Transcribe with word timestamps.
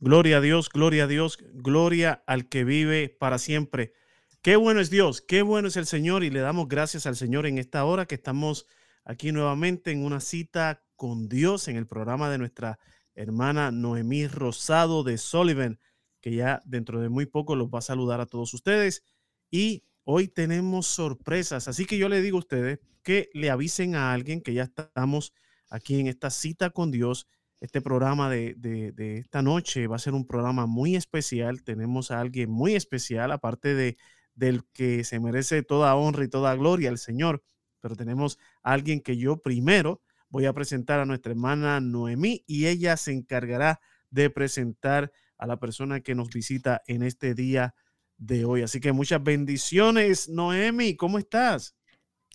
Gloria 0.00 0.36
a 0.38 0.40
Dios, 0.40 0.68
gloria 0.68 1.04
a 1.04 1.06
Dios, 1.08 1.38
gloria 1.54 2.22
al 2.28 2.48
que 2.48 2.62
vive 2.62 3.08
para 3.08 3.38
siempre. 3.38 3.94
Qué 4.42 4.54
bueno 4.54 4.78
es 4.78 4.90
Dios, 4.90 5.20
qué 5.20 5.42
bueno 5.42 5.66
es 5.66 5.76
el 5.76 5.86
Señor 5.86 6.22
y 6.22 6.30
le 6.30 6.38
damos 6.38 6.68
gracias 6.68 7.04
al 7.06 7.16
Señor 7.16 7.46
en 7.46 7.58
esta 7.58 7.84
hora 7.84 8.06
que 8.06 8.14
estamos 8.14 8.66
aquí 9.04 9.32
nuevamente 9.32 9.90
en 9.90 10.04
una 10.04 10.20
cita 10.20 10.84
con 10.94 11.28
Dios 11.28 11.66
en 11.66 11.76
el 11.76 11.88
programa 11.88 12.30
de 12.30 12.38
nuestra 12.38 12.78
hermana 13.16 13.72
Noemí 13.72 14.28
Rosado 14.28 15.02
de 15.02 15.18
Sullivan, 15.18 15.80
que 16.20 16.32
ya 16.32 16.62
dentro 16.64 17.00
de 17.00 17.08
muy 17.08 17.26
poco 17.26 17.56
los 17.56 17.66
va 17.66 17.80
a 17.80 17.82
saludar 17.82 18.20
a 18.20 18.26
todos 18.26 18.54
ustedes. 18.54 19.02
Y 19.50 19.82
hoy 20.04 20.28
tenemos 20.28 20.86
sorpresas, 20.86 21.66
así 21.66 21.86
que 21.86 21.98
yo 21.98 22.08
le 22.08 22.22
digo 22.22 22.36
a 22.36 22.40
ustedes 22.40 22.78
que 23.02 23.30
le 23.34 23.50
avisen 23.50 23.96
a 23.96 24.12
alguien 24.12 24.42
que 24.42 24.54
ya 24.54 24.62
estamos 24.62 25.32
aquí 25.68 25.98
en 25.98 26.06
esta 26.06 26.30
cita 26.30 26.70
con 26.70 26.92
Dios. 26.92 27.26
Este 27.60 27.80
programa 27.80 28.30
de, 28.30 28.54
de, 28.56 29.18
esta 29.18 29.42
noche 29.42 29.86
va 29.88 29.96
a 29.96 30.00
ser 30.00 30.14
un 30.14 30.26
programa 30.26 30.66
muy 30.66 30.94
especial. 30.94 31.64
Tenemos 31.64 32.10
a 32.10 32.20
alguien 32.20 32.50
muy 32.50 32.74
especial, 32.74 33.32
aparte 33.32 33.74
de 33.74 33.96
del 34.38 34.64
que 34.72 35.02
se 35.02 35.18
merece 35.18 35.64
toda 35.64 35.96
honra 35.96 36.24
y 36.24 36.28
toda 36.28 36.54
gloria 36.54 36.90
al 36.90 36.98
Señor. 36.98 37.42
Pero 37.80 37.96
tenemos 37.96 38.38
a 38.62 38.72
alguien 38.72 39.00
que 39.00 39.16
yo 39.16 39.42
primero 39.42 40.00
voy 40.28 40.46
a 40.46 40.52
presentar 40.52 41.00
a 41.00 41.06
nuestra 41.06 41.32
hermana 41.32 41.80
Noemí 41.80 42.44
y 42.46 42.66
ella 42.66 42.96
se 42.96 43.12
encargará 43.12 43.80
de 44.10 44.30
presentar 44.30 45.10
a 45.38 45.46
la 45.46 45.58
persona 45.58 46.00
que 46.00 46.14
nos 46.14 46.28
visita 46.28 46.82
en 46.86 47.02
este 47.02 47.34
día 47.34 47.74
de 48.16 48.44
hoy. 48.44 48.62
Así 48.62 48.78
que 48.78 48.92
muchas 48.92 49.22
bendiciones, 49.22 50.28
Noemi, 50.28 50.96
¿cómo 50.96 51.18
estás? 51.18 51.77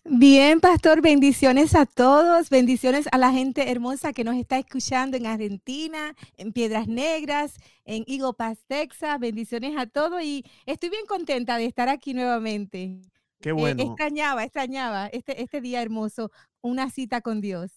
Bien, 0.05 0.59
pastor, 0.59 1.01
bendiciones 1.01 1.75
a 1.75 1.85
todos, 1.85 2.49
bendiciones 2.49 3.07
a 3.13 3.17
la 3.17 3.31
gente 3.31 3.71
hermosa 3.71 4.11
que 4.11 4.25
nos 4.25 4.35
está 4.35 4.59
escuchando 4.59 5.15
en 5.15 5.25
Argentina, 5.25 6.13
en 6.35 6.51
Piedras 6.51 6.89
Negras, 6.89 7.55
en 7.85 8.03
Higo 8.05 8.33
Paz, 8.33 8.59
Texas, 8.67 9.17
bendiciones 9.19 9.77
a 9.77 9.87
todos 9.87 10.21
y 10.21 10.43
estoy 10.65 10.89
bien 10.89 11.05
contenta 11.05 11.57
de 11.57 11.65
estar 11.65 11.87
aquí 11.87 12.13
nuevamente. 12.13 12.99
Qué 13.39 13.49
eh, 13.49 13.53
bueno. 13.53 13.81
extrañaba, 13.81 14.43
extrañaba 14.43 15.07
este, 15.07 15.41
este 15.41 15.61
día 15.61 15.81
hermoso, 15.81 16.31
una 16.61 16.89
cita 16.89 17.21
con 17.21 17.39
Dios. 17.39 17.71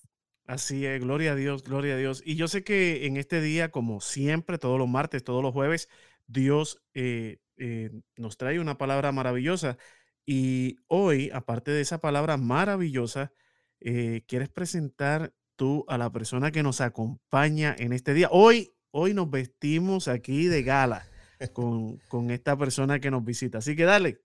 Así 0.47 0.85
es, 0.85 1.01
gloria 1.01 1.33
a 1.33 1.35
Dios, 1.37 1.63
gloria 1.63 1.95
a 1.95 1.97
Dios. 1.97 2.23
Y 2.27 2.35
yo 2.35 2.49
sé 2.49 2.65
que 2.65 3.07
en 3.07 3.17
este 3.17 3.41
día, 3.41 3.71
como 3.71 4.01
siempre, 4.01 4.59
todos 4.59 4.81
los 4.81 4.89
martes, 4.89 5.23
todos 5.23 5.45
los 5.45 5.53
jueves, 5.53 5.89
Dios 6.27 6.83
eh, 6.95 7.39
eh, 7.57 7.91
nos 8.17 8.37
trae 8.37 8.59
una 8.59 8.79
palabra 8.79 9.13
maravillosa. 9.13 9.79
Y 10.27 10.77
hoy, 10.89 11.31
aparte 11.33 11.71
de 11.71 11.81
esa 11.81 11.99
palabra 11.99 12.37
maravillosa, 12.37 13.33
eh, 13.81 14.25
quieres 14.27 14.49
presentar 14.49 15.33
tú 15.55 15.85
a 15.89 15.97
la 15.97 16.11
persona 16.11 16.51
que 16.51 16.65
nos 16.65 16.81
acompaña 16.81 17.75
en 17.79 17.93
este 17.93 18.13
día. 18.13 18.29
Hoy, 18.33 18.75
hoy 18.91 19.15
nos 19.15 19.31
vestimos 19.31 20.09
aquí 20.09 20.49
de 20.49 20.65
gala 20.65 21.07
con, 21.53 21.99
con 22.09 22.31
esta 22.31 22.57
persona 22.57 22.99
que 22.99 23.11
nos 23.11 23.25
visita. 23.25 23.59
Así 23.59 23.77
que 23.77 23.85
dale. 23.85 24.21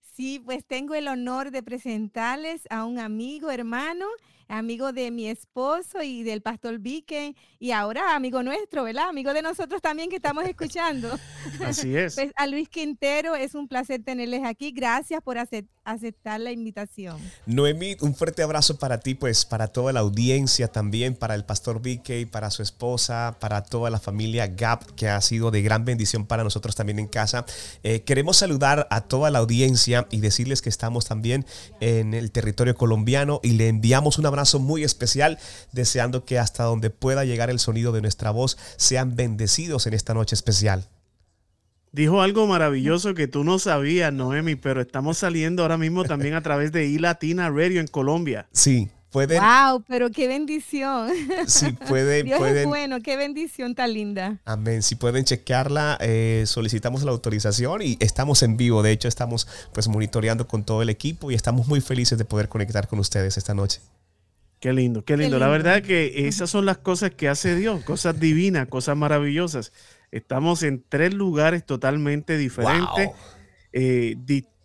Sí, 0.00 0.40
pues 0.44 0.64
tengo 0.64 0.94
el 0.94 1.08
honor 1.08 1.50
de 1.50 1.62
presentarles 1.62 2.62
a 2.70 2.84
un 2.84 2.98
amigo, 2.98 3.50
hermano, 3.50 4.06
amigo 4.48 4.92
de 4.92 5.10
mi 5.10 5.28
esposo 5.28 6.02
y 6.02 6.22
del 6.22 6.42
pastor 6.42 6.78
Vique, 6.78 7.34
y 7.58 7.70
ahora 7.70 8.14
amigo 8.14 8.42
nuestro, 8.42 8.84
¿verdad? 8.84 9.08
Amigo 9.08 9.32
de 9.32 9.42
nosotros 9.42 9.80
también 9.80 10.10
que 10.10 10.16
estamos 10.16 10.44
escuchando. 10.44 11.18
Así 11.64 11.96
es. 11.96 12.14
Pues 12.14 12.32
a 12.36 12.46
Luis 12.46 12.68
Quintero, 12.68 13.34
es 13.34 13.54
un 13.54 13.68
placer 13.68 14.02
tenerles 14.02 14.44
aquí. 14.44 14.70
Gracias 14.72 15.22
por 15.22 15.38
aceptar 15.38 16.40
la 16.40 16.52
invitación. 16.52 17.16
Noemí, 17.46 17.96
un 18.00 18.14
fuerte 18.14 18.42
abrazo 18.42 18.78
para 18.78 19.00
ti, 19.00 19.14
pues 19.14 19.44
para 19.44 19.68
toda 19.68 19.92
la 19.92 20.00
audiencia 20.00 20.68
también, 20.68 21.14
para 21.14 21.34
el 21.34 21.44
pastor 21.44 21.80
Vique, 21.80 22.26
para 22.26 22.50
su 22.50 22.62
esposa, 22.62 23.36
para 23.40 23.62
toda 23.62 23.90
la 23.90 24.00
familia 24.00 24.46
Gap, 24.46 24.94
que 24.94 25.08
ha 25.08 25.20
sido 25.20 25.50
de 25.50 25.62
gran 25.62 25.84
bendición 25.84 26.26
para 26.26 26.44
nosotros 26.44 26.74
también 26.74 26.98
en 26.98 27.06
casa. 27.06 27.46
Eh, 27.82 28.02
queremos 28.02 28.36
saludar 28.36 28.86
a 28.90 29.00
toda 29.02 29.30
la 29.30 29.38
audiencia 29.38 30.06
y 30.10 30.20
decirles 30.20 30.60
que 30.60 30.68
estamos 30.68 31.06
también 31.06 31.46
en 31.80 32.12
el 32.14 32.30
territorio 32.30 32.74
colombiano 32.74 33.40
y 33.42 33.52
le 33.52 33.68
enviamos 33.68 34.18
una 34.18 34.28
abrazo 34.28 34.33
muy 34.58 34.84
especial, 34.84 35.38
deseando 35.72 36.24
que 36.24 36.38
hasta 36.38 36.64
donde 36.64 36.90
pueda 36.90 37.24
llegar 37.24 37.50
el 37.50 37.58
sonido 37.58 37.92
de 37.92 38.02
nuestra 38.02 38.30
voz 38.30 38.56
sean 38.76 39.16
bendecidos 39.16 39.86
en 39.86 39.94
esta 39.94 40.14
noche 40.14 40.34
especial. 40.34 40.86
Dijo 41.92 42.22
algo 42.22 42.46
maravilloso 42.48 43.14
que 43.14 43.28
tú 43.28 43.44
no 43.44 43.60
sabías, 43.60 44.12
Noemi, 44.12 44.56
pero 44.56 44.80
estamos 44.80 45.18
saliendo 45.18 45.62
ahora 45.62 45.78
mismo 45.78 46.04
también 46.04 46.34
a 46.34 46.42
través 46.42 46.72
de 46.72 46.86
iLatina 46.86 47.50
Radio 47.50 47.80
en 47.80 47.86
Colombia. 47.86 48.48
Sí, 48.52 48.90
Pueden, 49.14 49.40
wow, 49.40 49.80
pero 49.86 50.10
qué 50.10 50.26
bendición. 50.26 51.08
Sí, 51.46 51.70
puede, 51.88 52.24
Dios 52.24 52.44
es 52.48 52.66
bueno, 52.66 53.00
qué 53.00 53.16
bendición 53.16 53.76
tan 53.76 53.94
linda. 53.94 54.40
Amén. 54.44 54.82
Si 54.82 54.96
pueden 54.96 55.24
chequearla, 55.24 55.98
eh, 56.00 56.42
solicitamos 56.48 57.04
la 57.04 57.12
autorización 57.12 57.80
y 57.80 57.96
estamos 58.00 58.42
en 58.42 58.56
vivo. 58.56 58.82
De 58.82 58.90
hecho, 58.90 59.06
estamos 59.06 59.46
pues 59.72 59.86
monitoreando 59.86 60.48
con 60.48 60.64
todo 60.64 60.82
el 60.82 60.88
equipo 60.88 61.30
y 61.30 61.36
estamos 61.36 61.68
muy 61.68 61.80
felices 61.80 62.18
de 62.18 62.24
poder 62.24 62.48
conectar 62.48 62.88
con 62.88 62.98
ustedes 62.98 63.36
esta 63.36 63.54
noche. 63.54 63.80
Qué 64.64 64.72
lindo, 64.72 65.04
qué 65.04 65.18
lindo. 65.18 65.38
La 65.38 65.48
verdad 65.48 65.82
que 65.82 66.26
esas 66.26 66.48
son 66.48 66.64
las 66.64 66.78
cosas 66.78 67.10
que 67.10 67.28
hace 67.28 67.54
Dios, 67.54 67.84
cosas 67.84 68.18
divinas, 68.18 68.66
cosas 68.66 68.96
maravillosas. 68.96 69.74
Estamos 70.10 70.62
en 70.62 70.82
tres 70.88 71.12
lugares 71.12 71.66
totalmente 71.66 72.38
diferentes, 72.38 73.10
eh, 73.74 74.16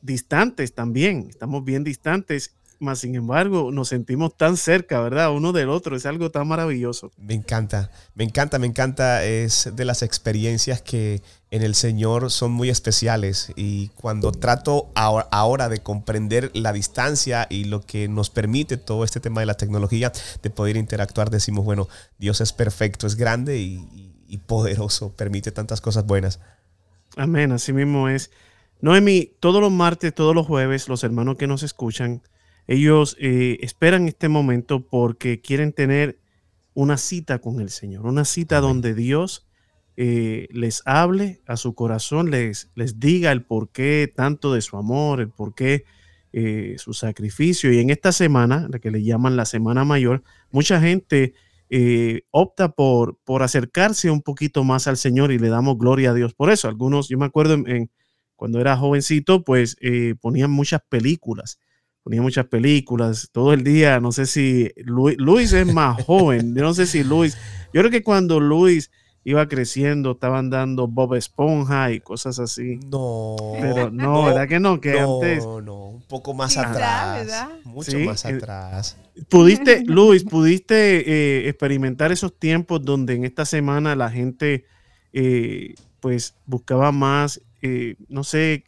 distantes 0.02 0.74
también. 0.74 1.28
Estamos 1.30 1.66
bien 1.66 1.84
distantes, 1.84 2.56
mas 2.80 3.00
sin 3.00 3.16
embargo 3.16 3.72
nos 3.72 3.90
sentimos 3.90 4.36
tan 4.36 4.58
cerca, 4.58 5.02
¿verdad? 5.02 5.32
Uno 5.32 5.52
del 5.52 5.70
otro. 5.70 5.96
Es 5.96 6.06
algo 6.06 6.32
tan 6.32 6.48
maravilloso. 6.48 7.12
Me 7.18 7.34
encanta, 7.34 7.92
me 8.16 8.24
encanta, 8.24 8.58
me 8.58 8.68
encanta. 8.68 9.24
Es 9.26 9.70
de 9.74 9.86
las 9.86 10.02
experiencias 10.02 10.82
que 10.82 11.22
en 11.52 11.64
el 11.64 11.76
Señor 11.76 12.32
son 12.32 12.52
muy 12.52 12.70
especiales 12.70 13.52
y 13.56 13.88
cuando 13.90 14.32
trato 14.32 14.92
ahora 14.96 15.68
de 15.68 15.80
comprender 15.80 16.52
la 16.54 16.74
distancia 16.74 17.48
y 17.50 17.66
lo 17.66 17.82
que 17.82 18.08
nos 18.08 18.30
permite 18.30 18.78
todo 18.78 19.04
este 19.04 19.20
tema 19.20 19.40
de 19.40 19.48
la 19.48 19.56
tecnología, 19.56 20.12
de 20.42 20.50
poder 20.50 20.78
interactuar, 20.78 21.30
decimos, 21.30 21.66
bueno, 21.66 21.88
Dios 22.18 22.42
es 22.42 22.54
perfecto, 22.54 23.08
es 23.08 23.16
grande 23.16 23.58
y, 23.58 24.38
poderoso, 24.46 25.12
permite 25.14 25.52
tantas 25.52 25.82
cosas 25.82 26.06
buenas. 26.06 26.40
Amén, 27.18 27.52
así 27.52 27.74
mismo 27.74 28.10
es. 28.10 28.30
Noemi, 28.82 29.34
todos 29.40 29.60
los 29.60 29.72
martes, 29.72 30.14
todos 30.14 30.36
los 30.36 30.46
jueves, 30.46 30.88
los 30.88 31.04
hermanos 31.04 31.38
que 31.38 31.48
nos 31.48 31.64
escuchan, 31.64 32.22
ellos 32.70 33.18
eh, 33.20 33.58
esperan 33.62 34.08
este 34.08 34.30
momento 34.30 34.86
porque 34.86 35.42
quieren 35.42 35.74
tener 35.74 36.20
una 36.76 36.98
cita 36.98 37.40
con 37.40 37.62
el 37.62 37.72
Señor, 37.72 38.06
una 38.06 38.26
cita 38.26 38.62
donde 38.62 38.94
Dios 38.94 39.48
eh, 39.98 40.48
les 40.52 40.84
hable 40.86 41.42
a 41.48 41.58
su 41.58 41.74
corazón, 41.74 42.30
les, 42.30 42.70
les 42.76 43.00
diga 43.00 43.32
el 43.32 43.44
porqué 43.44 44.14
tanto 44.16 44.54
de 44.54 44.62
su 44.62 44.78
amor, 44.78 45.20
el 45.20 45.30
porqué 45.30 45.84
eh, 46.32 46.76
su 46.78 46.94
sacrificio. 46.94 47.74
Y 47.74 47.80
en 47.80 47.90
esta 47.90 48.12
semana, 48.12 48.68
la 48.72 48.78
que 48.78 48.92
le 48.92 49.04
llaman 49.04 49.36
la 49.36 49.46
Semana 49.46 49.84
Mayor, 49.84 50.22
mucha 50.52 50.80
gente 50.80 51.34
eh, 51.72 52.22
opta 52.30 52.70
por, 52.70 53.18
por 53.24 53.42
acercarse 53.42 54.12
un 54.12 54.22
poquito 54.22 54.64
más 54.64 54.88
al 54.88 54.98
Señor 54.98 55.32
y 55.32 55.40
le 55.40 55.50
damos 55.50 55.80
gloria 55.80 56.12
a 56.12 56.14
Dios 56.14 56.36
por 56.36 56.52
eso. 56.52 56.68
Algunos, 56.68 57.10
yo 57.10 57.18
me 57.18 57.26
acuerdo 57.26 57.56
en, 57.56 57.90
cuando 58.36 58.62
era 58.62 58.78
jovencito, 58.78 59.44
pues 59.44 59.76
ponían 60.22 60.52
muchas 60.52 60.82
películas 60.88 61.60
ponían 62.10 62.24
muchas 62.24 62.48
películas 62.48 63.30
todo 63.32 63.54
el 63.54 63.64
día. 63.64 64.00
No 64.00 64.12
sé 64.12 64.26
si 64.26 64.72
Luis, 64.78 65.16
Luis, 65.20 65.54
es 65.54 65.72
más 65.72 66.04
joven. 66.06 66.56
Yo 66.56 66.64
no 66.64 66.74
sé 66.74 66.88
si 66.88 67.04
Luis. 67.04 67.38
Yo 67.72 67.82
creo 67.82 67.92
que 67.92 68.02
cuando 68.02 68.40
Luis 68.40 68.90
iba 69.24 69.48
creciendo, 69.48 70.14
estaban 70.14 70.50
dando 70.50 70.88
Bob 70.88 71.14
Esponja 71.14 71.92
y 71.92 72.00
cosas 72.00 72.40
así. 72.40 72.80
No. 72.88 73.36
Pero 73.62 73.92
no, 73.92 74.26
¿verdad 74.26 74.48
que 74.48 74.60
no? 74.60 74.82
Que 74.82 75.00
no, 75.00 75.22
antes. 75.22 75.46
No, 75.46 75.90
un 75.90 76.02
poco 76.02 76.34
más 76.34 76.58
atrás. 76.58 77.48
Mucho 77.64 78.00
más 78.00 78.26
eh, 78.26 78.30
atrás. 78.30 78.98
Pudiste, 79.30 79.84
Luis, 79.86 80.24
pudiste 80.24 81.08
eh, 81.08 81.48
experimentar 81.48 82.12
esos 82.12 82.36
tiempos 82.40 82.84
donde 82.84 83.14
en 83.14 83.24
esta 83.24 83.46
semana 83.46 83.96
la 83.96 84.10
gente 84.10 84.66
eh, 85.14 85.76
pues 86.00 86.34
buscaba 86.48 86.92
más, 86.92 87.40
no 88.08 88.24
sé, 88.24 88.64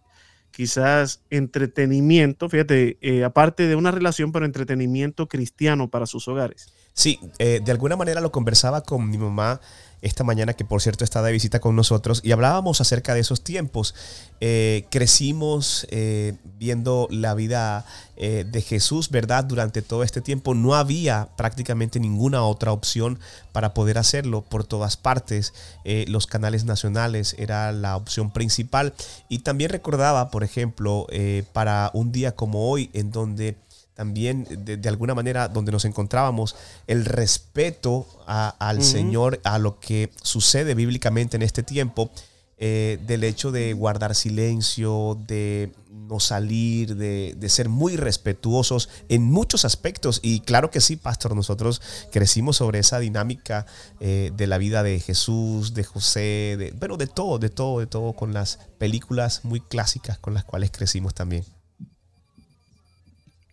quizás 0.61 1.23
entretenimiento, 1.31 2.47
fíjate, 2.47 2.99
aparte 3.25 3.65
de 3.65 3.75
una 3.75 3.89
relación, 3.89 4.31
pero 4.31 4.45
entretenimiento 4.45 5.27
cristiano 5.27 5.89
para 5.89 6.05
sus 6.05 6.27
hogares. 6.27 6.71
Sí, 6.93 7.19
de 7.39 7.71
alguna 7.71 7.95
manera 7.95 8.21
lo 8.21 8.31
conversaba 8.31 8.81
con 8.83 9.09
mi 9.09 9.17
mamá 9.17 9.59
esta 10.01 10.23
mañana, 10.23 10.53
que 10.53 10.65
por 10.65 10.81
cierto 10.81 11.03
está 11.03 11.21
de 11.21 11.31
visita 11.31 11.59
con 11.59 11.75
nosotros, 11.75 12.21
y 12.23 12.31
hablábamos 12.31 12.81
acerca 12.81 13.13
de 13.13 13.19
esos 13.19 13.43
tiempos. 13.43 13.93
Eh, 14.39 14.85
crecimos 14.89 15.85
eh, 15.91 16.33
viendo 16.57 17.07
la 17.11 17.35
vida 17.35 17.85
eh, 18.17 18.45
de 18.49 18.61
Jesús, 18.61 19.09
¿verdad? 19.11 19.43
Durante 19.43 19.83
todo 19.83 20.03
este 20.03 20.21
tiempo 20.21 20.55
no 20.55 20.73
había 20.73 21.29
prácticamente 21.37 21.99
ninguna 21.99 22.43
otra 22.43 22.71
opción 22.71 23.19
para 23.51 23.73
poder 23.73 23.99
hacerlo 23.99 24.41
por 24.41 24.63
todas 24.63 24.97
partes. 24.97 25.53
los 25.83 26.25
canales 26.25 26.63
nacionales 26.63 27.35
era 27.37 27.71
la 27.71 27.95
opción 27.97 28.31
principal. 28.31 28.93
Y 29.29 29.39
también 29.39 29.69
recordaba, 29.69 30.31
por 30.31 30.43
ejemplo, 30.43 31.07
para 31.53 31.91
un 31.93 32.11
día 32.11 32.33
como 32.35 32.69
hoy, 32.69 32.89
en 32.93 33.11
donde 33.11 33.57
también 34.01 34.47
de, 34.49 34.89
alguna 34.89 35.13
manera 35.13 35.47
donde 35.47 35.71
nos 35.71 35.85
encontrábamos, 35.85 36.55
el 36.87 37.05
respeto 37.05 38.07
al 38.25 38.81
Señor, 38.81 39.39
a 39.43 39.59
lo 39.59 39.79
que 39.79 40.09
sucede 40.23 40.73
bíblicamente 40.73 41.37
en 41.37 41.43
este 41.43 41.61
tiempo, 41.61 42.09
eh, 42.57 42.97
del 43.05 43.23
hecho 43.23 43.51
de 43.51 43.73
guardar 43.73 44.15
silencio, 44.15 45.19
de 45.27 45.71
no 45.91 46.19
salir, 46.19 46.95
de, 46.95 47.49
ser 47.49 47.69
muy 47.69 47.95
respetuosos 47.95 48.89
en 49.07 49.21
muchos 49.21 49.65
aspectos. 49.65 50.19
Y 50.23 50.39
claro 50.39 50.71
que 50.71 50.81
sí, 50.81 50.95
pastor, 50.95 51.35
nosotros 51.35 51.79
crecimos 52.11 52.57
sobre 52.57 52.79
esa 52.79 52.97
dinámica 52.97 53.67
eh, 53.99 54.31
de 54.35 54.47
la 54.47 54.57
vida 54.57 54.81
de 54.81 54.99
Jesús, 54.99 55.75
de 55.75 55.83
José, 55.83 56.55
de, 56.57 56.73
bueno, 56.79 56.97
de 56.97 57.05
todo, 57.05 57.37
de 57.37 57.49
todo, 57.49 57.79
de 57.79 57.85
todo, 57.85 58.13
con 58.13 58.33
las 58.33 58.57
películas 58.79 59.41
muy 59.45 59.59
clásicas 59.59 60.17
con 60.17 60.33
las 60.33 60.43
cuales 60.43 60.71
crecimos 60.71 61.13
también. 61.13 61.45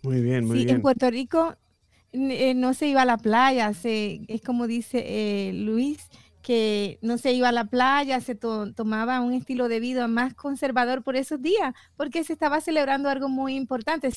Muy 0.02 0.20
bien, 0.20 0.46
muy 0.46 0.64
bien. 0.64 0.76
En 0.76 0.82
Puerto 0.82 1.10
Rico 1.10 1.56
eh, 2.12 2.54
no 2.54 2.74
se 2.74 2.86
iba 2.86 3.02
a 3.02 3.04
la 3.04 3.18
playa, 3.18 3.74
se, 3.74 4.22
es 4.28 4.42
como 4.42 4.66
dice 4.66 5.50
Luis, 5.54 6.08
que 6.42 6.98
no 7.02 7.18
se 7.18 7.32
iba 7.32 7.50
a 7.50 7.52
la 7.52 7.66
playa, 7.66 8.20
se 8.20 8.34
tomaba 8.34 9.20
un 9.20 9.34
estilo 9.34 9.68
de 9.68 9.80
vida 9.80 10.08
más 10.08 10.34
conservador 10.34 11.02
por 11.02 11.16
esos 11.16 11.42
días, 11.42 11.74
porque 11.96 12.24
se 12.24 12.32
estaba 12.32 12.60
celebrando 12.60 13.10
algo 13.10 13.28
muy 13.28 13.54
importante 13.54 14.10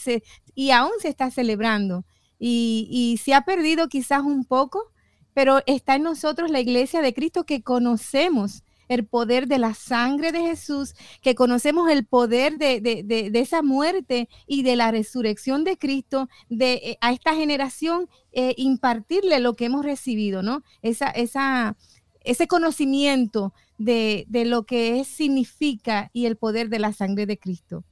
y 0.56 0.72
aún 0.72 0.92
se 1.02 1.10
está 1.10 1.30
celebrando. 1.30 2.06
Y, 2.40 2.88
y 2.90 3.18
se 3.18 3.34
ha 3.34 3.42
perdido 3.42 3.88
quizás 3.88 4.22
un 4.22 4.46
poco, 4.46 4.92
pero 5.34 5.60
está 5.66 5.96
en 5.96 6.04
nosotros 6.04 6.50
la 6.50 6.60
iglesia 6.60 7.02
de 7.02 7.14
Cristo 7.14 7.46
que 7.46 7.64
conocemos 7.64 8.64
el 8.92 9.06
poder 9.06 9.48
de 9.48 9.58
la 9.58 9.74
sangre 9.74 10.32
de 10.32 10.42
Jesús, 10.42 10.96
que 11.22 11.36
conocemos 11.36 11.90
el 11.90 12.06
poder 12.06 12.58
de, 12.58 13.32
esa 13.34 13.62
muerte 13.62 14.28
y 14.48 14.64
de 14.64 14.76
la 14.76 14.92
resurrección 14.92 15.64
de 15.64 15.78
Cristo, 15.78 16.28
de 16.50 16.74
eh, 16.74 16.98
a 17.02 17.14
esta 17.14 17.34
generación 17.34 18.10
eh, 18.34 18.54
impartirle 18.58 19.40
lo 19.40 19.56
que 19.56 19.66
hemos 19.66 19.86
recibido, 19.86 20.44
¿no? 20.44 20.64
Esa, 20.82 21.10
esa, 21.10 21.78
ese 22.24 22.48
conocimiento 22.48 23.54
de, 23.78 24.26
lo 24.46 24.64
que 24.64 25.04
significa 25.04 26.10
y 26.14 26.26
el 26.26 26.36
poder 26.36 26.70
de 26.70 26.80
la 26.80 26.94
sangre 26.94 27.26
de 27.26 27.38
Cristo. 27.38 27.84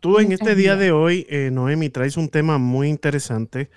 Tú, 0.00 0.18
en 0.18 0.32
este 0.32 0.54
día 0.54 0.76
de 0.76 0.92
hoy, 0.92 1.26
eh, 1.28 1.50
Noemi, 1.52 1.90
traes 1.90 2.16
un 2.16 2.28
tema 2.28 2.58
muy 2.58 2.88
interesante. 2.88 3.68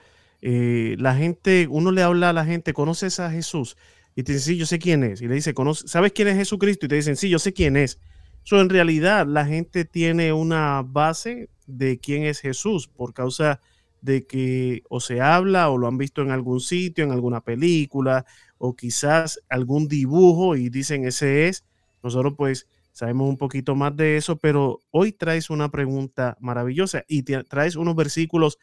Eh, 0.41 0.95
la 0.99 1.15
gente, 1.15 1.67
uno 1.69 1.91
le 1.91 2.01
habla 2.01 2.29
a 2.29 2.33
la 2.33 2.45
gente, 2.45 2.73
¿conoces 2.73 3.19
a 3.19 3.29
Jesús? 3.29 3.75
Y 4.17 4.23
te 4.23 4.33
dice, 4.33 4.45
sí, 4.45 4.57
yo 4.57 4.65
sé 4.65 4.79
quién 4.79 5.03
es. 5.03 5.21
Y 5.21 5.27
le 5.27 5.35
dice, 5.35 5.53
¿sabes 5.85 6.11
quién 6.11 6.27
es 6.29 6.37
Jesucristo? 6.37 6.87
Y 6.87 6.89
te 6.89 6.95
dicen, 6.95 7.15
sí, 7.15 7.29
yo 7.29 7.37
sé 7.37 7.53
quién 7.53 7.77
es. 7.77 7.99
Eso 8.43 8.59
en 8.59 8.67
realidad 8.67 9.27
la 9.27 9.45
gente 9.45 9.85
tiene 9.85 10.33
una 10.33 10.81
base 10.81 11.51
de 11.67 11.99
quién 11.99 12.23
es 12.23 12.39
Jesús 12.39 12.87
por 12.87 13.13
causa 13.13 13.61
de 14.01 14.25
que 14.25 14.81
o 14.89 15.01
se 15.01 15.21
habla 15.21 15.69
o 15.69 15.77
lo 15.77 15.85
han 15.85 15.99
visto 15.99 16.23
en 16.23 16.31
algún 16.31 16.61
sitio, 16.61 17.03
en 17.03 17.11
alguna 17.11 17.41
película, 17.41 18.25
o 18.57 18.75
quizás 18.75 19.39
algún 19.49 19.87
dibujo 19.87 20.55
y 20.55 20.69
dicen 20.69 21.05
ese 21.05 21.47
es. 21.47 21.63
Nosotros 22.01 22.33
pues 22.35 22.67
sabemos 22.93 23.29
un 23.29 23.37
poquito 23.37 23.75
más 23.75 23.95
de 23.95 24.17
eso, 24.17 24.37
pero 24.37 24.79
hoy 24.89 25.11
traes 25.11 25.51
una 25.51 25.69
pregunta 25.69 26.37
maravillosa 26.39 27.03
y 27.07 27.21
traes 27.21 27.75
unos 27.75 27.95
versículos 27.95 28.57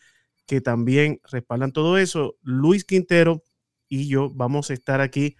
que 0.47 0.61
también 0.61 1.21
respaldan 1.31 1.71
todo 1.71 1.97
eso. 1.97 2.35
Luis 2.43 2.85
Quintero 2.85 3.45
y 3.89 4.09
yo 4.09 4.31
vamos 4.31 4.71
a 4.71 4.75
estar 4.75 5.01
aquí 5.01 5.37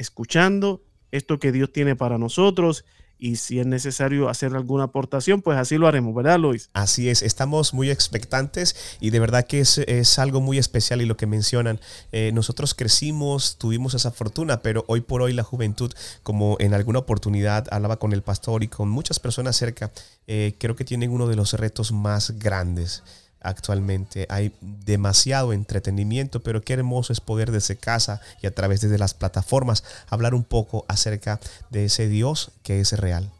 escuchando 0.00 0.82
esto 1.10 1.38
que 1.38 1.52
Dios 1.52 1.72
tiene 1.72 1.94
para 1.94 2.18
nosotros 2.18 2.84
y 3.18 3.36
si 3.36 3.60
es 3.60 3.66
necesario 3.66 4.30
hacer 4.30 4.56
alguna 4.56 4.84
aportación, 4.84 5.42
pues 5.42 5.58
así 5.58 5.76
lo 5.76 5.86
haremos, 5.86 6.14
¿verdad, 6.14 6.38
Luis? 6.38 6.70
Así 6.72 7.10
es, 7.10 7.22
estamos 7.22 7.74
muy 7.74 7.90
expectantes 7.90 8.96
y 8.98 9.10
de 9.10 9.20
verdad 9.20 9.44
que 9.46 9.60
es, 9.60 10.18
algo 10.18 10.40
muy 10.40 10.56
especial 10.56 11.02
y 11.02 11.04
lo 11.04 11.18
que 11.18 11.26
mencionan. 11.26 11.80
Eh, 12.12 12.30
nosotros 12.32 12.74
crecimos, 12.74 13.58
tuvimos 13.58 13.92
esa 13.92 14.10
fortuna, 14.10 14.62
pero 14.62 14.84
hoy 14.88 15.02
por 15.02 15.20
hoy 15.20 15.34
la 15.34 15.42
juventud, 15.42 15.92
como 16.22 16.56
en 16.60 16.72
alguna 16.72 17.00
oportunidad 17.00 17.66
hablaba 17.70 17.98
con 17.98 18.14
el 18.14 18.22
pastor 18.22 18.64
y 18.64 18.68
con 18.68 18.88
muchas 18.88 19.20
personas 19.20 19.56
cerca, 19.56 19.92
eh, 20.26 20.54
creo 20.58 20.74
que 20.74 20.84
tienen 20.84 21.10
uno 21.10 21.28
de 21.28 21.36
los 21.36 21.52
retos 21.52 21.92
más 21.92 22.38
grandes 22.38 23.02
actualmente. 23.40 24.26
Hay 24.28 24.52
demasiado 24.60 25.52
entretenimiento, 25.52 26.40
pero 26.42 26.62
qué 26.62 26.74
hermoso 26.74 27.12
es 27.12 27.20
poder 27.20 27.50
desde 27.50 27.76
casa 27.76 28.20
y 28.42 28.46
a 28.46 28.54
través 28.54 28.80
de 28.80 28.98
las 28.98 29.14
plataformas 29.14 29.84
hablar 30.08 30.34
un 30.34 30.44
poco 30.44 30.84
acerca 30.88 31.40
de 31.70 31.86
ese 31.86 32.08
Dios 32.08 32.52
que 32.62 32.80
es 32.80 32.92
real. 32.92 33.30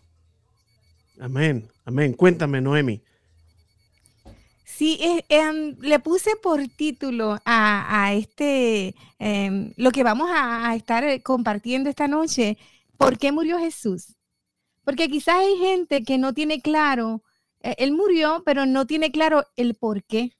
Amén, 1.20 1.68
amén. 1.84 2.14
Cuéntame, 2.14 2.60
Noemi. 2.60 3.02
Sí, 4.64 4.98
eh, 5.02 5.24
em, 5.28 5.76
le 5.80 5.98
puse 5.98 6.36
por 6.42 6.66
título 6.68 7.38
a, 7.44 8.14
este, 8.14 8.94
em, 9.18 9.74
lo 9.76 9.90
que 9.90 10.02
vamos 10.02 10.30
a, 10.30 10.70
a 10.70 10.74
estar 10.74 11.04
eh, 11.04 11.22
compartiendo 11.22 11.90
esta 11.90 12.08
noche, 12.08 12.56
¿por 12.96 13.18
qué 13.18 13.30
murió 13.30 13.58
Jesús? 13.58 14.16
Porque 14.82 15.10
quizás 15.10 15.34
hay 15.34 15.56
gente 15.58 16.02
que 16.02 16.16
no 16.16 16.32
tiene 16.32 16.62
claro 16.62 17.22
eh, 17.22 17.29
él 17.62 17.92
murió, 17.92 18.42
pero 18.44 18.66
no 18.66 18.86
tiene 18.86 19.10
claro 19.10 19.44
el 19.56 19.74
por 19.74 20.04
qué. 20.04 20.32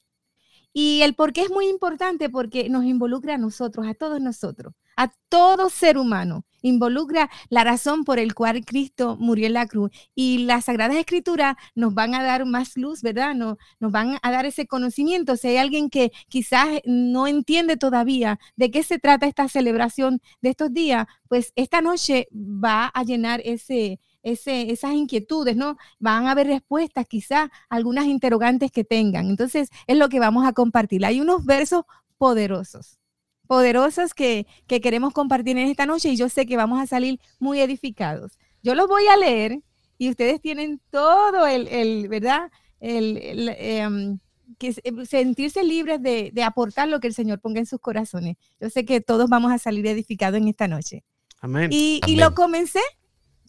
Y 0.73 1.03
el 1.03 1.15
por 1.15 1.33
qué 1.33 1.43
es 1.43 1.51
muy 1.51 1.67
importante 1.67 2.31
porque 2.31 2.69
nos 2.69 2.85
involucra 2.85 3.35
a 3.35 3.39
nosotros, 3.39 3.87
a 3.89 3.95
todos 3.95 4.21
nosotros, 4.21 4.75
a 4.97 5.13
todo 5.29 5.69
ser 5.69 5.99
humano. 5.99 6.45
Involucra 6.63 7.31
la 7.49 7.65
razón 7.65 8.05
por 8.05 8.19
el 8.19 8.35
cual 8.35 8.65
Cristo 8.65 9.17
murió 9.19 9.47
en 9.47 9.55
la 9.55 9.67
cruz. 9.67 9.91
Y 10.15 10.39
las 10.45 10.67
Sagradas 10.67 10.97
Escrituras 10.97 11.57
nos 11.75 11.95
van 11.95 12.15
a 12.15 12.23
dar 12.23 12.45
más 12.45 12.77
luz, 12.77 13.03
¿verdad? 13.03 13.35
Nos, 13.35 13.57
nos 13.81 13.91
van 13.91 14.19
a 14.23 14.31
dar 14.31 14.47
ese 14.47 14.67
conocimiento. 14.67 15.37
Si 15.37 15.49
hay 15.49 15.57
alguien 15.57 15.91
que 15.91 16.13
quizás 16.29 16.69
no 16.85 17.27
entiende 17.27 17.77
todavía 17.77 18.39
de 18.57 18.71
qué 18.71 18.83
se 18.85 18.99
trata 18.99 19.27
esta 19.27 19.49
celebración 19.49 20.21
de 20.41 20.51
estos 20.51 20.73
días, 20.73 21.07
pues 21.29 21.53
esta 21.57 21.81
noche 21.81 22.29
va 22.33 22.87
a 22.87 23.03
llenar 23.03 23.41
ese, 23.45 23.99
esas 24.23 24.93
inquietudes, 24.93 25.57
¿no? 25.57 25.77
Van 25.99 26.27
a 26.27 26.33
haber 26.33 26.47
respuestas, 26.47 27.07
quizás 27.07 27.51
algunas 27.69 28.07
interrogantes 28.07 28.71
que 28.71 28.85
tengan. 28.85 29.29
Entonces, 29.29 29.71
es 29.87 29.97
lo 29.97 30.09
que 30.09 30.21
vamos 30.21 30.47
a 30.47 30.53
compartir. 30.53 31.05
Hay 31.05 31.21
unos 31.21 31.45
versos 31.45 31.85
poderosos, 32.19 32.99
poderosos 33.47 34.15
que, 34.15 34.47
queremos 34.67 35.13
compartir 35.13 35.57
en 35.59 35.69
esta 35.69 35.87
noche 35.87 36.11
y 36.11 36.17
yo 36.17 36.29
sé 36.29 36.47
que 36.47 36.57
vamos 36.57 36.81
a 36.81 36.87
salir 36.87 37.19
muy 37.39 37.61
edificados. 37.61 38.39
Yo 38.63 38.75
los 38.75 38.89
voy 38.89 39.07
a 39.07 39.17
leer 39.17 39.61
y 39.97 40.11
ustedes 40.11 40.41
tienen 40.41 40.81
todo 40.91 41.47
el, 41.47 42.09
¿verdad? 42.09 42.51
El, 42.79 43.49
em, 43.59 44.19
que 44.59 44.75
em, 44.85 45.05
sentirse 45.07 45.63
libres 45.63 46.03
de, 46.03 46.33
aportar 46.45 46.89
lo 46.89 47.01
que 47.01 47.07
el 47.07 47.15
Señor 47.15 47.41
ponga 47.41 47.61
en 47.61 47.67
sus 47.67 47.81
corazones. 47.81 48.37
Yo 48.61 48.69
sé 48.69 48.85
que 48.85 49.01
todos 49.01 49.31
vamos 49.31 49.53
a 49.53 49.59
salir 49.59 49.87
edificados 49.87 50.39
en 50.39 50.49
esta 50.49 50.69
noche. 50.69 51.05
Amén. 51.41 51.71
Y, 51.73 52.01
y 52.07 52.17
lo 52.17 52.35
comencé 52.35 52.81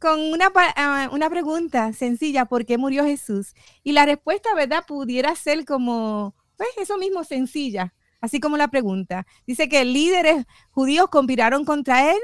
con 0.01 0.19
una, 0.19 0.51
ah, 0.55 1.09
una 1.13 1.29
pregunta 1.29 1.93
sencilla, 1.93 2.45
¿por 2.45 2.65
qué 2.65 2.79
murió 2.79 3.05
Jesús? 3.05 3.53
Y 3.83 3.91
la 3.91 4.07
respuesta, 4.07 4.53
¿verdad? 4.55 4.83
Pudiera 4.87 5.35
ser 5.35 5.63
como, 5.63 6.33
pues 6.57 6.69
eso 6.77 6.97
mismo, 6.97 7.23
sencilla, 7.23 7.93
así 8.19 8.39
como 8.39 8.57
la 8.57 8.69
pregunta. 8.69 9.27
Dice 9.45 9.69
que 9.69 9.85
líderes 9.85 10.47
judíos 10.71 11.07
conspiraron 11.09 11.65
contra 11.65 12.11
él, 12.11 12.19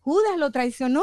Judas 0.00 0.38
lo 0.38 0.50
traicionó 0.50 1.02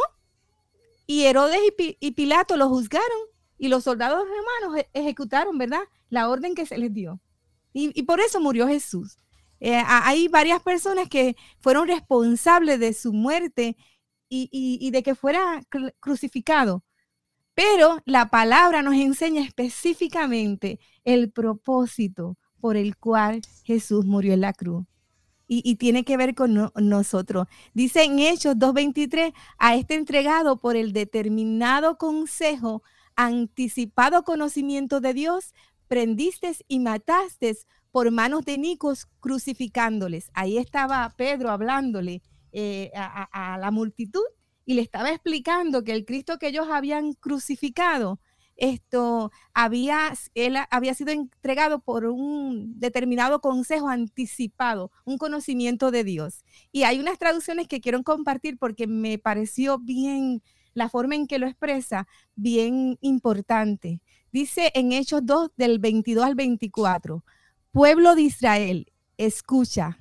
y 1.06 1.26
Herodes 1.26 1.60
y, 2.00 2.12
Pilato 2.14 2.58
lo 2.58 2.68
juzgaron 2.68 3.20
y 3.60 3.68
los 3.68 3.84
soldados 3.84 4.24
romanos 4.28 4.80
e, 4.80 4.90
ejecutaron, 5.00 5.56
¿verdad? 5.60 5.82
La 6.10 6.30
orden 6.30 6.56
que 6.56 6.66
se 6.66 6.80
les 6.80 6.92
dio. 6.92 7.22
Y, 7.74 8.02
por 8.04 8.22
eso 8.22 8.40
murió 8.40 8.68
Jesús. 8.68 9.20
Eh, 9.60 9.84
hay 9.86 10.30
varias 10.30 10.64
personas 10.64 11.10
que 11.10 11.36
fueron 11.60 11.88
responsables 11.88 12.80
de 12.80 12.94
su 12.94 13.14
muerte 13.14 13.78
y, 14.30 14.92
de 14.92 15.04
que 15.04 15.16
fuera 15.16 15.62
crucificado. 16.00 16.84
Pero 17.54 18.02
la 18.06 18.30
palabra 18.30 18.82
nos 18.82 18.96
enseña 18.96 19.42
específicamente 19.42 20.80
el 21.04 21.32
propósito 21.32 22.38
por 22.60 22.76
el 22.76 22.98
cual 22.98 23.42
Jesús 23.64 24.06
murió 24.06 24.34
en 24.34 24.42
la 24.42 24.54
cruz. 24.54 24.86
Y, 25.48 25.76
tiene 25.76 26.04
que 26.04 26.18
ver 26.18 26.34
con 26.34 26.72
nosotros. 26.76 27.48
Dice 27.76 28.04
en 28.04 28.18
Hechos 28.18 28.56
2.23, 28.56 29.34
a 29.60 29.76
este 29.76 29.94
entregado 29.94 30.58
por 30.58 30.76
el 30.76 30.92
determinado 30.92 31.98
consejo, 31.98 32.82
anticipado 33.16 34.24
conocimiento 34.24 35.02
de 35.02 35.14
Dios, 35.14 35.54
prendiste 35.88 36.52
y 36.68 36.80
mataste 36.80 37.56
por 37.92 38.10
manos 38.12 38.44
de 38.44 38.58
Nicos 38.58 39.08
crucificándoles. 39.20 40.32
Ahí 40.34 40.58
estaba 40.58 41.14
Pedro 41.16 41.52
hablándole 41.52 42.24
eh, 42.58 42.90
a, 42.96 43.58
la 43.60 43.70
multitud 43.70 44.24
y 44.66 44.76
le 44.76 44.82
estaba 44.82 45.12
explicando 45.12 45.84
que 45.84 45.92
el 45.92 46.06
Cristo 46.06 46.38
que 46.40 46.48
ellos 46.48 46.68
habían 46.72 47.12
crucificado, 47.12 48.22
esto 48.56 49.30
había, 49.54 50.14
él 50.36 50.56
había 50.72 50.94
sido 50.94 51.12
entregado 51.12 51.80
por 51.80 52.06
un 52.06 52.80
determinado 52.80 53.42
consejo 53.42 53.90
anticipado, 53.90 54.90
un 55.04 55.18
conocimiento 55.18 55.92
de 55.92 56.06
Dios. 56.06 56.46
Y 56.72 56.84
hay 56.84 57.02
unas 57.02 57.20
traducciones 57.20 57.68
que 57.68 57.82
quiero 57.82 58.02
compartir 58.04 58.58
porque 58.58 58.88
me 58.88 59.18
pareció 59.18 59.78
bien, 59.78 60.42
la 60.74 60.88
forma 60.88 61.16
en 61.16 61.28
que 61.28 61.40
lo 61.40 61.48
expresa, 61.48 62.08
bien 62.36 62.98
importante. 63.02 64.02
Dice 64.32 64.72
en 64.76 64.94
Hechos 64.94 65.26
2 65.26 65.52
del 65.58 65.80
22 65.80 66.24
al 66.24 66.36
24, 66.36 67.26
Pueblo 67.72 68.16
de 68.16 68.22
Israel, 68.22 68.94
escucha. 69.18 70.00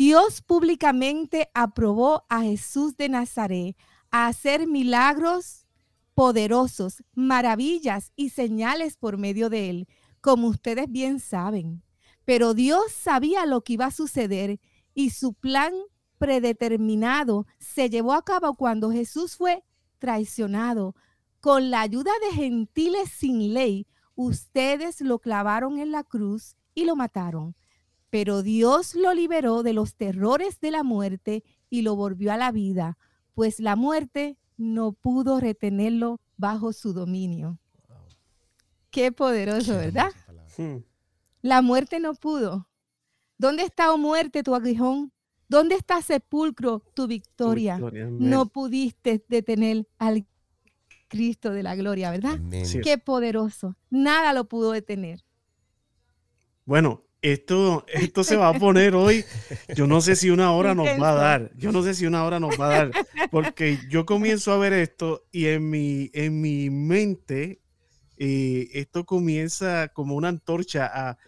Dios 0.00 0.40
públicamente 0.40 1.50
aprobó 1.52 2.24
a 2.30 2.40
Jesús 2.40 2.96
de 2.96 3.10
Nazaret 3.10 3.76
a 4.10 4.28
hacer 4.28 4.66
milagros 4.66 5.66
poderosos, 6.14 7.04
maravillas 7.12 8.10
y 8.16 8.30
señales 8.30 8.96
por 8.96 9.18
medio 9.18 9.50
de 9.50 9.68
él, 9.68 9.88
como 10.22 10.48
ustedes 10.48 10.90
bien 10.90 11.20
saben. 11.20 11.82
Pero 12.24 12.54
Dios 12.54 12.90
sabía 12.92 13.44
lo 13.44 13.60
que 13.60 13.74
iba 13.74 13.84
a 13.84 13.90
suceder 13.90 14.58
y 14.94 15.10
su 15.10 15.34
plan 15.34 15.74
predeterminado 16.16 17.46
se 17.58 17.90
llevó 17.90 18.14
a 18.14 18.24
cabo 18.24 18.54
cuando 18.54 18.90
Jesús 18.90 19.36
fue 19.36 19.64
traicionado. 19.98 20.94
Con 21.42 21.70
la 21.70 21.82
ayuda 21.82 22.12
de 22.22 22.36
gentiles 22.36 23.10
sin 23.10 23.52
ley, 23.52 23.86
ustedes 24.14 25.02
lo 25.02 25.18
clavaron 25.18 25.78
en 25.78 25.92
la 25.92 26.04
cruz 26.04 26.56
y 26.74 26.86
lo 26.86 26.96
mataron 26.96 27.54
pero 28.10 28.42
Dios 28.42 28.94
lo 28.94 29.14
liberó 29.14 29.62
de 29.62 29.72
los 29.72 29.94
terrores 29.94 30.60
de 30.60 30.72
la 30.72 30.82
muerte 30.82 31.44
y 31.70 31.82
lo 31.82 31.96
volvió 31.96 32.32
a 32.32 32.36
la 32.36 32.52
vida, 32.52 32.98
pues 33.34 33.60
la 33.60 33.76
muerte 33.76 34.36
no 34.56 34.92
pudo 34.92 35.40
retenerlo 35.40 36.20
bajo 36.36 36.72
su 36.72 36.92
dominio. 36.92 37.58
Qué 38.90 39.12
poderoso, 39.12 39.76
¿verdad? 39.76 40.12
Hmm. 40.58 40.78
La 41.42 41.62
muerte 41.62 42.00
no 42.00 42.14
pudo. 42.14 42.68
¿Dónde 43.38 43.62
está, 43.62 43.92
oh 43.92 43.98
muerte, 43.98 44.42
tu 44.42 44.54
aguijón? 44.54 45.12
¿Dónde 45.48 45.76
está 45.76 46.02
sepulcro, 46.02 46.82
tu 46.94 47.06
victoria? 47.06 47.78
no 47.78 48.46
pudiste 48.46 49.24
detener 49.28 49.88
al 49.98 50.26
Cristo 51.08 51.50
de 51.50 51.62
la 51.62 51.74
gloria, 51.74 52.10
¿verdad? 52.10 52.38
Qué 52.82 52.98
poderoso. 52.98 53.76
Nada 53.88 54.32
lo 54.32 54.44
pudo 54.44 54.72
detener. 54.72 55.24
Bueno, 56.64 57.02
esto, 57.22 57.84
esto 57.88 58.24
se 58.24 58.36
va 58.36 58.48
a 58.48 58.54
poner 58.58 58.94
hoy. 58.94 59.24
Yo 59.74 59.86
no 59.86 60.00
sé 60.00 60.16
si 60.16 60.30
una 60.30 60.52
hora 60.52 60.74
nos 60.74 60.88
va 61.00 61.10
a 61.10 61.14
dar. 61.14 61.50
Yo 61.56 61.72
no 61.72 61.82
sé 61.82 61.94
si 61.94 62.06
una 62.06 62.24
hora 62.24 62.40
nos 62.40 62.60
va 62.60 62.66
a 62.66 62.86
dar. 62.86 62.90
Porque 63.30 63.78
yo 63.88 64.06
comienzo 64.06 64.52
a 64.52 64.58
ver 64.58 64.72
esto 64.72 65.26
y 65.30 65.46
en 65.46 65.70
mi, 65.70 66.10
en 66.14 66.40
mi 66.40 66.70
mente 66.70 67.60
eh, 68.16 68.68
esto 68.72 69.04
comienza 69.04 69.88
como 69.88 70.14
una 70.14 70.28
antorcha 70.28 70.86
a, 70.86 71.18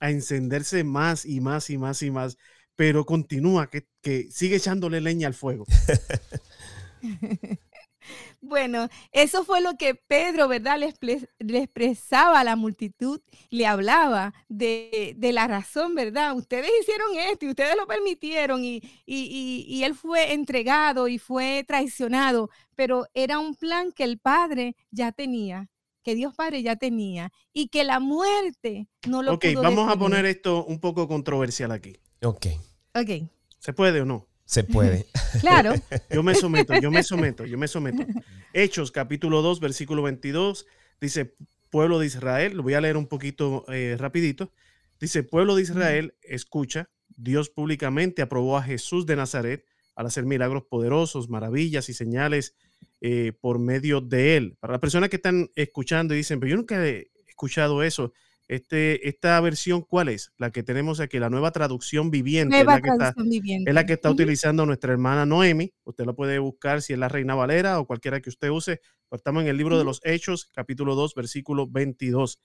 a, 0.00 0.10
encenderse 0.10 0.84
más 0.84 1.24
y 1.24 1.40
más 1.40 1.70
y 1.70 1.78
más 1.78 2.02
y 2.02 2.10
más. 2.10 2.38
Pero 2.76 3.04
continúa, 3.04 3.68
que, 3.68 3.86
que 4.00 4.28
sigue 4.30 4.56
echándole 4.56 5.00
leña 5.00 5.28
al 5.28 5.34
fuego. 5.34 5.66
Bueno, 8.50 8.88
eso 9.12 9.44
fue 9.44 9.60
lo 9.60 9.76
que 9.76 9.94
Pedro, 9.94 10.48
¿verdad? 10.48 10.76
Le, 10.76 10.92
expresaba 11.56 12.40
a 12.40 12.44
la 12.44 12.56
multitud, 12.56 13.20
le 13.48 13.64
hablaba 13.64 14.34
de, 14.48 15.16
la 15.20 15.46
razón, 15.46 15.94
¿verdad? 15.94 16.34
Ustedes 16.34 16.68
hicieron 16.82 17.16
esto 17.16 17.46
y 17.46 17.50
ustedes 17.50 17.76
lo 17.76 17.86
permitieron 17.86 18.64
y, 18.64 18.82
y, 19.06 19.84
él 19.84 19.94
fue 19.94 20.32
entregado 20.32 21.06
y 21.06 21.18
fue 21.18 21.64
traicionado, 21.64 22.50
pero 22.74 23.06
era 23.14 23.38
un 23.38 23.54
plan 23.54 23.92
que 23.92 24.02
el 24.02 24.18
Padre 24.18 24.74
ya 24.90 25.12
tenía 25.12 25.68
que 26.02 26.14
Dios 26.14 26.34
Padre 26.34 26.62
ya 26.62 26.76
tenía 26.76 27.30
y 27.52 27.68
que 27.68 27.84
la 27.84 28.00
muerte 28.00 28.88
no 29.06 29.22
lo 29.22 29.34
Ok, 29.34 29.44
vamos 29.62 29.88
a 29.92 29.98
poner 29.98 30.24
esto 30.24 30.64
un 30.64 30.80
poco 30.80 31.06
controversial 31.06 31.70
aquí. 31.70 32.00
Ok. 32.22 32.46
Ok. 32.94 33.28
¿Se 33.58 33.74
puede 33.74 34.00
o 34.00 34.06
no? 34.06 34.29
Se 34.50 34.64
puede. 34.64 35.06
Claro. 35.40 35.74
Yo 36.10 36.24
me 36.24 36.34
someto, 36.34 36.74
yo 36.80 36.90
me 36.90 37.04
someto, 37.04 37.46
yo 37.46 37.56
me 37.56 37.68
someto. 37.68 38.04
Hechos 38.52 38.90
capítulo 38.90 39.42
2, 39.42 39.60
versículo 39.60 40.02
22, 40.02 40.66
dice, 41.00 41.36
pueblo 41.70 42.00
de 42.00 42.06
Israel, 42.06 42.56
lo 42.56 42.64
voy 42.64 42.74
a 42.74 42.80
leer 42.80 42.96
un 42.96 43.06
poquito 43.06 43.64
eh, 43.72 43.94
rapidito. 43.96 44.52
Dice, 44.98 45.22
pueblo 45.22 45.54
de 45.54 45.62
Israel, 45.62 46.14
escucha, 46.20 46.90
Dios 47.10 47.48
públicamente 47.48 48.22
aprobó 48.22 48.58
a 48.58 48.64
Jesús 48.64 49.06
de 49.06 49.14
Nazaret 49.14 49.64
al 49.94 50.06
hacer 50.06 50.24
milagros 50.24 50.64
poderosos, 50.68 51.28
maravillas 51.28 51.88
y 51.88 51.94
señales 51.94 52.56
eh, 53.00 53.32
por 53.40 53.60
medio 53.60 54.00
de 54.00 54.36
él. 54.36 54.56
Para 54.58 54.72
las 54.72 54.80
personas 54.80 55.10
que 55.10 55.16
están 55.16 55.48
escuchando 55.54 56.12
y 56.12 56.16
dicen, 56.16 56.40
pero 56.40 56.50
yo 56.50 56.56
nunca 56.56 56.84
he 56.84 57.12
escuchado 57.28 57.84
eso, 57.84 58.12
este, 58.50 59.08
esta 59.08 59.40
versión, 59.40 59.82
¿cuál 59.82 60.08
es? 60.08 60.32
La 60.36 60.50
que 60.50 60.64
tenemos 60.64 60.98
aquí, 60.98 61.20
la 61.20 61.30
nueva 61.30 61.52
traducción 61.52 62.10
viviente. 62.10 62.58
es, 62.58 62.66
la 62.66 62.80
que 62.80 62.88
está, 62.88 63.14
es 63.16 63.74
la 63.74 63.86
que 63.86 63.92
está 63.92 64.10
utilizando 64.10 64.66
nuestra 64.66 64.92
hermana 64.92 65.24
Noemi. 65.24 65.72
Usted 65.84 66.04
la 66.04 66.14
puede 66.14 66.40
buscar 66.40 66.82
si 66.82 66.92
es 66.92 66.98
la 66.98 67.08
Reina 67.08 67.36
Valera 67.36 67.78
o 67.78 67.86
cualquiera 67.86 68.20
que 68.20 68.28
usted 68.28 68.48
use. 68.48 68.80
estamos 69.12 69.44
en 69.44 69.50
el 69.50 69.56
libro 69.56 69.78
de 69.78 69.84
los 69.84 70.00
Hechos, 70.02 70.50
capítulo 70.52 70.96
2, 70.96 71.14
versículo 71.14 71.68
22. 71.68 72.40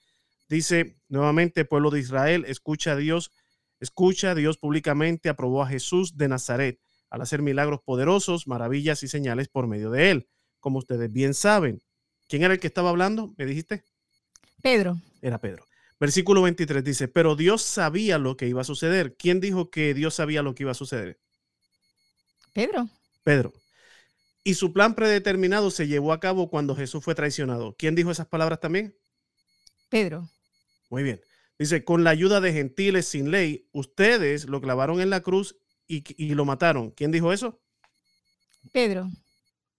Dice 0.48 0.96
nuevamente, 1.08 1.64
pueblo 1.64 1.90
de 1.90 1.98
Israel, 1.98 2.44
escucha 2.46 2.92
a 2.92 2.96
Dios, 2.96 3.32
escucha 3.80 4.30
a 4.30 4.34
Dios 4.36 4.58
públicamente, 4.58 5.28
aprobó 5.28 5.64
a 5.64 5.66
Jesús 5.66 6.16
de 6.16 6.28
Nazaret 6.28 6.78
al 7.10 7.22
hacer 7.22 7.42
milagros 7.42 7.80
poderosos, 7.84 8.46
maravillas 8.46 9.02
y 9.02 9.08
señales 9.08 9.48
por 9.48 9.66
medio 9.66 9.90
de 9.90 10.12
él. 10.12 10.28
Como 10.60 10.78
ustedes 10.78 11.10
bien 11.10 11.34
saben. 11.34 11.82
¿Quién 12.28 12.44
era 12.44 12.54
el 12.54 12.60
que 12.60 12.68
estaba 12.68 12.90
hablando? 12.90 13.34
¿Me 13.36 13.44
dijiste? 13.44 13.82
Pedro. 14.62 14.98
Era 15.20 15.40
Pedro. 15.40 15.66
Versículo 15.98 16.42
23 16.42 16.84
dice, 16.84 17.08
pero 17.08 17.36
Dios 17.36 17.62
sabía 17.62 18.18
lo 18.18 18.36
que 18.36 18.46
iba 18.48 18.60
a 18.60 18.64
suceder. 18.64 19.16
¿Quién 19.16 19.40
dijo 19.40 19.70
que 19.70 19.94
Dios 19.94 20.14
sabía 20.14 20.42
lo 20.42 20.54
que 20.54 20.64
iba 20.64 20.72
a 20.72 20.74
suceder? 20.74 21.18
Pedro. 22.52 22.88
Pedro. 23.24 23.52
Y 24.44 24.54
su 24.54 24.72
plan 24.72 24.94
predeterminado 24.94 25.70
se 25.70 25.88
llevó 25.88 26.12
a 26.12 26.20
cabo 26.20 26.50
cuando 26.50 26.76
Jesús 26.76 27.02
fue 27.02 27.14
traicionado. 27.14 27.74
¿Quién 27.78 27.94
dijo 27.94 28.10
esas 28.10 28.26
palabras 28.26 28.60
también? 28.60 28.94
Pedro. 29.88 30.28
Muy 30.90 31.02
bien. 31.02 31.20
Dice, 31.58 31.82
con 31.84 32.04
la 32.04 32.10
ayuda 32.10 32.40
de 32.40 32.52
gentiles 32.52 33.08
sin 33.08 33.30
ley, 33.30 33.66
ustedes 33.72 34.44
lo 34.44 34.60
clavaron 34.60 35.00
en 35.00 35.08
la 35.10 35.22
cruz 35.22 35.56
y, 35.88 36.04
y 36.22 36.34
lo 36.34 36.44
mataron. 36.44 36.90
¿Quién 36.90 37.10
dijo 37.10 37.32
eso? 37.32 37.58
Pedro. 38.70 39.10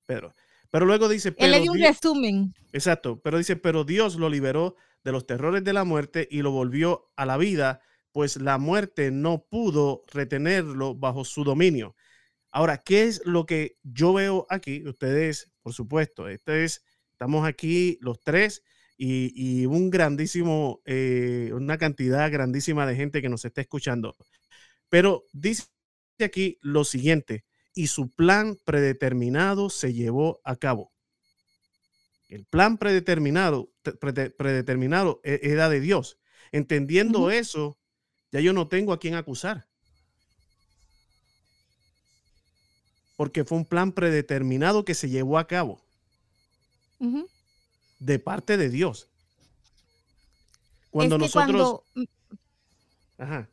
Pedro. 0.07 0.33
Pero 0.71 0.86
luego 0.86 1.07
dice... 1.07 1.33
Él 1.38 1.51
le 1.51 1.62
dio 1.62 1.71
un 1.71 1.79
resumen. 1.79 2.53
Exacto, 2.74 3.19
pero 3.21 3.38
dice, 3.38 3.55
pero 3.55 3.83
Dios 3.83 4.15
lo 4.15 4.29
liberó 4.29 4.75
de 5.07 5.13
los 5.13 5.25
terrores 5.25 5.63
de 5.63 5.71
la 5.71 5.85
muerte 5.85 6.27
y 6.29 6.41
lo 6.41 6.51
volvió 6.51 7.13
a 7.15 7.25
la 7.25 7.37
vida, 7.37 7.79
pues 8.11 8.35
la 8.35 8.57
muerte 8.57 9.09
no 9.09 9.45
pudo 9.49 10.03
retenerlo 10.11 10.95
bajo 10.95 11.23
su 11.23 11.45
dominio. 11.45 11.95
Ahora, 12.51 12.79
¿qué 12.79 13.03
es 13.03 13.21
lo 13.23 13.45
que 13.45 13.77
yo 13.83 14.11
veo 14.11 14.45
aquí? 14.49 14.85
Ustedes, 14.85 15.49
por 15.61 15.71
supuesto, 15.71 16.27
este 16.27 16.65
es, 16.65 16.83
estamos 17.13 17.47
aquí 17.47 17.97
los 18.01 18.21
tres 18.21 18.63
y, 18.97 19.65
un 19.65 19.89
grandísimo, 19.89 20.81
eh, 20.83 21.51
una 21.53 21.77
cantidad 21.77 22.29
grandísima 22.29 22.85
de 22.85 22.97
gente 22.97 23.21
que 23.21 23.29
nos 23.29 23.45
está 23.45 23.61
escuchando. 23.61 24.17
Pero 24.89 25.23
dice 25.31 25.63
aquí 26.19 26.57
lo 26.61 26.83
siguiente, 26.83 27.45
y 27.73 27.87
su 27.87 28.11
plan 28.11 28.57
predeterminado 28.65 29.69
se 29.69 29.93
llevó 29.93 30.41
a 30.43 30.57
cabo. 30.57 30.91
El 32.29 32.46
plan 32.46 32.77
predeterminado, 32.77 33.72
predeterminado 34.38 35.22
e, 35.24 35.39
era 35.43 35.69
de 35.69 35.79
Dios. 35.79 36.17
Entendiendo 36.51 37.31
eso, 37.31 37.77
ya 38.31 38.39
yo 38.39 38.53
no 38.53 38.67
tengo 38.67 38.93
a 38.93 39.00
quién 39.00 39.15
acusar. 39.15 39.67
Porque 43.15 43.46
fue 43.46 43.57
un 43.57 43.65
plan 43.65 43.91
predeterminado 43.91 44.86
que 44.86 44.93
se 44.93 45.10
llevó 45.10 45.39
a 45.39 45.48
cabo. 45.48 45.81
De 48.00 48.19
parte 48.19 48.57
de 48.57 48.69
Dios. 48.69 49.10
Cuando 50.91 51.17
nosotros... 51.17 51.81
Ajá. 53.17 53.50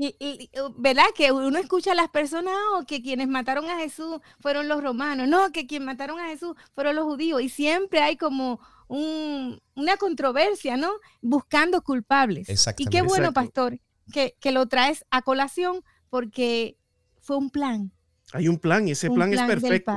Y, 0.00 0.48
¿verdad? 0.76 1.06
Que 1.12 1.32
uno 1.32 1.58
escucha 1.58 1.90
a 1.90 1.96
las 1.96 2.08
personas, 2.08 2.54
oh, 2.72 2.84
que 2.86 3.02
quienes 3.02 3.26
mataron 3.26 3.68
a 3.68 3.78
Jesús 3.78 4.20
fueron 4.38 4.68
los 4.68 4.80
romanos, 4.80 5.26
no, 5.26 5.50
que 5.50 5.66
quienes 5.66 5.86
mataron 5.86 6.20
a 6.20 6.28
Jesús 6.28 6.54
fueron 6.72 6.94
los 6.94 7.04
judíos. 7.04 7.42
Y 7.42 7.48
siempre 7.48 7.98
hay 8.00 8.16
como 8.16 8.60
una 8.86 9.96
controversia, 9.98 10.76
¿no? 10.76 10.92
Buscando 11.20 11.82
culpables. 11.82 12.48
Y 12.78 12.86
qué 12.86 13.02
bueno, 13.02 13.32
pastor, 13.32 13.80
que, 14.12 14.52
lo 14.52 14.66
traes 14.66 15.04
a 15.10 15.22
colación 15.22 15.82
porque 16.10 16.76
fue 17.20 17.36
un 17.36 17.50
plan. 17.50 17.90
Hay 18.32 18.46
un 18.46 18.58
plan 18.58 18.86
y 18.86 18.92
ese 18.92 19.10
plan, 19.10 19.34
es 19.34 19.42
perfecto. 19.42 19.92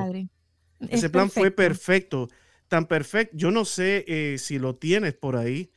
Ese 0.89 1.11
plan 1.11 1.29
fue 1.29 1.51
perfecto, 1.51 2.27
tan 2.67 2.87
perfecto. 2.87 3.37
Yo 3.37 3.51
no 3.51 3.65
sé 3.65 4.03
eh, 4.07 4.39
si 4.39 4.57
lo 4.57 4.75
tienes 4.77 5.13
por 5.13 5.37
ahí 5.37 5.69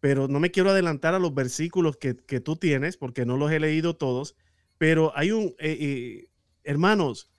pero 0.00 0.28
no 0.28 0.40
me 0.40 0.50
quiero 0.50 0.70
adelantar 0.70 1.14
a 1.14 1.18
los 1.18 1.34
versículos 1.34 1.96
que, 1.96 2.14
tú 2.14 2.56
tienes, 2.56 2.96
porque 2.96 3.26
no 3.26 3.36
los 3.36 3.50
he 3.50 3.60
leído 3.60 3.96
todos, 3.96 4.36
pero 4.78 5.12
hay 5.16 5.32
un, 5.32 5.54
eh, 5.58 5.76
eh, 5.80 6.30
hermanos, 6.64 7.30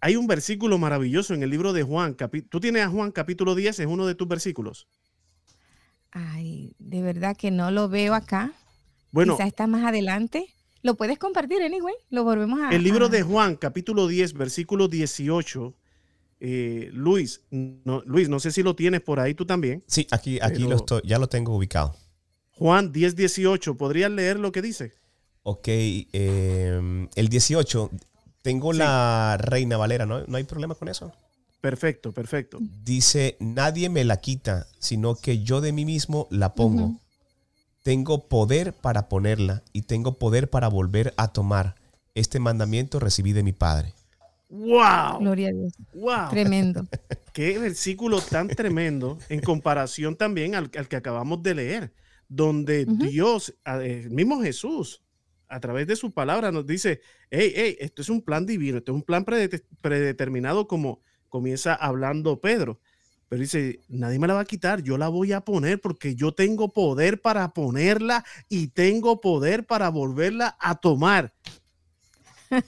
hay 0.00 0.16
un 0.16 0.26
versículo 0.26 0.78
maravilloso 0.78 1.34
en 1.34 1.42
el 1.42 1.50
libro 1.50 1.72
de 1.72 1.82
Juan. 1.82 2.16
¿Tú 2.48 2.60
tienes 2.60 2.82
a 2.82 2.88
Juan 2.88 3.12
capítulo 3.12 3.54
10? 3.54 3.80
¿Es 3.80 3.86
uno 3.86 4.06
de 4.06 4.14
tus 4.14 4.28
versículos? 4.28 4.88
Ay, 6.10 6.74
de 6.78 7.02
verdad 7.02 7.36
que 7.36 7.50
no 7.50 7.70
lo 7.70 7.88
veo 7.88 8.14
acá. 8.14 8.52
Bueno. 9.12 9.36
Quizá 9.36 9.46
está 9.46 9.66
más 9.66 9.84
adelante. 9.84 10.46
Lo 10.82 10.94
puedes 10.94 11.18
compartir, 11.18 11.62
anyway. 11.62 11.94
Lo 12.08 12.24
volvemos 12.24 12.60
a... 12.60 12.70
El 12.70 12.82
libro 12.82 13.08
de 13.08 13.22
Juan, 13.22 13.56
capítulo 13.56 14.06
10, 14.06 14.32
versículo 14.32 14.88
18, 14.88 15.74
eh, 16.40 16.88
Luis, 16.92 17.42
no, 17.50 18.02
Luis, 18.06 18.28
no 18.28 18.40
sé 18.40 18.50
si 18.50 18.62
lo 18.62 18.74
tienes 18.74 19.02
por 19.02 19.20
ahí 19.20 19.34
tú 19.34 19.44
también. 19.44 19.84
Sí, 19.86 20.06
aquí, 20.10 20.38
aquí 20.40 20.62
lo 20.62 20.76
estoy, 20.76 21.02
ya 21.04 21.18
lo 21.18 21.28
tengo 21.28 21.54
ubicado. 21.54 21.94
Juan 22.52 22.92
10, 22.92 23.16
18. 23.16 23.76
¿Podrías 23.76 24.10
leer 24.10 24.38
lo 24.38 24.52
que 24.52 24.62
dice? 24.62 24.94
Ok, 25.42 25.68
em, 25.68 27.08
el 27.14 27.28
18. 27.28 27.90
Tengo 28.42 28.72
la 28.72 29.36
Reina 29.38 29.76
Valera, 29.76 30.06
¿no? 30.06 30.26
¿no 30.26 30.36
hay 30.36 30.44
problema 30.44 30.74
con 30.74 30.88
eso? 30.88 31.12
Perfecto, 31.60 32.12
perfecto. 32.12 32.58
Dice, 32.60 33.36
nadie 33.38 33.90
me 33.90 34.04
la 34.04 34.18
quita, 34.18 34.66
sino 34.78 35.14
que 35.14 35.42
yo 35.42 35.60
de 35.60 35.72
mí 35.72 35.84
mismo 35.84 36.26
la 36.30 36.54
pongo. 36.54 36.98
Tengo 37.82 38.28
poder 38.28 38.74
para 38.74 39.08
ponerla 39.08 39.62
y 39.72 39.82
tengo 39.82 40.18
poder 40.18 40.48
para 40.48 40.68
volver 40.68 41.14
a 41.16 41.28
tomar. 41.28 41.76
Este 42.14 42.40
mandamiento 42.40 42.98
recibí 42.98 43.32
de 43.32 43.42
mi 43.42 43.52
Padre. 43.52 43.94
¡Wow! 44.50 45.20
Gloria 45.20 45.48
a 45.48 45.52
Dios. 45.52 45.72
¡Wow! 45.94 46.30
Tremendo. 46.30 46.86
Qué 47.32 47.58
versículo 47.58 48.20
tan 48.20 48.48
tremendo 48.48 49.16
en 49.28 49.40
comparación 49.40 50.16
también 50.16 50.56
al, 50.56 50.70
que 50.70 50.96
acabamos 50.96 51.42
de 51.42 51.54
leer, 51.54 51.92
donde 52.28 52.84
Dios, 52.84 53.54
el 53.64 54.10
mismo 54.10 54.42
Jesús, 54.42 55.02
a 55.48 55.60
través 55.60 55.86
de 55.86 55.96
su 55.96 56.12
palabra 56.12 56.50
nos 56.52 56.66
dice, 56.66 57.00
hey, 57.30 57.52
hey, 57.54 57.76
esto 57.80 58.02
es 58.02 58.08
un 58.08 58.22
plan 58.22 58.46
divino, 58.46 58.78
esto 58.78 58.92
es 58.92 58.96
un 58.96 59.02
plan 59.02 59.24
predeterminado 59.24 60.66
como 60.66 61.00
comienza 61.28 61.74
hablando 61.74 62.40
Pedro. 62.40 62.80
Pero 63.28 63.42
dice, 63.42 63.78
nadie 63.88 64.18
me 64.18 64.26
la 64.26 64.34
va 64.34 64.40
a 64.40 64.44
quitar, 64.44 64.82
yo 64.82 64.98
la 64.98 65.08
voy 65.08 65.32
a 65.32 65.42
poner 65.42 65.80
porque 65.80 66.16
yo 66.16 66.32
tengo 66.32 66.72
poder 66.72 67.20
para 67.20 67.52
ponerla 67.54 68.24
y 68.48 68.68
tengo 68.68 69.20
poder 69.20 69.66
para 69.66 69.88
volverla 69.88 70.56
a 70.58 70.80
tomar. 70.80 71.32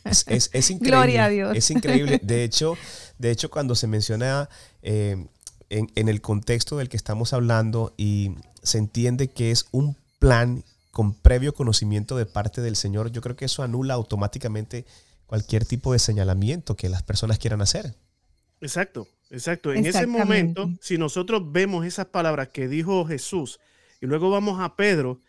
Es, 0.04 0.24
increíble. 0.70 0.78
Gloria 0.80 1.24
a 1.24 1.28
Dios. 1.28 1.56
Es 1.56 1.70
increíble. 1.70 2.20
De 2.22 2.44
hecho, 2.44 2.76
de 3.18 3.30
hecho 3.30 3.50
cuando 3.50 3.74
se 3.74 3.86
menciona 3.86 4.48
eh, 4.82 5.26
en, 5.70 5.90
en 5.94 6.08
el 6.08 6.20
contexto 6.20 6.76
del 6.76 6.88
que 6.88 6.96
estamos 6.96 7.32
hablando 7.32 7.94
y 7.96 8.32
se 8.62 8.78
entiende 8.78 9.28
que 9.28 9.50
es 9.50 9.66
un 9.72 9.96
plan 10.18 10.64
con 10.90 11.14
previo 11.14 11.54
conocimiento 11.54 12.16
de 12.16 12.26
parte 12.26 12.60
del 12.60 12.76
Señor, 12.76 13.10
yo 13.10 13.22
creo 13.22 13.34
que 13.34 13.46
eso 13.46 13.62
anula 13.62 13.94
automáticamente 13.94 14.84
cualquier 15.26 15.64
tipo 15.64 15.92
de 15.92 15.98
señalamiento 15.98 16.76
que 16.76 16.90
las 16.90 17.02
personas 17.02 17.38
quieran 17.38 17.62
hacer. 17.62 17.94
Exacto, 18.60 19.08
exacto. 19.30 19.72
En 19.72 19.86
ese 19.86 20.06
momento, 20.06 20.70
si 20.80 20.98
nosotros 20.98 21.50
vemos 21.50 21.86
esas 21.86 22.06
palabras 22.06 22.48
que 22.48 22.68
dijo 22.68 23.06
Jesús 23.06 23.58
y 24.00 24.06
luego 24.06 24.30
vamos 24.30 24.60
a 24.60 24.76
Pedro, 24.76 25.20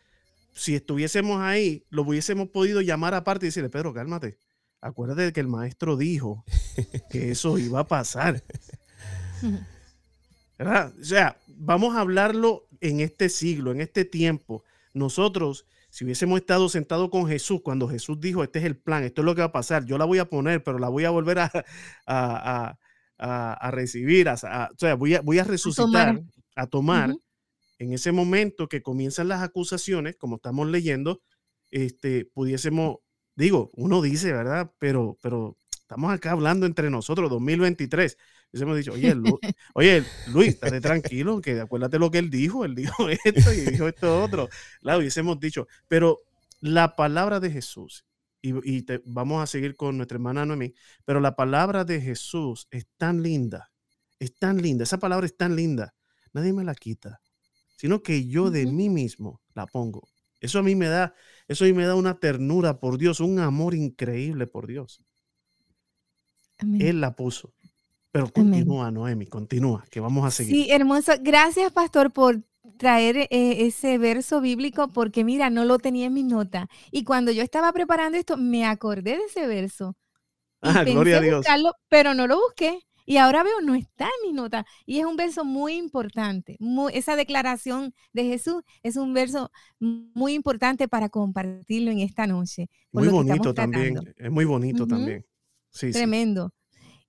si 0.53 0.75
estuviésemos 0.75 1.41
ahí, 1.41 1.85
lo 1.89 2.03
hubiésemos 2.03 2.49
podido 2.49 2.81
llamar 2.81 3.13
aparte 3.13 3.45
y 3.45 3.49
decirle, 3.49 3.69
Pedro, 3.69 3.93
cálmate. 3.93 4.37
Acuérdate 4.81 5.21
de 5.23 5.33
que 5.33 5.39
el 5.39 5.47
maestro 5.47 5.95
dijo 5.97 6.43
que 7.09 7.31
eso 7.31 7.57
iba 7.57 7.81
a 7.81 7.87
pasar. 7.87 8.43
¿Verdad? 10.57 10.93
O 10.99 11.03
sea, 11.03 11.37
vamos 11.47 11.95
a 11.95 12.01
hablarlo 12.01 12.67
en 12.81 12.99
este 12.99 13.29
siglo, 13.29 13.71
en 13.71 13.81
este 13.81 14.05
tiempo. 14.05 14.63
Nosotros, 14.93 15.65
si 15.89 16.03
hubiésemos 16.03 16.39
estado 16.39 16.69
sentados 16.69 17.09
con 17.09 17.27
Jesús 17.27 17.61
cuando 17.63 17.87
Jesús 17.87 18.19
dijo, 18.19 18.43
este 18.43 18.59
es 18.59 18.65
el 18.65 18.77
plan, 18.77 19.03
esto 19.03 19.21
es 19.21 19.25
lo 19.25 19.35
que 19.35 19.41
va 19.41 19.47
a 19.47 19.51
pasar, 19.51 19.85
yo 19.85 19.97
la 19.97 20.05
voy 20.05 20.19
a 20.19 20.25
poner, 20.25 20.63
pero 20.63 20.79
la 20.79 20.89
voy 20.89 21.05
a 21.05 21.09
volver 21.09 21.39
a, 21.39 21.51
a, 23.17 23.71
recibir, 23.71 24.27
o 24.27 24.37
sea, 24.37 24.95
voy 24.97 25.15
a, 25.15 25.21
voy 25.21 25.39
a 25.39 25.43
resucitar, 25.43 26.21
a 26.55 26.67
tomar. 26.67 27.15
En 27.79 27.93
ese 27.93 28.11
momento 28.11 28.67
que 28.67 28.81
comienzan 28.81 29.27
las 29.27 29.41
acusaciones, 29.41 30.15
como 30.15 30.37
estamos 30.37 30.67
leyendo, 30.67 31.21
este, 31.71 32.25
pudiésemos, 32.25 32.97
digo, 33.35 33.71
uno 33.73 34.01
dice, 34.01 34.31
¿verdad? 34.31 34.71
Pero, 34.79 35.17
pero 35.21 35.57
estamos 35.81 36.11
acá 36.13 36.31
hablando 36.31 36.65
entre 36.65 36.89
nosotros, 36.89 37.29
2023. 37.29 38.17
Hubiésemos 38.51 38.77
dicho, 38.77 38.93
oye, 38.93 39.15
oye, 39.73 40.03
Luis, 40.31 40.49
estate 40.49 40.81
tranquilo, 40.81 41.41
que 41.41 41.59
acuérdate 41.59 41.99
lo 41.99 42.11
que 42.11 42.19
él 42.19 42.29
dijo, 42.29 42.65
él 42.65 42.75
dijo 42.75 43.09
esto 43.25 43.53
y 43.53 43.61
dijo 43.61 43.87
esto 43.87 44.23
otro. 44.23 44.49
Claro, 44.81 44.99
hubiésemos 44.99 45.39
dicho, 45.39 45.67
pero 45.87 46.19
la 46.61 46.95
palabra 46.95 47.39
de 47.39 47.51
Jesús 47.51 48.05
y, 48.43 48.85
vamos 49.05 49.41
a 49.41 49.47
seguir 49.47 49.75
con 49.75 49.97
nuestra 49.97 50.17
hermana 50.17 50.45
Noemí, 50.45 50.73
pero 51.05 51.19
la 51.19 51.35
palabra 51.35 51.85
de 51.85 52.01
Jesús 52.01 52.67
es 52.71 52.87
tan 52.97 53.23
linda, 53.23 53.71
es 54.19 54.37
tan 54.37 54.61
linda, 54.61 54.83
esa 54.83 54.99
palabra 54.99 55.25
es 55.25 55.37
tan 55.37 55.55
linda, 55.55 55.95
nadie 56.33 56.51
me 56.51 56.65
la 56.65 56.75
quita, 56.75 57.21
sino 57.83 58.01
que 58.01 58.25
yo 58.29 58.49
de 58.49 58.65
mí 58.65 58.87
mismo 58.87 59.41
la 59.53 59.67
pongo. 59.67 60.07
Eso 60.39 60.59
a 60.59 60.63
mí 60.63 60.73
me 60.73 60.87
da, 60.87 61.13
eso 61.49 61.65
a 61.65 61.67
mí 61.67 61.73
me 61.73 61.85
da 61.85 61.95
una 61.95 62.17
ternura 62.17 62.79
por 62.79 62.97
Dios, 62.97 63.19
un 63.19 63.39
amor 63.39 63.75
increíble 63.75 64.47
por 64.47 64.67
Dios. 64.67 65.03
Él 66.79 67.01
la 67.01 67.13
puso. 67.13 67.53
Pero 68.09 68.31
continúa, 68.31 68.89
Noemi, 68.89 69.27
continúa, 69.27 69.83
que 69.91 69.99
vamos 69.99 70.25
a 70.25 70.31
seguir. 70.31 70.55
Sí, 70.55 70.71
hermoso. 70.71 71.11
Gracias, 71.19 71.73
pastor, 71.73 72.13
por 72.13 72.41
traer 72.77 73.17
eh, 73.17 73.27
ese 73.65 73.97
verso 73.97 74.39
bíblico 74.39 74.93
porque 74.93 75.25
mira, 75.25 75.49
no 75.49 75.65
lo 75.65 75.77
tenía 75.77 76.05
en 76.05 76.13
mi 76.13 76.23
nota. 76.23 76.69
Y 76.89 77.03
cuando 77.03 77.33
yo 77.33 77.43
estaba 77.43 77.73
preparando 77.73 78.17
esto, 78.17 78.37
me 78.37 78.65
acordé 78.65 79.17
de 79.17 79.25
ese 79.25 79.45
verso. 79.45 79.97
Ah, 80.61 80.85
gloria 80.85 81.17
a 81.17 81.19
Dios. 81.19 81.37
Buscarlo, 81.39 81.73
pero 81.89 82.13
no 82.13 82.27
lo 82.27 82.37
busqué. 82.37 82.79
Y 83.05 83.17
ahora 83.17 83.43
veo, 83.43 83.61
no 83.61 83.75
está 83.75 84.05
en 84.05 84.29
mi 84.29 84.33
nota. 84.33 84.65
Y 84.85 84.99
es 84.99 85.05
un 85.05 85.15
verso 85.15 85.45
muy 85.45 85.73
importante. 85.73 86.57
esa 86.93 87.15
declaración 87.15 87.93
de 88.13 88.25
Jesús 88.25 88.63
es 88.81 88.95
un 88.95 89.13
verso 89.13 89.51
muy 89.79 90.33
importante 90.33 90.87
para 90.87 91.09
compartirlo 91.09 91.91
en 91.91 91.99
esta 91.99 92.27
noche. 92.27 92.69
Muy 92.91 93.07
bonito 93.07 93.53
también. 93.53 94.13
Es 94.17 94.31
muy 94.31 94.45
bonito 94.45 94.87
también. 94.87 95.25
Sí, 95.69 95.91
Tremendo. 95.91 96.53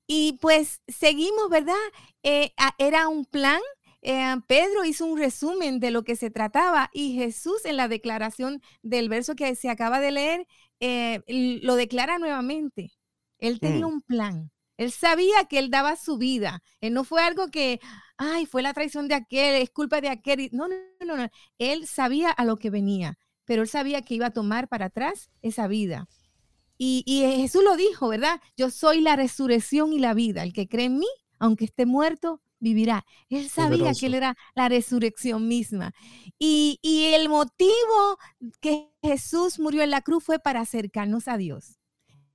Y 0.06 0.38
pues 0.40 0.80
seguimos, 0.86 1.48
¿verdad? 1.50 1.74
Eh, 2.22 2.52
era 2.78 3.08
un 3.08 3.24
plan 3.24 3.60
eh, 4.06 4.36
Pedro 4.46 4.84
hizo 4.84 5.06
un 5.06 5.18
resumen 5.18 5.80
de 5.80 5.90
lo 5.90 6.04
que 6.04 6.14
se 6.14 6.30
trataba 6.30 6.90
y 6.92 7.14
Jesús 7.14 7.64
en 7.64 7.78
la 7.78 7.88
declaración 7.88 8.60
del 8.82 9.08
verso 9.08 9.34
que 9.34 9.54
se 9.54 9.70
acaba 9.70 9.98
de 9.98 10.10
leer 10.10 10.46
eh, 10.78 11.22
lo 11.26 11.74
declara 11.74 12.18
nuevamente. 12.18 12.92
Él 13.38 13.60
tenía 13.60 13.86
mm. 13.86 13.90
un 13.90 14.02
plan. 14.02 14.50
Él 14.76 14.90
sabía 14.90 15.44
que 15.44 15.58
él 15.58 15.70
daba 15.70 15.96
su 15.96 16.18
vida. 16.18 16.62
Él 16.80 16.94
no 16.94 17.04
fue 17.04 17.22
algo 17.22 17.48
que, 17.48 17.80
ay, 18.16 18.46
fue 18.46 18.62
la 18.62 18.74
traición 18.74 19.08
de 19.08 19.14
aquel, 19.14 19.62
es 19.62 19.70
culpa 19.70 20.00
de 20.00 20.08
aquel. 20.08 20.48
No, 20.52 20.68
no, 20.68 20.74
no, 21.04 21.16
no. 21.16 21.28
Él 21.58 21.86
sabía 21.86 22.30
a 22.30 22.44
lo 22.44 22.56
que 22.56 22.70
venía, 22.70 23.18
pero 23.44 23.62
él 23.62 23.68
sabía 23.68 24.02
que 24.02 24.14
iba 24.14 24.26
a 24.26 24.32
tomar 24.32 24.68
para 24.68 24.86
atrás 24.86 25.30
esa 25.42 25.66
vida. 25.68 26.06
Y, 26.76 27.04
y 27.06 27.20
Jesús 27.40 27.62
lo 27.62 27.76
dijo, 27.76 28.08
¿verdad? 28.08 28.40
Yo 28.56 28.70
soy 28.70 29.00
la 29.00 29.16
resurrección 29.16 29.92
y 29.92 29.98
la 29.98 30.14
vida. 30.14 30.42
El 30.42 30.52
que 30.52 30.68
cree 30.68 30.86
en 30.86 30.98
mí, 30.98 31.08
aunque 31.38 31.66
esté 31.66 31.86
muerto, 31.86 32.42
vivirá. 32.64 33.04
Él 33.28 33.48
sabía 33.48 33.92
que 33.92 34.06
Él 34.06 34.14
era 34.14 34.36
la 34.54 34.68
resurrección 34.68 35.46
misma. 35.46 35.92
Y, 36.38 36.80
el 37.14 37.28
motivo 37.28 38.18
que 38.60 38.90
Jesús 39.02 39.60
murió 39.60 39.82
en 39.82 39.90
la 39.90 40.00
cruz 40.00 40.24
fue 40.24 40.38
para 40.40 40.60
acercarnos 40.60 41.28
a 41.28 41.36
Dios. 41.36 41.78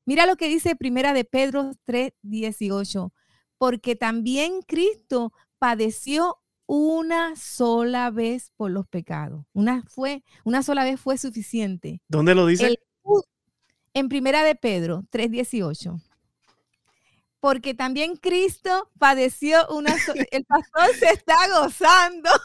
Mira 0.10 0.26
lo 0.26 0.38
que 0.38 0.48
dice 0.48 0.76
Primera 0.76 1.14
de 1.14 1.24
Pedro 1.24 1.70
3, 1.84 2.14
18. 2.24 3.14
Porque 3.60 3.96
también 3.96 4.64
Cristo 4.64 5.34
padeció 5.60 6.40
una 6.66 7.36
sola 7.36 8.10
vez 8.10 8.52
por 8.58 8.72
los 8.72 8.88
pecados. 8.88 9.46
Una, 9.54 9.84
fue, 9.88 10.24
una 10.44 10.64
sola 10.64 10.84
vez 10.84 11.00
fue 11.00 11.20
suficiente. 11.20 12.02
¿Dónde 12.08 12.34
lo 12.34 12.48
dice? 12.48 12.80
en 13.94 14.10
Primera 14.10 14.44
de 14.44 14.56
Pedro 14.56 15.04
3:18 15.12 16.02
porque 17.40 17.76
también 17.76 18.16
Cristo 18.16 18.90
padeció 18.98 19.68
una... 19.70 19.96
el 20.32 20.44
pastor 20.46 20.96
se 21.00 21.10
está 21.10 21.38
gozando. 21.50 22.30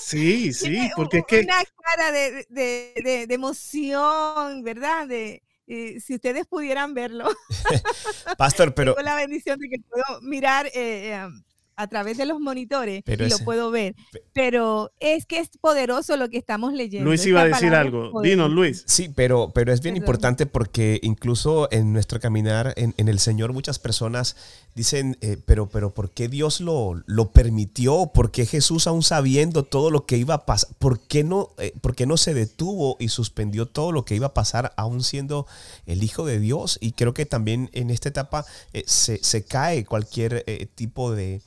Sí, 0.00 0.52
sí, 0.52 0.90
porque 0.94 1.18
es 1.18 1.24
que... 1.26 1.40
Una 1.40 1.64
cara 1.82 2.12
de, 2.12 2.46
de, 2.50 3.26
de, 3.26 3.34
emoción, 3.34 4.62
¿verdad? 4.62 5.08
De, 5.08 5.42
eh, 5.66 6.00
si 6.00 6.14
ustedes 6.14 6.46
pudieran 6.46 6.94
verlo. 6.94 7.28
Pastor, 8.38 8.74
pero... 8.74 8.94
Tengo 8.94 9.04
la 9.04 9.16
bendición 9.16 9.58
de 9.58 9.68
que 9.68 9.78
puedo 9.80 10.20
mirar 10.22 10.66
eh, 10.66 11.12
eh, 11.12 11.28
a 11.76 11.86
través 11.88 12.16
de 12.16 12.26
los 12.26 12.40
monitores 12.40 13.02
y 13.06 13.28
lo 13.28 13.38
puedo 13.40 13.70
ver. 13.70 13.94
Pero 14.32 14.92
es 14.98 15.26
que 15.26 15.38
es 15.40 15.50
poderoso 15.60 16.16
lo 16.16 16.28
que 16.30 16.38
estamos 16.38 16.72
leyendo. 16.72 17.08
Luis 17.08 17.24
iba 17.26 17.42
a 17.42 17.48
decir 17.48 17.74
algo. 17.74 18.22
Dinos, 18.22 18.50
Luis. 18.50 18.84
Sí, 18.86 19.10
pero, 19.14 19.50
pero 19.54 19.72
es 19.72 19.80
bien 19.80 19.96
importante 19.96 20.46
porque 20.46 20.98
incluso 21.02 21.68
en 21.70 21.92
nuestro 21.92 22.18
caminar 22.18 22.74
en, 22.76 22.94
el 22.96 23.18
Señor 23.18 23.52
muchas 23.52 23.78
personas 23.78 24.36
dicen, 24.74 25.16
eh, 25.20 25.38
pero, 25.44 25.68
pero 25.68 25.92
¿por 25.92 26.10
qué 26.10 26.28
Dios 26.28 26.60
lo, 26.60 27.02
lo 27.06 27.30
permitió? 27.30 28.10
¿Por 28.12 28.30
qué 28.30 28.46
Jesús, 28.46 28.86
aún 28.86 29.02
sabiendo 29.02 29.62
todo 29.62 29.90
lo 29.90 30.06
que 30.06 30.16
iba 30.16 30.34
a 30.34 30.46
pasar, 30.46 30.70
¿por 30.78 31.00
qué, 31.00 31.24
no, 31.24 31.50
eh, 31.58 31.72
¿por 31.80 31.94
qué 31.94 32.06
no 32.06 32.16
se 32.16 32.34
detuvo 32.34 32.96
y 32.98 33.08
suspendió 33.08 33.66
todo 33.66 33.92
lo 33.92 34.04
que 34.04 34.16
iba 34.16 34.28
a 34.28 34.34
pasar 34.34 34.72
aún 34.76 35.02
siendo 35.02 35.46
el 35.86 36.02
Hijo 36.02 36.24
de 36.26 36.40
Dios? 36.40 36.78
Y 36.80 36.92
creo 36.92 37.14
que 37.14 37.26
también 37.26 37.70
en 37.72 37.90
esta 37.90 38.08
etapa 38.08 38.44
eh, 38.72 38.84
se, 38.86 39.22
se, 39.22 39.44
cae 39.44 39.84
cualquier 39.84 40.44
tipo 40.74 41.12
de 41.12 41.42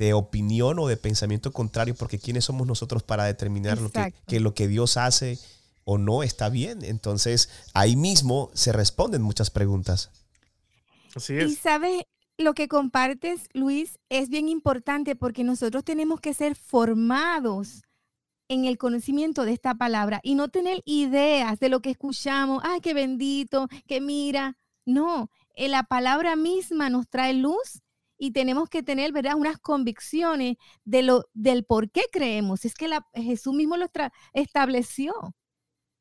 de 0.00 0.14
opinión 0.14 0.78
o 0.78 0.88
de 0.88 0.96
pensamiento 0.96 1.52
contrario, 1.52 1.94
porque 1.94 2.18
¿quiénes 2.18 2.46
somos 2.46 2.66
nosotros 2.66 3.02
para 3.02 3.24
determinar 3.24 3.78
lo 3.78 3.90
que, 3.90 4.40
lo 4.40 4.54
que 4.54 4.66
Dios 4.66 4.96
hace 4.96 5.38
o 5.84 5.98
no 5.98 6.22
está 6.22 6.48
bien? 6.48 6.82
Entonces, 6.82 7.50
ahí 7.74 7.96
mismo 7.96 8.50
se 8.54 8.72
responden 8.72 9.20
muchas 9.20 9.50
preguntas. 9.50 10.10
Así 11.14 11.36
es. 11.36 11.50
Y 11.50 11.54
sabes, 11.54 12.04
lo 12.38 12.54
que 12.54 12.66
compartes, 12.66 13.42
Luis, 13.52 13.98
es 14.08 14.30
bien 14.30 14.48
importante 14.48 15.16
porque 15.16 15.44
nosotros 15.44 15.84
tenemos 15.84 16.18
que 16.18 16.32
ser 16.32 16.56
formados 16.56 17.82
en 18.48 18.64
el 18.64 18.78
conocimiento 18.78 19.44
de 19.44 19.52
esta 19.52 19.74
palabra 19.74 20.20
y 20.22 20.34
no 20.34 20.48
tener 20.48 20.80
ideas 20.86 21.60
de 21.60 21.68
lo 21.68 21.80
que 21.80 21.90
escuchamos, 21.90 22.62
ay, 22.64 22.80
qué 22.80 22.94
bendito, 22.94 23.68
que 23.86 24.00
mira. 24.00 24.56
No, 24.86 25.30
eh, 25.54 25.68
la 25.68 25.82
palabra 25.82 26.36
misma 26.36 26.88
nos 26.88 27.06
trae 27.06 27.34
luz 27.34 27.82
y 28.20 28.32
tenemos 28.32 28.68
que 28.68 28.82
tener, 28.82 29.12
¿verdad?, 29.12 29.34
unas 29.34 29.58
convicciones 29.58 30.58
de 30.84 31.02
lo, 31.02 31.24
del 31.32 31.64
por 31.64 31.90
qué 31.90 32.02
creemos. 32.12 32.66
Es 32.66 32.74
que 32.74 32.86
la, 32.86 33.06
Jesús 33.14 33.54
mismo 33.54 33.78
lo 33.78 33.86
estableció. 34.34 35.14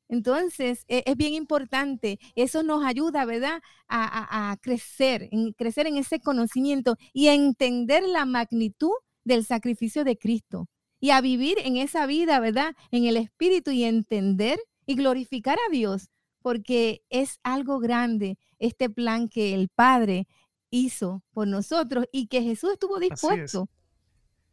Entonces, 0.10 0.84
e, 0.90 1.04
es 1.06 1.16
bien 1.16 1.34
importante. 1.34 2.20
Eso 2.36 2.62
nos 2.62 2.84
ayuda, 2.84 3.24
¿verdad?, 3.24 3.62
a, 3.88 4.52
a, 4.52 4.58
crecer, 4.58 5.30
en, 5.32 5.54
crecer 5.54 5.88
en 5.88 5.96
ese 5.96 6.20
conocimiento 6.20 6.98
y 7.14 7.28
a 7.30 7.34
entender 7.34 8.04
la 8.04 8.26
magnitud 8.26 8.92
del 9.24 9.46
sacrificio 9.46 10.04
de 10.04 10.18
Cristo 10.18 10.68
y 11.00 11.12
a 11.12 11.22
vivir 11.22 11.58
en 11.64 11.78
esa 11.78 12.06
vida, 12.06 12.42
¿verdad?, 12.42 12.76
en 12.92 13.06
el 13.06 13.16
Espíritu 13.16 13.72
y 13.72 13.86
entender 13.86 14.60
y 14.86 14.96
glorificar 14.96 15.58
a 15.58 15.72
Dios, 15.72 16.10
porque 16.42 17.02
es 17.10 17.40
algo 17.44 17.80
grande 17.80 18.38
este 18.58 18.90
plan 18.90 19.30
que 19.30 19.54
el 19.54 19.70
Padre 19.70 20.28
hizo 20.70 21.24
por 21.32 21.48
nosotros 21.48 22.06
y 22.12 22.28
que 22.28 22.42
Jesús 22.42 22.74
estuvo 22.74 23.00
dispuesto. 23.00 23.70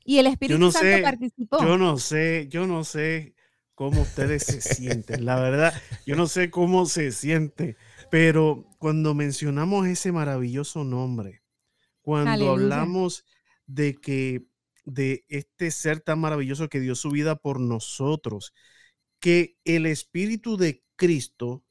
Y 0.04 0.18
el 0.18 0.28
Espíritu 0.28 0.70
Santo 0.70 1.02
participó. 1.02 1.58
Yo 1.62 1.76
no 1.76 1.98
sé, 1.98 2.46
yo 2.48 2.66
no 2.66 2.84
sé 2.84 3.34
cómo 3.74 4.02
ustedes 4.02 4.44
se 4.44 4.60
sienten. 4.60 5.24
La 5.24 5.38
verdad, 5.40 5.74
yo 6.06 6.16
no 6.16 6.26
sé 6.26 6.50
cómo 6.50 6.86
se 6.86 7.12
siente, 7.12 7.76
pero 8.10 8.64
cuando 8.78 9.14
mencionamos 9.14 9.86
ese 9.86 10.12
maravilloso 10.12 10.84
nombre, 10.84 11.42
cuando 12.02 12.52
hablamos 12.52 13.24
de 13.66 13.94
que 13.94 14.46
de 14.84 15.24
este 15.28 15.72
ser 15.72 16.00
tan 16.00 16.20
maravilloso 16.20 16.68
que 16.68 16.80
dio 16.80 16.94
su 16.94 17.10
vida 17.10 17.36
por 17.36 17.60
nosotros, 17.60 18.54
que 19.18 19.58
el 19.64 19.86
Espíritu 19.86 20.56
de 20.56 20.84
Cristo 20.94 21.65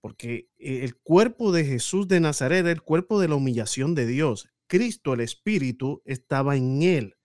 porque 0.00 0.48
e, 0.58 0.84
el 0.84 0.96
cuerpo 0.96 1.52
de 1.52 1.64
Jesús 1.64 2.08
de 2.08 2.20
Nazaret 2.20 2.60
era 2.60 2.70
el 2.70 2.82
cuerpo 2.82 3.20
de 3.20 3.28
la 3.28 3.36
humillación 3.36 3.94
de 3.94 4.06
Dios. 4.06 4.48
Cristo, 4.66 5.14
el 5.14 5.20
Espíritu, 5.20 6.02
estaba 6.04 6.56
en 6.56 6.82
él. 6.82 7.16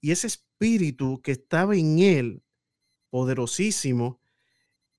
Y 0.00 0.12
ese 0.12 0.26
Espíritu 0.26 1.20
que 1.22 1.32
estaba 1.32 1.76
en 1.76 1.98
él, 1.98 2.42
poderosísimo, 3.10 4.20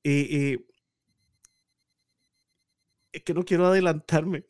eh, 0.04 0.28
eh, 0.32 0.66
es 3.12 3.24
que 3.24 3.34
no 3.34 3.44
quiero 3.44 3.68
adelantarme. 3.68 4.46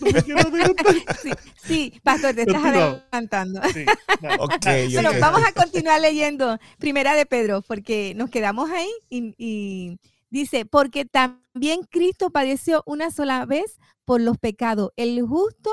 No 0.00 0.10
me 0.10 0.22
quiero 0.22 0.40
adelantar. 0.40 0.94
Sí, 1.66 2.00
pastor, 2.04 2.32
te 2.32 2.42
estás 2.42 2.64
adelantando. 2.64 3.60
Bueno, 4.20 5.10
vamos 5.20 5.42
a 5.44 5.52
continuar 5.52 6.00
leyendo 6.00 6.58
Primera 6.78 7.14
de 7.14 7.26
Pedro, 7.26 7.60
porque 7.60 8.14
nos 8.14 8.30
quedamos 8.30 8.70
ahí 8.70 8.88
y 9.10 9.98
Dice, 10.30 10.66
porque 10.66 11.04
también 11.04 11.82
Cristo 11.88 12.30
padeció 12.30 12.82
una 12.86 13.10
sola 13.10 13.46
vez 13.46 13.78
por 14.04 14.20
los 14.20 14.38
pecados, 14.38 14.92
el 14.96 15.22
justo 15.22 15.70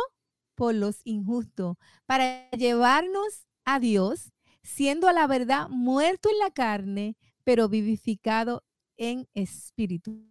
por 0.55 0.75
los 0.75 1.01
injustos, 1.03 1.77
para 2.05 2.49
llevarnos 2.51 3.47
a 3.65 3.79
Dios, 3.79 4.31
siendo 4.61 5.07
a 5.07 5.13
la 5.13 5.27
verdad 5.27 5.67
muerto 5.69 6.29
en 6.29 6.39
la 6.39 6.51
carne, 6.51 7.17
pero 7.43 7.69
vivificado 7.69 8.63
en 8.97 9.27
espíritu. 9.33 10.23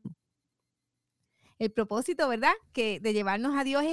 El 1.58 1.70
propósito, 1.72 2.28
¿verdad? 2.28 2.54
Que 2.72 3.00
de 3.00 3.12
llevarnos 3.12 3.56
a 3.56 3.64
Dios 3.64 3.84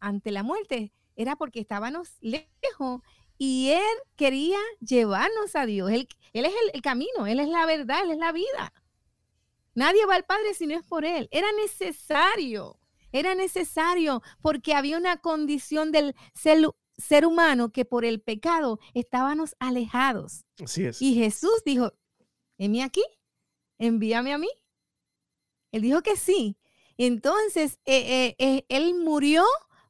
ante 0.00 0.30
la 0.30 0.42
muerte 0.42 0.92
era 1.16 1.36
porque 1.36 1.60
estábamos 1.60 2.16
lejos 2.20 3.02
y 3.36 3.70
Él 3.70 3.96
quería 4.16 4.58
llevarnos 4.80 5.56
a 5.56 5.66
Dios. 5.66 5.90
Él, 5.90 6.08
es 6.32 6.52
el 6.72 6.82
camino, 6.82 7.26
Él 7.26 7.40
es 7.40 7.48
la 7.48 7.66
verdad, 7.66 8.02
Él 8.04 8.12
es 8.12 8.18
la 8.18 8.32
vida. 8.32 8.72
Nadie 9.74 10.06
va 10.06 10.14
al 10.14 10.24
Padre 10.24 10.54
si 10.54 10.66
no 10.66 10.74
es 10.74 10.84
por 10.84 11.04
Él. 11.04 11.28
Era 11.30 11.48
necesario, 11.52 12.78
era 13.12 13.34
necesario 13.34 14.22
porque 14.40 14.74
había 14.74 14.96
una 14.96 15.18
condición 15.18 15.92
del 15.92 16.14
ser, 16.34 17.26
humano 17.26 17.72
que 17.72 17.84
por 17.84 18.04
el 18.04 18.20
pecado 18.20 18.78
estábamos 18.94 19.56
alejados. 19.58 20.44
Así 20.62 20.84
es. 20.84 21.02
Y 21.02 21.14
Jesús 21.14 21.62
dijo, 21.64 21.92
mí 22.58 22.82
aquí, 22.82 23.04
envíame 23.78 24.32
a 24.32 24.38
mí. 24.38 24.50
Él 25.72 25.82
dijo 25.82 26.02
que 26.02 26.16
sí. 26.16 26.56
Entonces, 26.96 27.80
eh, 27.84 28.34
eh, 28.36 28.36
eh, 28.38 28.66
Él 28.68 28.94
murió 28.94 29.44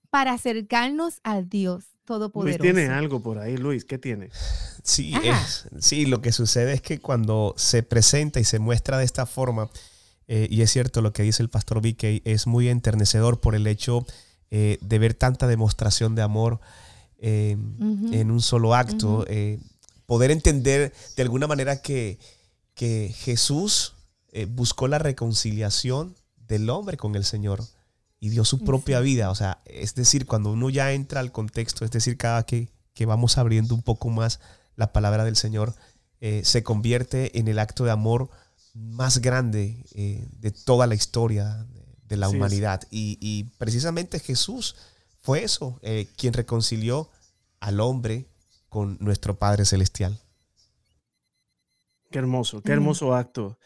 para 0.08 0.32
acercarnos 0.32 1.20
al 1.22 1.48
Dios 1.48 1.93
Todopoderoso. 2.04 2.62
Luis 2.62 2.74
tiene 2.74 2.92
algo 2.92 3.22
por 3.22 3.38
ahí, 3.38 3.56
Luis, 3.56 3.84
¿qué 3.84 3.98
tiene? 3.98 4.30
Sí, 4.84 5.14
sí, 5.78 6.04
lo 6.04 6.20
que 6.20 6.30
sucede 6.30 6.74
es 6.74 6.82
que 6.82 7.00
cuando 7.00 7.54
se 7.56 7.82
presenta 7.82 8.38
y 8.38 8.44
se 8.44 8.58
muestra 8.58 8.98
de 8.98 9.06
esta 9.06 9.24
forma, 9.24 9.70
eh, 10.28 10.46
y 10.50 10.60
es 10.60 10.70
cierto 10.70 11.00
lo 11.00 11.14
que 11.14 11.22
dice 11.22 11.42
el 11.42 11.48
pastor 11.48 11.80
Vicky, 11.80 12.20
es 12.26 12.46
muy 12.46 12.68
enternecedor 12.68 13.40
por 13.40 13.54
el 13.54 13.66
hecho 13.66 14.04
eh, 14.50 14.76
de 14.82 14.98
ver 14.98 15.14
tanta 15.14 15.46
demostración 15.46 16.14
de 16.14 16.20
amor 16.20 16.60
en 17.18 18.30
un 18.30 18.42
solo 18.42 18.74
acto, 18.74 19.24
eh, 19.26 19.58
poder 20.04 20.30
entender 20.30 20.92
de 21.16 21.22
alguna 21.22 21.46
manera 21.46 21.80
que, 21.80 22.18
que 22.74 23.14
Jesús 23.16 23.94
buscó 24.48 24.86
la 24.88 24.98
reconciliación 24.98 26.14
del 26.46 26.68
hombre 26.68 26.98
con 26.98 27.14
el 27.14 27.24
Señor 27.24 27.64
y 28.24 28.30
dio 28.30 28.46
su 28.46 28.64
propia 28.64 29.00
vida. 29.00 29.28
O 29.28 29.34
sea, 29.34 29.60
es 29.66 29.94
decir, 29.94 30.24
cuando 30.24 30.50
uno 30.50 30.70
ya 30.70 30.92
entra 30.92 31.20
al 31.20 31.30
contexto, 31.30 31.84
es 31.84 31.90
decir, 31.90 32.16
cada 32.16 32.44
que, 32.44 32.70
que 32.94 33.04
vamos 33.04 33.36
abriendo 33.36 33.74
un 33.74 33.82
poco 33.82 34.08
más 34.08 34.40
la 34.76 34.94
palabra 34.94 35.24
del 35.24 35.36
Señor, 35.36 35.74
eh, 36.20 36.40
se 36.42 36.62
convierte 36.62 37.38
en 37.38 37.48
el 37.48 37.58
acto 37.58 37.84
de 37.84 37.90
amor 37.90 38.30
más 38.72 39.18
grande 39.18 39.84
eh, 39.94 40.26
de 40.40 40.52
toda 40.52 40.86
la 40.86 40.94
historia 40.94 41.66
de, 42.08 42.16
la 42.16 42.30
humanidad. 42.30 42.80
Y, 42.90 43.44
precisamente 43.58 44.20
Jesús 44.20 44.74
fue 45.20 45.44
eso, 45.44 45.78
eh, 45.82 46.08
quien 46.16 46.32
reconcilió 46.32 47.10
al 47.60 47.78
hombre 47.78 48.30
con 48.70 48.96
nuestro 49.00 49.38
Padre 49.38 49.66
Celestial. 49.66 50.18
Qué 52.10 52.20
hermoso, 52.20 52.62
qué 52.62 52.72
hermoso 52.72 53.14
acto. 53.14 53.58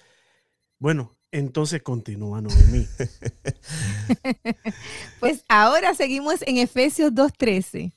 Bueno, 0.80 1.16
entonces 1.30 1.82
continúa 1.82 2.40
Noemí. 2.40 2.86
pues 5.20 5.44
ahora 5.48 5.94
seguimos 5.94 6.42
en 6.42 6.58
Efesios 6.58 7.12
2.13. 7.12 7.92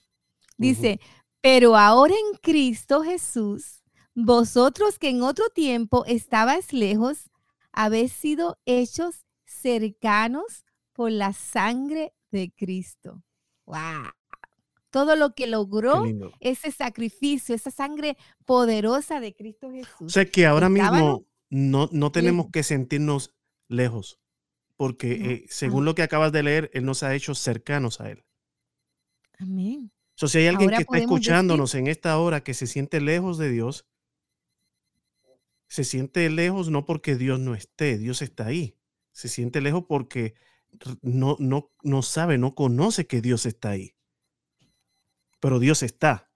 Dice, 0.57 0.99
pero 1.41 1.75
ahora 1.75 2.13
en 2.13 2.37
Cristo 2.39 3.03
Jesús, 3.03 3.83
vosotros 4.13 4.99
que 4.99 5.09
en 5.09 5.23
otro 5.23 5.49
tiempo 5.49 6.05
estabais 6.05 6.73
lejos, 6.73 7.31
habéis 7.71 8.11
sido 8.11 8.59
hechos 8.65 9.25
cercanos 9.45 10.65
por 10.93 11.11
la 11.11 11.33
sangre 11.33 12.13
de 12.31 12.51
Cristo. 12.55 13.23
¡Wow! 13.65 14.11
Todo 14.89 15.15
lo 15.15 15.33
que 15.33 15.47
logró 15.47 16.03
ese 16.41 16.71
sacrificio, 16.71 17.55
esa 17.55 17.71
sangre 17.71 18.17
poderosa 18.45 19.21
de 19.21 19.33
Cristo 19.33 19.71
Jesús. 19.71 20.01
O 20.01 20.09
sea 20.09 20.25
que 20.25 20.45
ahora 20.45 20.67
mismo 20.67 21.25
no, 21.51 21.89
no 21.91 22.11
tenemos 22.11 22.49
que 22.49 22.63
sentirnos 22.63 23.35
lejos, 23.67 24.19
porque 24.77 25.11
eh, 25.11 25.45
según 25.49 25.85
lo 25.85 25.93
que 25.93 26.01
acabas 26.01 26.31
de 26.31 26.43
leer, 26.43 26.71
Él 26.73 26.85
nos 26.85 27.03
ha 27.03 27.13
hecho 27.13 27.35
cercanos 27.35 27.99
a 27.99 28.09
Él. 28.09 28.23
Amén. 29.37 29.91
So, 30.15 30.27
si 30.27 30.39
hay 30.39 30.47
alguien 30.47 30.69
que 30.69 30.77
está 30.77 30.97
escuchándonos 30.97 31.75
en 31.75 31.87
esta 31.87 32.17
hora 32.17 32.43
que 32.43 32.53
se 32.53 32.67
siente 32.67 33.01
lejos 33.01 33.37
de 33.37 33.51
Dios, 33.51 33.85
se 35.67 35.83
siente 35.83 36.29
lejos 36.29 36.69
no 36.69 36.85
porque 36.85 37.15
Dios 37.15 37.39
no 37.39 37.53
esté, 37.53 37.97
Dios 37.97 38.21
está 38.21 38.45
ahí. 38.45 38.77
Se 39.11 39.27
siente 39.27 39.61
lejos 39.61 39.85
porque 39.89 40.35
no, 41.01 41.35
no, 41.39 41.71
no 41.83 42.01
sabe, 42.01 42.37
no 42.37 42.55
conoce 42.55 43.07
que 43.07 43.21
Dios 43.21 43.45
está 43.45 43.71
ahí. 43.71 43.95
Pero 45.39 45.59
Dios 45.59 45.83
está. 45.83 46.29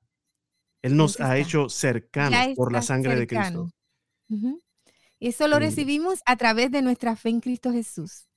Él 0.81 0.97
nos 0.97 1.21
ha 1.21 1.37
hecho 1.37 1.69
cercanos 1.69 2.55
por 2.55 2.73
la 2.73 2.81
sangre 2.81 3.15
de 3.15 3.27
Cristo. 3.27 3.69
Eso 5.19 5.47
lo 5.47 5.59
recibimos 5.59 6.21
a 6.25 6.35
través 6.35 6.71
de 6.71 6.81
nuestra 6.81 7.15
fe 7.15 7.29
en 7.29 7.39
Cristo 7.39 7.71
Jesús. 7.71 8.27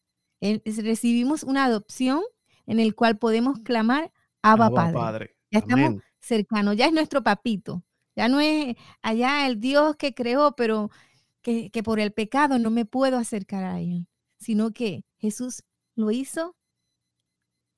recibimos 0.40 1.42
una 1.42 1.64
adopción 1.64 2.22
en 2.66 2.80
el 2.80 2.94
cual 2.94 3.18
podemos 3.18 3.58
clamar 3.60 4.12
Abba, 4.42 4.70
Padre. 4.70 5.36
Ya 5.50 5.60
estamos 5.60 6.02
cercanos, 6.20 6.76
ya 6.76 6.86
es 6.86 6.92
nuestro 6.92 7.22
papito. 7.22 7.82
Ya 8.14 8.28
no 8.28 8.40
es 8.40 8.76
allá 9.02 9.46
el 9.46 9.60
Dios 9.60 9.96
que 9.96 10.14
creó, 10.14 10.54
pero 10.56 10.90
que, 11.42 11.70
que 11.70 11.82
por 11.82 12.00
el 12.00 12.12
pecado 12.12 12.58
no 12.58 12.70
me 12.70 12.84
puedo 12.84 13.16
acercar 13.16 13.64
a 13.64 13.80
Él, 13.80 14.06
sino 14.38 14.72
que 14.72 15.04
Jesús 15.18 15.62
lo 15.94 16.10
hizo 16.10 16.57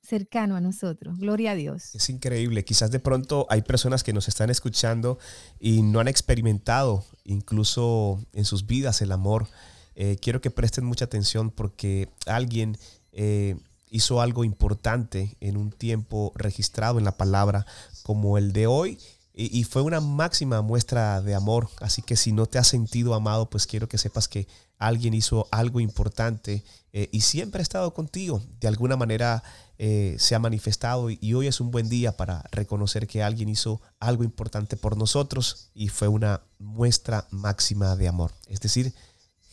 cercano 0.03 0.57
a 0.57 0.61
nosotros. 0.61 1.19
Gloria 1.19 1.53
a 1.53 1.55
Dios. 1.55 1.95
Es 1.95 2.11
increíble. 2.11 2.65
Quizás 2.65 2.91
de 2.91 3.01
pronto 3.01 3.47
hay 3.51 3.63
personas 3.63 4.03
que 4.03 4.13
nos 4.13 4.29
están 4.29 4.51
escuchando 4.51 5.19
y 5.59 5.83
no 5.83 6.01
han 6.01 6.09
experimentado 6.09 7.05
incluso 7.25 8.21
en 8.33 8.45
sus 8.45 8.67
vidas 8.67 9.03
el 9.03 9.13
amor. 9.13 9.47
Eh, 9.95 10.17
quiero 10.21 10.41
que 10.41 10.51
presten 10.51 10.85
mucha 10.85 11.05
atención 11.05 11.51
porque 11.51 12.09
alguien 12.27 12.79
eh, 13.13 13.57
hizo 13.91 14.21
algo 14.21 14.45
importante 14.45 15.37
en 15.41 15.57
un 15.57 15.71
tiempo 15.71 16.33
registrado 16.35 16.99
en 16.99 17.05
la 17.05 17.17
palabra 17.17 17.67
como 18.03 18.39
el 18.39 18.53
de 18.53 18.67
hoy 18.67 18.99
y, 19.33 19.65
fue 19.65 19.83
una 19.83 20.01
máxima 20.01 20.61
muestra 20.61 21.23
de 21.23 21.35
amor. 21.35 21.71
Así 21.81 22.03
que 22.03 22.17
si 22.17 22.33
no 22.33 22.47
te 22.47 22.59
has 22.59 22.69
sentido 22.69 23.15
amado, 23.15 23.49
pues 23.49 23.67
quiero 23.67 23.89
que 23.89 23.97
sepas 23.97 24.29
que 24.29 24.47
alguien 24.79 25.15
hizo 25.15 25.47
algo 25.51 25.81
importante 25.81 26.65
eh, 26.93 27.09
y 27.13 27.21
siempre 27.23 27.61
ha 27.61 27.63
estado 27.63 27.95
contigo. 27.95 28.43
De 28.61 28.69
alguna 28.69 28.97
manera 28.97 29.43
eh, 29.83 30.17
se 30.19 30.35
ha 30.35 30.39
manifestado 30.39 31.09
y, 31.09 31.33
hoy 31.33 31.47
es 31.47 31.59
un 31.59 31.71
buen 31.71 31.89
día 31.89 32.15
para 32.15 32.45
reconocer 32.53 33.07
que 33.07 33.23
alguien 33.23 33.49
hizo 33.49 33.81
algo 33.99 34.25
importante 34.25 34.77
por 34.77 34.95
nosotros 34.95 35.71
y 35.73 35.89
fue 35.89 36.07
una 36.07 36.43
muestra 36.59 37.27
máxima 37.31 37.97
de 37.97 38.07
amor. 38.07 38.31
Es 38.47 38.61
decir, 38.61 38.93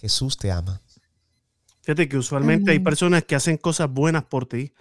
Jesús 0.02 0.36
te 0.36 0.52
ama. 0.52 0.82
Fíjate 1.84 2.10
que 2.10 2.18
usualmente 2.18 2.72
hay 2.72 2.80
personas 2.80 3.24
que 3.24 3.36
hacen 3.36 3.56
cosas 3.56 3.90
buenas 3.90 4.26
por 4.26 4.48
ti 4.48 4.74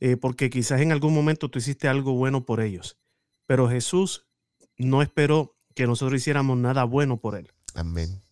eh, 0.00 0.16
porque 0.16 0.48
quizás 0.48 0.80
en 0.80 0.92
algún 0.92 1.12
momento 1.12 1.50
tú 1.50 1.58
hiciste 1.58 1.88
algo 1.88 2.14
bueno 2.14 2.46
por 2.46 2.62
ellos. 2.62 2.96
Pero 3.44 3.68
Jesús 3.68 4.24
no 4.78 5.02
esperó 5.02 5.58
que 5.74 5.86
nosotros 5.86 6.22
hiciéramos 6.22 6.56
nada 6.56 6.84
bueno 6.84 7.18
por 7.18 7.36
Él. 7.36 7.52
Amén. 7.74 8.22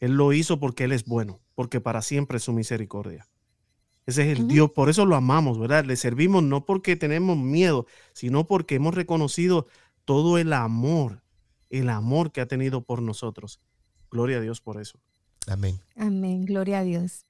Él 0.00 0.14
lo 0.14 0.32
hizo 0.32 0.58
porque 0.58 0.82
Él 0.82 0.90
es 0.90 1.04
bueno, 1.04 1.38
porque 1.54 1.80
para 1.80 2.02
siempre 2.02 2.38
es 2.38 2.42
su 2.42 2.52
misericordia. 2.52 3.28
Ese 4.06 4.30
es 4.30 4.38
el 4.38 4.48
Dios, 4.48 4.72
por 4.72 4.88
eso 4.88 5.06
lo 5.06 5.14
amamos, 5.14 5.58
¿verdad? 5.58 5.84
Le 5.84 5.96
servimos 5.96 6.42
no 6.42 6.64
porque 6.64 6.96
tenemos 6.96 7.36
miedo, 7.36 7.86
sino 8.12 8.46
porque 8.46 8.74
hemos 8.74 8.94
reconocido 8.94 9.66
todo 10.04 10.38
el 10.38 10.52
amor, 10.52 11.22
el 11.70 11.88
amor 11.88 12.32
que 12.32 12.40
ha 12.40 12.46
tenido 12.46 12.82
por 12.82 13.00
nosotros. 13.00 13.60
Gloria 14.10 14.38
a 14.38 14.40
Dios 14.40 14.60
por 14.60 14.80
eso. 14.80 14.98
Amén. 15.46 15.80
Amén, 15.96 16.44
gloria 16.44 16.80
a 16.80 16.82
Dios. 16.84 17.26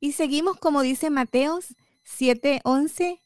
Y 0.00 0.12
seguimos 0.12 0.56
como 0.56 0.82
dice 0.82 1.10
Mateos 1.10 1.76
7:11, 2.04 3.20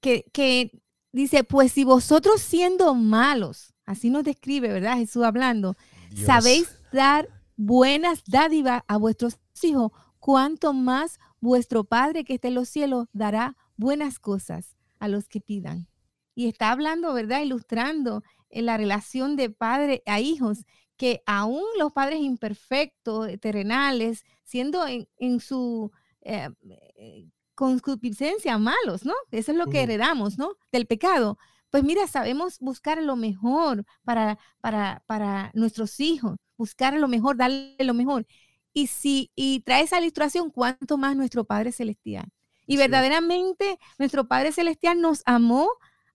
que, 0.00 0.24
que 0.32 0.82
dice, 1.12 1.44
pues 1.44 1.72
si 1.72 1.84
vosotros 1.84 2.40
siendo 2.40 2.94
malos, 2.94 3.74
así 3.84 4.10
nos 4.10 4.24
describe, 4.24 4.68
¿verdad? 4.68 4.98
Jesús 4.98 5.24
hablando, 5.24 5.76
sabéis 6.14 6.68
dar 6.92 7.28
buenas 7.56 8.22
dádivas 8.26 8.82
a 8.86 8.96
vuestros 8.96 9.38
hijos, 9.62 9.90
cuanto 10.20 10.72
más 10.72 11.18
vuestro 11.40 11.84
Padre 11.84 12.24
que 12.24 12.34
está 12.34 12.48
en 12.48 12.54
los 12.54 12.68
cielos 12.68 13.06
dará 13.12 13.56
buenas 13.76 14.18
cosas 14.18 14.76
a 14.98 15.08
los 15.08 15.28
que 15.28 15.40
pidan. 15.40 15.88
Y 16.34 16.46
está 16.46 16.70
hablando, 16.70 17.12
¿verdad? 17.14 17.42
Ilustrando 17.42 18.22
en 18.50 18.66
la 18.66 18.76
relación 18.76 19.36
de 19.36 19.50
padre 19.50 20.02
a 20.06 20.20
hijos, 20.20 20.64
que 20.96 21.22
aún 21.26 21.64
los 21.78 21.92
padres 21.92 22.20
imperfectos, 22.20 23.28
terrenales, 23.40 24.24
siendo 24.44 24.86
en, 24.86 25.40
su 25.40 25.90
eh, 26.22 26.48
eh, 26.96 27.26
concupiscencia 27.54 28.58
malos, 28.58 29.04
¿no? 29.04 29.14
Eso 29.30 29.52
es 29.52 29.58
lo 29.58 29.66
que 29.66 29.82
heredamos, 29.82 30.38
¿no? 30.38 30.50
Del 30.72 30.86
pecado. 30.86 31.38
Pues 31.70 31.84
mira, 31.84 32.06
sabemos 32.06 32.58
buscar 32.60 33.02
lo 33.02 33.14
mejor 33.16 33.84
para, 34.04 34.38
para, 34.60 35.02
para 35.06 35.50
nuestros 35.54 36.00
hijos, 36.00 36.36
buscar 36.56 36.94
lo 36.94 37.08
mejor, 37.08 37.36
darle 37.36 37.76
lo 37.78 37.94
mejor. 37.94 38.26
Y 38.72 38.88
si 38.88 39.30
y 39.34 39.60
trae 39.60 39.82
esa 39.82 40.00
ilustración, 40.00 40.50
cuánto 40.50 40.98
más 40.98 41.16
nuestro 41.16 41.44
Padre 41.44 41.72
Celestial. 41.72 42.28
Y 42.66 42.76
verdaderamente 42.76 43.78
nuestro 43.98 44.28
Padre 44.28 44.52
Celestial 44.52 45.00
nos 45.00 45.22
amó 45.24 45.68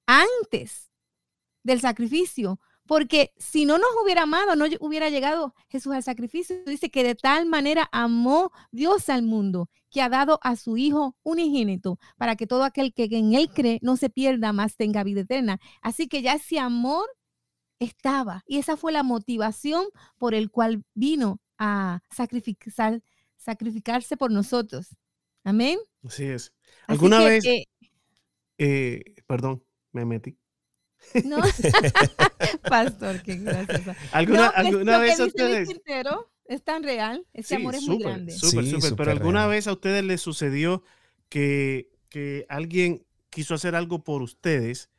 antes 0.06 0.92
del 1.64 1.80
sacrificio, 1.82 2.60
porque 2.86 3.34
si 3.38 3.66
no 3.66 3.78
nos 3.78 3.90
hubiera 4.04 4.24
amado, 4.24 4.56
no 4.56 4.66
hubiera 4.82 5.10
llegado 5.10 5.56
Jesús 5.70 5.94
al 5.94 6.04
sacrificio. 6.04 6.64
Dice 6.66 6.92
que 6.92 7.04
de 7.04 7.16
tal 7.16 7.46
manera 7.46 7.90
amó 7.92 8.52
Dios 8.72 9.10
al 9.10 9.24
mundo, 9.24 9.70
que 9.90 10.02
ha 10.02 10.10
dado 10.10 10.40
a 10.44 10.56
su 10.56 10.78
Hijo 10.78 11.16
unigénito, 11.24 11.98
para 12.18 12.36
que 12.36 12.46
todo 12.46 12.64
aquel 12.64 12.94
que 12.94 13.06
en 13.06 13.34
Él 13.34 13.50
cree 13.50 13.80
no 13.82 13.96
se 13.96 14.10
pierda, 14.10 14.54
más 14.54 14.76
tenga 14.76 15.04
vida 15.04 15.22
eterna. 15.22 15.60
Así 15.82 16.08
que 16.08 16.22
ya 16.22 16.34
ese 16.34 16.60
amor 16.60 17.06
estaba, 17.80 18.44
y 18.46 18.60
esa 18.60 18.78
fue 18.78 18.92
la 18.92 19.04
motivación 19.04 19.86
por 20.18 20.34
el 20.34 20.52
cual 20.52 20.84
vino 20.94 21.40
a 21.58 22.02
sacrificar, 22.10 23.02
sacrificarse 23.38 24.18
por 24.18 24.32
nosotros. 24.32 24.96
Amén. 25.44 25.80
Así 26.04 26.24
es. 26.24 26.54
¿Alguna 26.88 27.20
vez, 27.20 27.44
eh, 28.58 29.16
perdón, 29.28 29.64
me 29.92 30.06
metí. 30.06 30.38
No, 31.26 31.38
pastor, 32.70 33.22
qué 33.24 33.36
gracias. 33.36 33.98
¿Alguna, 34.12 34.48
alguna 34.48 34.98
vez 35.00 35.20
a 35.20 35.26
ustedes? 35.26 35.70
es 36.46 36.64
tan 36.64 36.84
real, 36.84 37.26
ese 37.34 37.56
amor 37.56 37.76
es 37.76 37.88
muy 37.88 38.00
grande. 38.00 38.34
Súper, 38.34 38.66
súper, 38.66 38.96
pero 38.96 39.12
alguna 39.12 39.48
vez 39.48 39.68
a 39.68 39.74
ustedes 39.74 40.04
les 40.04 40.22
sucedió 40.22 40.84
que, 41.30 41.90
que 42.10 42.46
alguien 42.50 43.06
quiso 43.30 43.56
hacer 43.56 43.76
algo 43.76 44.04
por 44.04 44.22
ustedes 44.22 44.90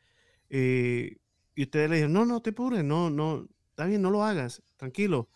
eh, 0.49 1.19
y 1.55 1.63
ustedes 1.63 1.91
le 1.91 1.97
dijeron, 1.97 2.15
no, 2.15 2.25
no 2.25 2.41
te 2.41 2.53
pures, 2.53 2.83
no, 2.83 3.11
no, 3.11 3.47
está 3.71 3.85
bien, 3.85 4.01
no 4.03 4.11
lo 4.11 4.25
hagas, 4.25 4.63
tranquilo 4.77 5.29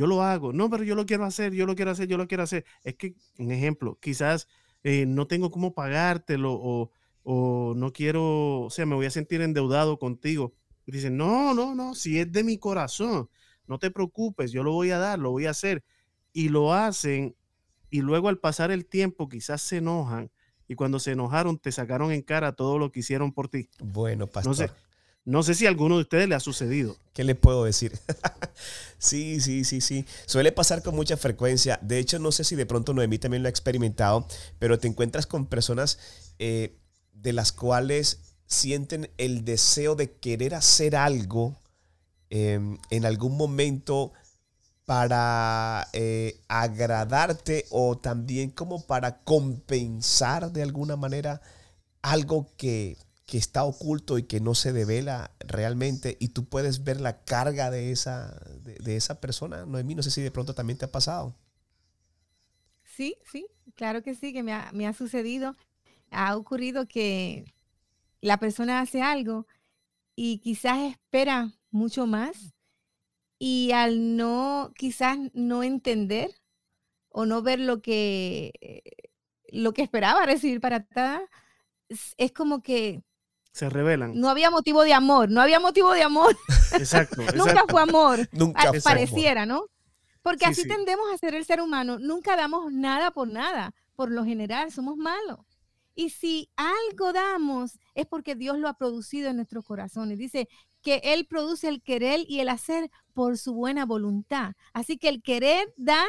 yo 0.00 0.06
lo 0.06 0.22
hago. 0.22 0.54
No, 0.54 0.70
pero 0.70 0.82
yo 0.82 0.94
lo 0.94 1.04
quiero 1.04 1.26
hacer, 1.26 1.52
yo 1.52 1.66
lo 1.66 1.74
quiero 1.74 1.90
hacer, 1.90 2.08
yo 2.08 2.16
lo 2.16 2.26
quiero 2.26 2.42
hacer. 2.42 2.64
Es 2.84 2.94
que, 2.94 3.14
un 3.36 3.52
ejemplo, 3.52 3.98
quizás 4.00 4.48
eh, 4.82 5.04
no 5.04 5.26
tengo 5.26 5.50
cómo 5.50 5.74
pagártelo 5.74 6.54
o, 6.54 6.90
o, 7.22 7.74
no 7.76 7.92
quiero, 7.92 8.62
o 8.62 8.70
sea, 8.70 8.86
me 8.86 8.94
voy 8.94 9.04
a 9.04 9.10
sentir 9.10 9.42
endeudado 9.42 9.98
contigo. 9.98 10.54
Y 10.86 10.92
dicen, 10.92 11.18
no, 11.18 11.52
no, 11.52 11.74
no, 11.74 11.94
si 11.94 12.18
es 12.18 12.32
de 12.32 12.42
mi 12.44 12.56
corazón, 12.56 13.28
no 13.66 13.78
te 13.78 13.90
preocupes, 13.90 14.52
yo 14.52 14.62
lo 14.62 14.72
voy 14.72 14.90
a 14.90 14.98
dar, 14.98 15.18
lo 15.18 15.32
voy 15.32 15.44
a 15.44 15.50
hacer. 15.50 15.84
Y 16.32 16.48
lo 16.48 16.72
hacen 16.72 17.36
y 17.90 18.00
luego 18.00 18.30
al 18.30 18.38
pasar 18.38 18.70
el 18.70 18.86
tiempo 18.86 19.28
quizás 19.28 19.60
se 19.60 19.78
enojan 19.78 20.30
y 20.66 20.76
cuando 20.76 20.98
se 20.98 21.12
enojaron 21.12 21.58
te 21.58 21.72
sacaron 21.72 22.10
en 22.10 22.22
cara 22.22 22.52
todo 22.52 22.78
lo 22.78 22.90
que 22.90 23.00
hicieron 23.00 23.32
por 23.32 23.48
ti. 23.48 23.68
Bueno, 23.80 24.28
pastor. 24.28 24.50
No 24.50 24.54
sé 24.54 24.70
si 25.54 25.66
a 25.66 25.68
alguno 25.68 25.96
de 25.96 26.02
ustedes 26.02 26.28
le 26.28 26.34
ha 26.34 26.40
sucedido. 26.40 26.96
¿Qué 27.12 27.24
le 27.24 27.34
puedo 27.34 27.64
decir? 27.64 27.98
sí, 28.98 29.40
sí, 29.40 29.64
sí, 29.64 29.80
sí. 29.80 30.06
Suele 30.26 30.52
pasar 30.52 30.82
con 30.82 30.94
mucha 30.94 31.16
frecuencia. 31.16 31.78
De 31.82 31.98
hecho, 31.98 32.18
no 32.18 32.32
sé 32.32 32.44
si 32.44 32.56
de 32.56 32.66
pronto 32.66 32.94
Noemí 32.94 33.18
también 33.18 33.42
lo 33.42 33.48
ha 33.48 33.50
experimentado, 33.50 34.26
pero 34.58 34.78
te 34.78 34.88
encuentras 34.88 35.26
con 35.26 35.46
personas 35.46 35.98
eh, 36.38 36.76
de 37.12 37.32
las 37.32 37.52
cuales 37.52 38.20
sienten 38.46 39.10
el 39.18 39.44
deseo 39.44 39.94
de 39.94 40.12
querer 40.12 40.54
hacer 40.54 40.96
algo 40.96 41.56
em, 42.30 42.78
en 42.90 43.04
algún 43.04 43.36
momento 43.36 44.12
para 44.84 45.88
eh, 45.92 46.40
agradarte 46.48 47.66
o 47.70 47.96
también 47.96 48.50
como 48.50 48.84
para 48.86 49.22
compensar 49.22 50.50
de 50.50 50.62
alguna 50.62 50.96
manera 50.96 51.40
algo 52.02 52.48
que 52.56 52.96
que 53.30 53.38
está 53.38 53.62
oculto 53.62 54.18
y 54.18 54.24
que 54.24 54.40
no 54.40 54.56
se 54.56 54.72
devela 54.72 55.30
realmente 55.38 56.16
y 56.18 56.30
tú 56.30 56.48
puedes 56.48 56.82
ver 56.82 57.00
la 57.00 57.22
carga 57.22 57.70
de 57.70 57.92
esa, 57.92 58.42
de, 58.60 58.96
esa 58.96 59.20
persona. 59.20 59.64
Noemí, 59.66 59.94
no 59.94 60.02
sé 60.02 60.10
si 60.10 60.20
de 60.20 60.32
pronto 60.32 60.52
también 60.52 60.78
te 60.78 60.86
ha 60.86 60.90
pasado. 60.90 61.36
Sí, 62.82 63.16
sí, 63.30 63.46
claro 63.76 64.02
que 64.02 64.16
sí, 64.16 64.32
que 64.32 64.42
me 64.42 64.52
ha, 64.52 64.72
me 64.72 64.88
ha 64.88 64.92
sucedido. 64.92 65.56
Ha 66.10 66.36
ocurrido 66.36 66.88
que 66.88 67.44
la 68.20 68.38
persona 68.38 68.80
hace 68.80 69.00
algo 69.00 69.46
y 70.16 70.38
quizás 70.38 70.78
espera 70.80 71.52
mucho 71.70 72.08
más 72.08 72.52
y 73.38 73.70
al 73.70 74.16
no, 74.16 74.72
quizás 74.74 75.16
no 75.34 75.62
entender 75.62 76.32
o 77.10 77.26
no 77.26 77.42
ver 77.42 77.60
lo 77.60 77.80
que, 77.80 78.82
lo 79.52 79.72
que 79.72 79.82
esperaba 79.82 80.26
recibir 80.26 80.60
para 80.60 80.78
atrás, 80.78 81.22
es 82.16 82.32
como 82.32 82.60
que 82.60 83.04
se 83.52 83.68
revelan. 83.68 84.18
No 84.18 84.28
había 84.28 84.50
motivo 84.50 84.82
de 84.82 84.94
amor, 84.94 85.30
no 85.30 85.40
había 85.40 85.60
motivo 85.60 85.92
de 85.92 86.02
amor. 86.02 86.36
Exacto. 86.72 87.22
nunca 87.36 87.64
fue 87.68 87.82
amor. 87.82 88.28
Nunca 88.32 88.72
pareciera, 88.82 89.46
¿no? 89.46 89.66
Porque 90.22 90.46
así 90.46 90.68
tendemos 90.68 91.06
a 91.12 91.18
ser 91.18 91.34
el 91.34 91.44
ser 91.44 91.60
humano. 91.60 91.98
Nunca 91.98 92.36
damos 92.36 92.72
nada 92.72 93.10
por 93.10 93.28
nada. 93.28 93.74
Por 93.96 94.10
lo 94.10 94.24
general, 94.24 94.70
somos 94.70 94.96
malos. 94.96 95.38
Y 95.94 96.10
si 96.10 96.50
algo 96.56 97.12
damos, 97.12 97.78
es 97.94 98.06
porque 98.06 98.34
Dios 98.34 98.58
lo 98.58 98.68
ha 98.68 98.74
producido 98.74 99.30
en 99.30 99.36
nuestros 99.36 99.64
corazones. 99.64 100.18
Dice 100.18 100.48
que 100.82 101.00
Él 101.04 101.26
produce 101.26 101.68
el 101.68 101.82
querer 101.82 102.20
y 102.28 102.40
el 102.40 102.48
hacer 102.48 102.90
por 103.12 103.36
su 103.38 103.54
buena 103.54 103.84
voluntad. 103.84 104.52
Así 104.72 104.98
que 104.98 105.08
el 105.08 105.22
querer 105.22 105.72
dar 105.76 106.08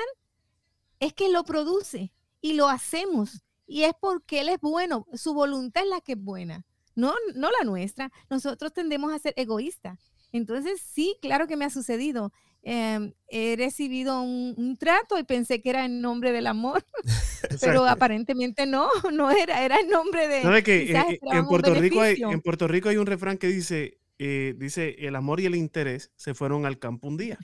es 0.99 1.13
que 1.13 1.29
lo 1.29 1.43
produce 1.43 2.13
y 2.41 2.53
lo 2.53 2.67
hacemos. 2.67 3.43
Y 3.65 3.83
es 3.83 3.93
porque 3.99 4.41
Él 4.41 4.49
es 4.49 4.59
bueno. 4.59 5.07
Su 5.13 5.33
voluntad 5.33 5.83
es 5.83 5.89
la 5.89 6.01
que 6.01 6.13
es 6.13 6.21
buena 6.21 6.65
no, 6.95 7.13
no 7.35 7.49
la 7.51 7.65
nuestra. 7.65 8.11
Nosotros 8.29 8.73
tendemos 8.73 9.13
a 9.13 9.19
ser 9.19 9.33
egoístas. 9.37 10.11
Entonces, 10.31 10.81
sí, 10.81 11.17
claro 11.21 11.47
que 11.47 11.57
me 11.57 11.65
ha 11.65 11.69
sucedido. 11.69 12.31
Em, 12.63 13.13
he 13.27 13.55
recibido 13.57 14.21
un, 14.21 14.77
trato 14.77 15.17
y 15.17 15.23
pensé 15.23 15.61
que 15.61 15.71
era 15.71 15.83
en 15.83 15.99
nombre 15.99 16.31
del 16.31 16.45
amor, 16.45 16.85
pero 17.61 17.85
aparentemente 17.87 18.65
no, 18.65 18.87
no 19.11 19.31
era, 19.31 19.63
era 19.65 19.79
en 19.79 19.89
nombre 19.89 20.27
de... 20.27 20.41
¿Sabe 20.43 20.63
que 20.63 20.91
en, 20.91 21.47
Puerto 21.47 21.73
Rico 21.73 22.01
hay, 22.01 22.21
en 22.21 22.41
Puerto 22.41 22.67
Rico 22.67 22.89
hay 22.89 22.97
un 22.97 23.07
refrán 23.07 23.37
que 23.37 23.47
dice, 23.47 23.97
eh, 24.19 24.53
dice, 24.57 24.95
el 24.99 25.15
amor 25.15 25.39
y 25.39 25.45
el 25.45 25.55
interés 25.55 26.11
se 26.15 26.35
fueron 26.35 26.65
al 26.67 26.77
campo 26.77 27.07
un 27.07 27.17
día. 27.17 27.39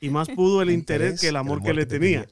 Y 0.00 0.10
más 0.10 0.28
pudo 0.28 0.62
el 0.62 0.70
interés 0.70 1.20
que 1.20 1.28
el 1.28 1.36
amor, 1.36 1.62
que, 1.62 1.72
le 1.72 1.86
tenía. 1.86 2.26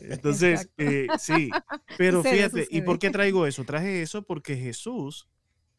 Entonces, 0.00 0.70
eh, 0.78 1.08
sí, 1.18 1.50
pero 1.98 2.22
fíjate, 2.22 2.68
¿y 2.70 2.82
por 2.82 3.00
qué 3.00 3.10
traigo 3.10 3.46
eso? 3.46 3.64
Traje 3.64 4.00
eso 4.00 4.22
porque 4.22 4.56
Jesús 4.56 5.28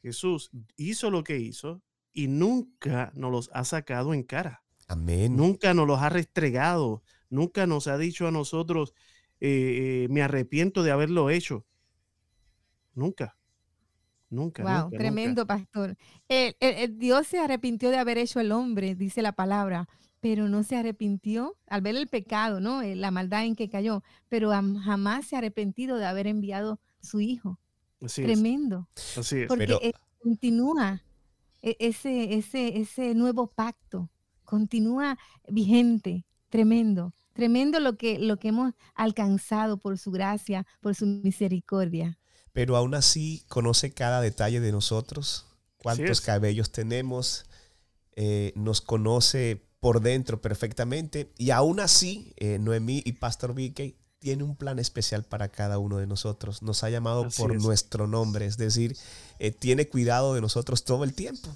Jesús 0.06 0.52
hizo 0.78 1.10
lo 1.10 1.24
que 1.24 1.40
hizo 1.40 1.82
y 2.14 2.28
nunca 2.28 3.12
nos 3.16 3.32
los 3.32 3.50
ha 3.54 3.64
sacado 3.64 4.14
en 4.14 4.22
cara. 4.22 4.64
Amén. 4.88 5.36
Nunca 5.36 5.74
nos 5.74 5.88
los 5.88 6.00
ha 6.00 6.10
restregado. 6.10 7.02
Nunca 7.32 7.66
nos 7.66 7.88
ha 7.88 7.98
dicho 7.98 8.28
a 8.28 8.32
nosotros, 8.32 8.94
eh, 9.40 10.04
eh, 10.06 10.08
me 10.12 10.22
arrepiento 10.22 10.84
de 10.84 10.92
haberlo 10.92 11.32
hecho. 11.32 11.66
Nunca. 12.94 13.36
Nunca. 14.30 14.64
Wow, 14.64 14.84
nunca, 14.84 14.98
tremendo 14.98 15.42
nunca. 15.42 15.56
pastor. 15.56 15.98
El- 16.28 16.56
el- 16.60 16.76
el 16.76 16.98
Dios 17.00 17.26
se 17.28 17.40
arrepintió 17.40 17.90
de 17.90 17.98
haber 17.98 18.18
hecho 18.20 18.40
el 18.40 18.52
hombre, 18.52 18.94
dice 18.96 19.22
la 19.24 19.32
palabra, 19.34 19.88
pero 20.20 20.48
no 20.48 20.62
se 20.64 20.76
arrepintió 20.76 21.58
al 21.68 21.82
ver 21.82 21.96
el 21.96 22.08
pecado, 22.08 22.60
¿no? 22.60 22.82
Eh, 22.84 22.96
La 22.96 23.10
maldad 23.12 23.44
en 23.46 23.56
que 23.56 23.70
cayó, 23.70 24.04
pero 24.30 24.52
am- 24.52 24.78
jamás 24.78 25.26
se 25.26 25.36
ha 25.36 25.40
arrepentido 25.40 25.98
de 25.98 26.06
haber 26.06 26.28
enviado 26.28 26.80
su 27.02 27.22
hijo. 27.22 27.60
Así 28.02 28.22
es. 28.22 28.28
Tremendo. 28.28 28.88
Así 29.18 29.42
es. 29.42 29.48
Porque 29.48 29.66
Pero- 29.66 29.80
eh, 29.82 29.94
continúa 30.22 31.02
e- 31.62 31.78
ese, 31.80 32.36
ese, 32.36 32.80
ese 32.80 33.16
nuevo 33.16 33.48
pacto, 33.48 34.10
continúa 34.44 35.18
vigente, 35.48 36.26
tremendo, 36.50 37.14
tremendo 37.34 37.80
lo 37.80 37.98
que, 37.98 38.20
lo 38.20 38.38
que 38.38 38.50
hemos 38.50 38.74
alcanzado 38.94 39.78
por 39.78 39.98
su 39.98 40.12
gracia, 40.12 40.66
por 40.82 40.96
su 40.96 41.06
misericordia. 41.06 42.20
Pero 42.54 42.78
aún 42.78 42.96
así 42.96 43.44
conoce 43.50 43.94
cada 43.94 44.22
detalle 44.22 44.60
de 44.62 44.72
nosotros, 44.72 45.48
cuántos 45.78 46.22
cabellos 46.22 46.72
tenemos, 46.72 47.46
eh, 48.16 48.54
nos 48.56 48.82
conoce 48.82 49.68
por 49.80 50.02
dentro 50.02 50.42
perfectamente 50.42 51.34
y 51.38 51.52
aún 51.52 51.80
así 51.80 52.34
eh, 52.38 52.58
Noemí 52.60 53.04
y 53.06 53.14
Pastor 53.14 53.54
Vicky 53.54 53.98
tiene 54.26 54.44
un 54.44 54.56
plan 54.56 54.80
especial 54.80 55.24
para 55.24 55.50
cada 55.50 55.78
uno 55.78 55.98
de 55.98 56.08
nosotros. 56.08 56.64
Nos 56.64 56.84
ha 56.84 56.90
llamado 56.90 57.26
Así 57.26 57.40
por 57.40 57.56
es. 57.56 57.62
nuestro 57.62 58.08
nombre, 58.08 58.48
es 58.48 58.58
decir, 58.58 58.98
eh, 59.38 59.52
tiene 59.52 59.88
cuidado 59.88 60.34
de 60.34 60.42
nosotros 60.42 60.84
todo 60.84 61.04
el 61.04 61.14
tiempo. 61.14 61.48
El 61.48 61.54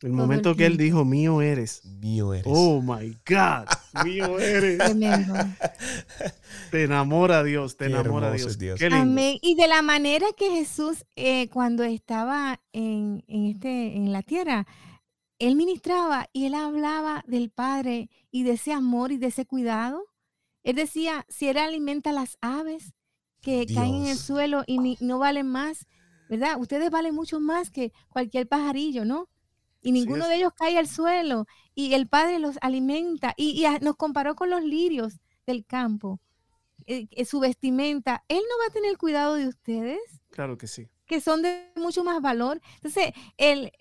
todo 0.00 0.06
el 0.10 0.12
momento 0.12 0.54
que 0.56 0.66
él 0.66 0.76
dijo, 0.76 1.06
mío 1.06 1.40
eres. 1.40 1.82
Mío 1.86 2.34
eres. 2.34 2.44
Oh 2.46 2.82
my 2.82 3.16
God, 3.26 3.66
mío 4.04 4.38
eres. 4.38 4.78
Te 6.70 6.82
enamora 6.82 7.42
Dios, 7.42 7.78
te 7.78 7.86
Qué 7.86 7.92
enamora 7.92 8.30
Dios. 8.30 8.50
es 8.50 8.58
Dios. 8.58 8.78
Qué 8.78 8.90
lindo. 8.90 9.02
Amén. 9.02 9.38
Y 9.40 9.54
de 9.54 9.66
la 9.66 9.80
manera 9.80 10.26
que 10.36 10.50
Jesús, 10.50 11.06
eh, 11.16 11.48
cuando 11.48 11.82
estaba 11.82 12.60
en, 12.74 13.24
en 13.26 13.46
este, 13.46 13.96
en 13.96 14.12
la 14.12 14.20
tierra, 14.20 14.66
él 15.38 15.56
ministraba 15.56 16.28
y 16.34 16.44
él 16.44 16.56
hablaba 16.56 17.24
del 17.26 17.48
Padre 17.48 18.10
y 18.30 18.42
de 18.42 18.50
ese 18.52 18.74
amor 18.74 19.12
y 19.12 19.16
de 19.16 19.28
ese 19.28 19.46
cuidado. 19.46 20.04
Él 20.64 20.76
decía, 20.76 21.24
si 21.28 21.48
él 21.48 21.58
alimenta 21.58 22.10
a 22.10 22.14
las 22.14 22.36
aves 22.40 22.92
que 23.40 23.66
caen 23.66 23.94
en 23.96 24.06
el 24.06 24.18
suelo 24.18 24.64
y 24.66 24.78
ni- 24.78 24.98
no 25.00 25.18
valen 25.18 25.46
más, 25.46 25.86
¿verdad? 26.28 26.58
Ustedes 26.58 26.90
valen 26.90 27.14
mucho 27.14 27.38
más 27.40 27.70
que 27.70 27.92
cualquier 28.08 28.48
pajarillo, 28.48 29.04
¿no? 29.04 29.28
Y 29.82 29.92
ninguno 29.92 30.26
de 30.26 30.36
ellos 30.36 30.52
cae 30.56 30.78
al 30.78 30.88
suelo 30.88 31.46
y 31.74 31.92
el 31.94 32.08
Padre 32.08 32.38
los 32.38 32.56
alimenta 32.62 33.34
y, 33.36 33.50
y 33.50 33.66
a- 33.66 33.78
nos 33.80 33.96
comparó 33.96 34.34
con 34.34 34.48
los 34.50 34.62
lirios 34.64 35.20
del 35.46 35.64
campo. 35.66 36.20
eh, 36.86 37.06
eh, 37.12 37.24
su 37.24 37.40
vestimenta, 37.40 38.24
Él 38.28 38.38
no 38.42 38.58
va 38.62 38.66
a 38.68 38.72
tener 38.72 38.98
cuidado 38.98 39.34
de 39.36 39.48
ustedes, 39.48 40.00
Claro 40.30 40.58
que 40.58 40.66
sí. 40.66 40.88
que 41.06 41.20
son 41.20 41.40
de 41.42 41.70
mucho 41.76 42.04
más 42.04 42.20
valor. 42.20 42.60
Entonces, 42.76 43.12
el, 43.38 43.66
eh, 43.66 43.72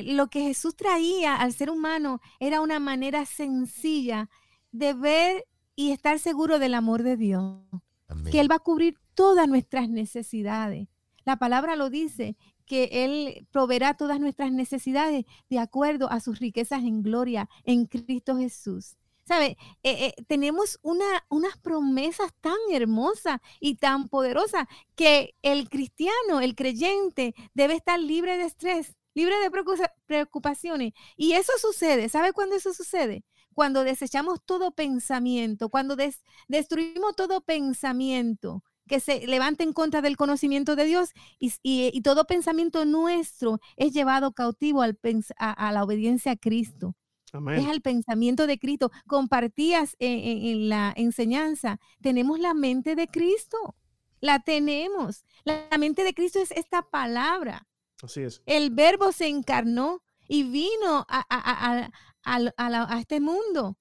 eh, 0.00 0.02
lo 0.04 0.28
que 0.28 0.42
Jesús 0.42 0.76
traía 0.76 1.34
al 1.36 1.52
ser 1.54 1.70
humano 1.70 2.20
era 2.40 2.60
una 2.60 2.78
manera 2.78 3.24
sencilla 3.26 4.28
de 4.72 4.94
ver 4.94 5.44
y 5.76 5.90
estar 5.92 6.18
seguro 6.18 6.58
del 6.58 6.74
amor 6.74 7.02
de 7.02 7.16
Dios, 7.16 7.62
Amén. 8.08 8.30
que 8.32 8.40
Él 8.40 8.50
va 8.50 8.56
a 8.56 8.60
cubrir 8.60 8.96
todas 9.14 9.48
nuestras 9.48 9.88
necesidades. 9.88 10.88
La 11.24 11.36
palabra 11.36 11.76
lo 11.76 11.88
dice, 11.90 12.36
que 12.66 12.88
Él 13.04 13.46
proveerá 13.50 13.94
todas 13.94 14.18
nuestras 14.20 14.52
necesidades 14.52 15.24
de 15.50 15.58
acuerdo 15.58 16.10
a 16.10 16.20
sus 16.20 16.38
riquezas 16.38 16.82
en 16.82 17.02
gloria 17.02 17.48
en 17.64 17.86
Cristo 17.86 18.36
Jesús. 18.36 18.96
¿Sabe? 19.24 19.56
Eh, 19.84 20.06
eh, 20.06 20.14
tenemos 20.26 20.80
una, 20.82 21.04
unas 21.28 21.56
promesas 21.58 22.32
tan 22.40 22.56
hermosas 22.72 23.38
y 23.60 23.76
tan 23.76 24.08
poderosas 24.08 24.66
que 24.96 25.36
el 25.42 25.68
cristiano, 25.70 26.40
el 26.40 26.56
creyente, 26.56 27.32
debe 27.54 27.74
estar 27.74 28.00
libre 28.00 28.36
de 28.36 28.44
estrés, 28.46 28.96
libre 29.14 29.38
de 29.40 29.48
preocupa- 29.50 29.92
preocupaciones. 30.06 30.92
Y 31.16 31.34
eso 31.34 31.52
sucede. 31.60 32.08
¿Sabe 32.08 32.32
cuándo 32.32 32.56
eso 32.56 32.74
sucede? 32.74 33.22
Cuando 33.54 33.84
desechamos 33.84 34.40
todo 34.44 34.70
pensamiento, 34.72 35.68
cuando 35.68 35.96
des- 35.96 36.22
destruimos 36.48 37.14
todo 37.16 37.40
pensamiento 37.40 38.62
que 38.88 39.00
se 39.00 39.26
levanta 39.26 39.62
en 39.62 39.72
contra 39.72 40.02
del 40.02 40.16
conocimiento 40.16 40.74
de 40.76 40.84
Dios 40.84 41.10
y, 41.38 41.52
y- 41.62 41.90
y 41.94 42.00
todo 42.02 42.24
pensamiento 42.26 42.84
nuestro 42.84 43.60
es 43.76 43.92
llevado 43.92 44.32
cautivo 44.32 44.82
al 44.82 44.98
a- 45.38 45.52
a 45.68 45.72
la 45.72 45.84
obediencia 45.84 46.32
a 46.32 46.36
Cristo 46.36 46.94
es 47.28 47.34
Amén. 47.38 47.66
al 47.70 47.80
pensamiento 47.80 48.46
de 48.46 48.58
Cristo. 48.58 48.90
Compartías 49.06 49.96
en, 50.00 50.18
en- 50.18 50.46
en 50.46 50.68
la 50.68 50.92
enseñanza, 50.96 51.78
tenemos 52.02 52.38
la 52.40 52.52
mente 52.52 52.94
de 52.94 53.06
Cristo, 53.06 53.74
la 54.20 54.40
tenemos. 54.40 55.24
La, 55.44 55.66
la 55.70 55.78
mente 55.78 56.04
de 56.04 56.12
Cristo 56.12 56.40
es 56.40 56.50
esta 56.50 56.82
palabra. 56.82 57.66
Así 58.02 58.20
es. 58.20 58.42
El 58.46 58.70
verbo 58.70 59.12
se 59.12 59.28
encarnó 59.28 60.02
y 60.28 60.42
vino 60.42 61.06
a- 61.08 61.90
a 62.24 62.38
la- 62.38 62.52
a 62.56 62.98
este 63.00 63.20
mundo 63.20 63.78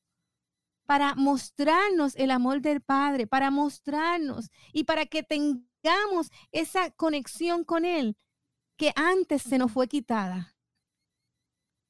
para 0.86 1.16
mostrarnos 1.16 2.16
el 2.16 2.32
amor 2.32 2.62
del 2.62 2.82
Padre, 2.82 3.28
para 3.28 3.50
mostrarnos 3.52 4.50
y 4.74 4.84
para 4.84 5.06
que 5.06 5.24
tengamos 5.24 6.32
esa 6.52 6.92
conexión 6.92 7.64
con 7.64 7.86
Él 7.86 8.18
que 8.78 8.92
antes 8.96 9.42
se 9.42 9.58
nos 9.58 9.72
fue 9.72 9.88
quitada 9.88 10.56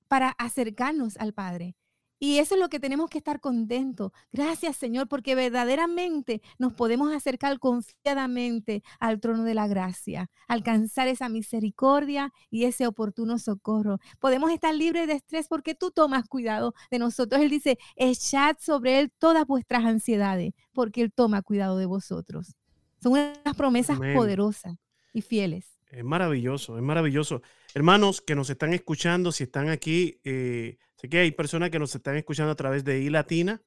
para 0.08 0.30
acercarnos 0.32 1.18
al 1.18 1.34
Padre. 1.34 1.76
Y 2.24 2.38
eso 2.38 2.54
es 2.54 2.62
lo 2.62 2.70
que 2.70 2.80
tenemos 2.80 3.10
que 3.10 3.18
estar 3.18 3.40
contentos. 3.40 4.12
Gracias, 4.32 4.78
Señor, 4.78 5.08
porque 5.08 5.34
verdaderamente 5.34 6.44
nos 6.60 6.72
podemos 6.72 7.12
acercar 7.12 7.58
confiadamente 7.58 8.84
al 9.00 9.20
trono 9.20 9.44
de 9.44 9.56
la 9.56 9.68
gracia, 9.68 10.30
alcanzar 10.48 11.08
esa 11.08 11.30
misericordia 11.30 12.32
y 12.52 12.66
ese 12.66 12.86
oportuno 12.86 13.40
socorro. 13.40 13.98
Podemos 14.20 14.52
estar 14.52 14.76
libres 14.76 15.08
de 15.08 15.14
estrés 15.14 15.48
porque 15.48 15.74
tú 15.74 15.90
tomas 15.90 16.28
cuidado 16.28 16.76
de 16.92 17.00
nosotros. 17.00 17.42
Él 17.42 17.50
dice, 17.50 17.80
echad 17.96 18.56
sobre 18.60 19.00
Él 19.00 19.12
todas 19.18 19.48
vuestras 19.48 19.84
ansiedades, 19.84 20.54
porque 20.74 21.02
Él 21.02 21.12
toma 21.12 21.42
cuidado 21.42 21.80
de 21.80 21.88
vosotros. 21.88 22.56
Son 23.02 23.14
unas 23.14 23.56
promesas 23.58 23.98
Amén. 23.98 24.16
poderosas 24.16 24.78
y 25.12 25.24
fieles. 25.24 25.66
Es 25.90 26.04
maravilloso, 26.04 26.78
es 26.78 26.84
maravilloso. 26.84 27.42
Hermanos 27.74 28.22
que 28.22 28.36
nos 28.36 28.52
están 28.52 28.76
escuchando, 28.76 29.32
si 29.32 29.46
están 29.46 29.70
aquí, 29.70 30.22
eh, 30.24 30.78
sé 31.02 31.10
que 31.10 31.18
hay 31.18 31.32
personas 31.32 31.72
que 31.72 31.80
nos 31.80 31.96
están 31.96 32.16
escuchando 32.16 32.52
a 32.52 32.56
través 32.56 32.84
de 32.84 33.00
iLatina, 33.00 33.64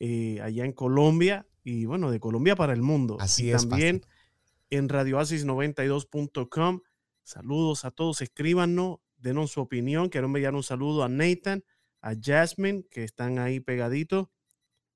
eh, 0.00 0.38
allá 0.42 0.66
en 0.66 0.72
Colombia, 0.72 1.46
y 1.62 1.86
bueno, 1.86 2.10
de 2.10 2.20
Colombia 2.20 2.56
para 2.56 2.74
el 2.74 2.82
mundo. 2.82 3.16
Así 3.20 3.46
y 3.46 3.50
es, 3.52 3.66
también 3.66 4.02
en 4.68 4.90
radioasis92.com. 4.90 6.80
Saludos 7.22 7.86
a 7.86 7.90
todos, 7.90 8.20
escríbanos, 8.20 8.98
denos 9.16 9.52
su 9.52 9.62
opinión. 9.62 10.10
Quiero 10.10 10.26
enviar 10.26 10.54
un 10.54 10.62
saludo 10.62 11.04
a 11.04 11.08
Nathan, 11.08 11.64
a 12.02 12.12
Jasmine, 12.20 12.84
que 12.90 13.02
están 13.02 13.38
ahí 13.38 13.60
pegaditos, 13.60 14.28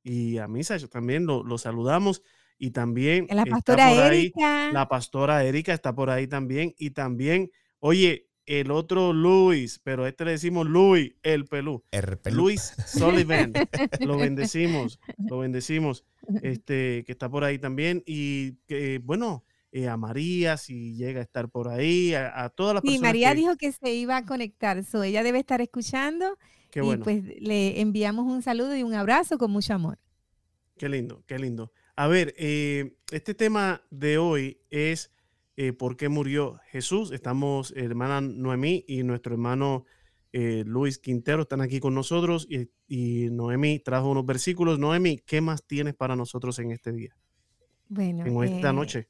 y 0.03 0.37
a 0.37 0.46
Misa 0.46 0.77
también 0.88 1.24
lo, 1.24 1.42
lo 1.42 1.57
saludamos. 1.57 2.22
Y 2.59 2.72
también 2.72 3.29
La 3.31 3.42
está 3.44 3.51
pastora 3.55 3.88
por 3.88 4.03
ahí 4.03 4.18
Erika. 4.18 4.72
la 4.72 4.88
pastora 4.88 5.44
Erika 5.44 5.72
está 5.72 5.94
por 5.94 6.11
ahí 6.11 6.27
también. 6.27 6.74
Y 6.77 6.90
también, 6.90 7.51
oye, 7.79 8.28
el 8.48 8.70
otro 8.70 9.12
Luis, 9.12 9.78
pero 9.84 10.04
a 10.04 10.08
este 10.08 10.24
le 10.24 10.32
decimos 10.32 10.66
Luis, 10.66 11.12
el 11.22 11.44
pelú. 11.44 11.84
El 11.90 12.16
pelú. 12.18 12.37
Luis 12.44 12.74
Sullivan. 12.87 13.52
lo 14.00 14.16
bendecimos, 14.16 14.98
lo 15.18 15.38
bendecimos. 15.38 16.04
Este, 16.42 17.04
que 17.04 17.12
está 17.12 17.28
por 17.28 17.44
ahí 17.44 17.58
también. 17.58 18.02
Y 18.06 18.54
que, 18.66 19.00
bueno, 19.04 19.44
eh, 19.70 19.87
a 19.88 19.96
María, 19.98 20.56
si 20.56 20.94
llega 20.94 21.20
a 21.20 21.22
estar 21.22 21.48
por 21.50 21.68
ahí, 21.68 22.14
a, 22.14 22.44
a 22.44 22.48
todas 22.48 22.74
las 22.74 22.80
Sí, 22.82 22.88
personas. 22.88 23.08
María 23.08 23.30
que, 23.30 23.37
dijo 23.37 23.56
que 23.56 23.72
se 23.72 23.94
iba 23.94 24.16
a 24.16 24.24
conectar, 24.24 24.82
so 24.84 25.02
ella 25.02 25.22
debe 25.22 25.38
estar 25.38 25.61
escuchando 25.61 26.38
qué 26.70 26.80
y 26.80 26.82
bueno, 26.82 27.04
pues 27.04 27.22
le 27.40 27.80
enviamos 27.80 28.24
un 28.26 28.42
saludo 28.42 28.74
y 28.76 28.82
un 28.82 28.94
abrazo 28.94 29.37
con 29.38 29.50
mucho 29.50 29.74
amor. 29.74 29.98
qué 30.78 30.88
lindo, 30.88 31.22
qué 31.26 31.38
lindo. 31.38 31.70
A 31.96 32.06
ver, 32.06 32.34
eh, 32.38 32.94
este 33.11 33.34
tema 33.34 33.82
de 33.90 34.16
hoy 34.18 34.59
es 34.70 35.11
eh, 35.59 35.72
por 35.72 35.96
qué 35.96 36.09
murió 36.09 36.61
Jesús. 36.70 37.11
Estamos, 37.11 37.72
hermana 37.76 38.20
Noemí 38.20 38.84
y 38.86 39.02
nuestro 39.02 39.34
hermano 39.34 39.86
eh, 40.32 40.62
Luis 40.64 40.98
Quintero 40.98 41.42
están 41.42 41.61
aquí 41.61 41.80
con 41.80 41.96
nosotros 41.96 42.46
y, 42.48 42.70
y 42.86 43.28
Noemí 43.30 43.80
trajo 43.80 44.09
unos 44.09 44.24
versículos. 44.24 44.78
Noemí, 44.78 45.18
¿qué 45.18 45.40
más 45.40 45.66
tienes 45.66 45.94
para 45.96 46.14
nosotros 46.14 46.61
en 46.61 46.70
este 46.70 46.92
día, 46.92 47.16
Bueno, 47.88 48.24
en 48.24 48.54
esta 48.54 48.70
eh, 48.70 48.72
noche? 48.72 49.09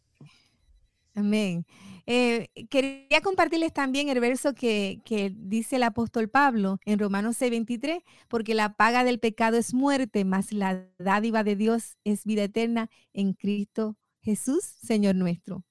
Amén. 1.15 1.67
Eh, 2.07 2.49
quería 2.71 3.21
compartirles 3.21 3.75
también 3.75 4.09
el 4.09 4.19
verso 4.19 4.55
que, 4.55 5.03
que 5.05 5.31
dice 5.37 5.77
el 5.77 5.83
apóstol 5.83 6.31
Pablo 6.31 6.79
en 6.87 6.99
Romanos 6.99 7.37
6:23, 7.43 8.03
porque 8.27 8.55
la 8.55 8.75
paga 8.75 9.05
del 9.05 9.21
pecado 9.21 9.59
es 9.59 9.75
muerte, 9.75 10.25
mas 10.25 10.51
la 10.51 10.89
dádiva 10.99 11.45
de 11.45 11.57
Dios 11.57 11.99
es 12.05 12.25
vida 12.25 12.45
eterna 12.45 12.89
en 13.13 13.35
Cristo 13.35 13.99
Jesús, 14.23 14.65
Señor 14.65 15.15
nuestro. 15.15 15.63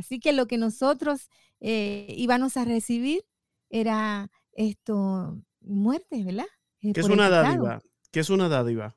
Así 0.00 0.18
que 0.18 0.32
lo 0.32 0.46
que 0.46 0.56
nosotros 0.58 1.28
eh, 1.60 2.06
íbamos 2.16 2.56
a 2.56 2.64
recibir 2.64 3.22
era 3.68 4.30
esto, 4.52 5.38
muertes, 5.60 6.24
¿verdad? 6.24 6.46
Eh, 6.80 6.92
¿Qué 6.94 7.00
es 7.00 7.06
una 7.06 7.26
pecado. 7.28 7.42
dádiva? 7.42 7.82
¿Qué 8.10 8.20
es 8.20 8.30
una 8.30 8.48
dádiva? 8.48 8.96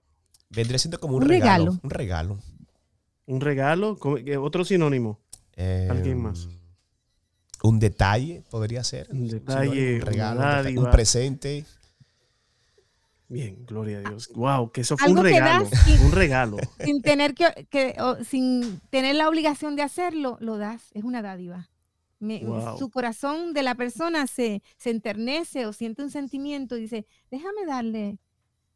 Vendría 0.49 0.79
siendo 0.79 0.99
como 0.99 1.17
un, 1.17 1.23
Un 1.23 1.29
regalo, 1.29 1.65
regalo. 1.65 1.79
Un 1.83 1.89
regalo. 1.89 2.39
¿Un 3.25 3.41
regalo? 3.41 3.97
¿Cómo- 3.99 4.15
qué- 4.15 4.37
¿Otro 4.37 4.63
sinónimo? 4.65 5.19
¿Alguien 5.57 6.17
Eh, 6.17 6.21
más? 6.21 6.47
Un 7.63 7.79
detalle 7.79 8.43
podría 8.49 8.83
ser. 8.83 9.07
Un 9.11 9.27
detalle, 9.27 9.95
un 9.95 10.01
regalo, 10.01 10.39
dádiva. 10.41 10.83
un 10.83 10.91
presente. 10.91 11.65
Bien, 13.33 13.65
gloria 13.65 13.97
a 13.97 14.01
Dios. 14.01 14.29
Wow, 14.35 14.71
que 14.71 14.81
eso 14.81 14.95
fue 14.95 15.09
un 15.09 15.17
regalo. 15.23 15.67
y- 15.87 16.05
Un 16.05 16.11
regalo. 16.11 16.57
Sin 16.79 17.01
tener 17.01 17.33
que, 17.33 17.67
que- 17.69 17.95
o 17.99 18.23
sin 18.23 18.79
tener 18.91 19.15
la 19.15 19.27
obligación 19.27 19.75
de 19.75 19.81
hacerlo, 19.81 20.37
lo 20.39 20.57
das. 20.57 20.91
Es 20.93 21.03
una 21.03 21.21
dádiva. 21.23 21.69
Me- 22.19 22.45
Wow. 22.45 22.77
Su 22.77 22.89
corazón 22.91 23.53
de 23.53 23.63
la 23.63 23.73
persona 23.75 24.27
se, 24.27 24.61
se 24.77 24.91
enternece 24.91 25.65
o 25.65 25.73
siente 25.73 26.03
un 26.03 26.11
sentimiento 26.11 26.77
y 26.77 26.81
dice, 26.81 27.05
déjame 27.31 27.65
darle, 27.65 28.19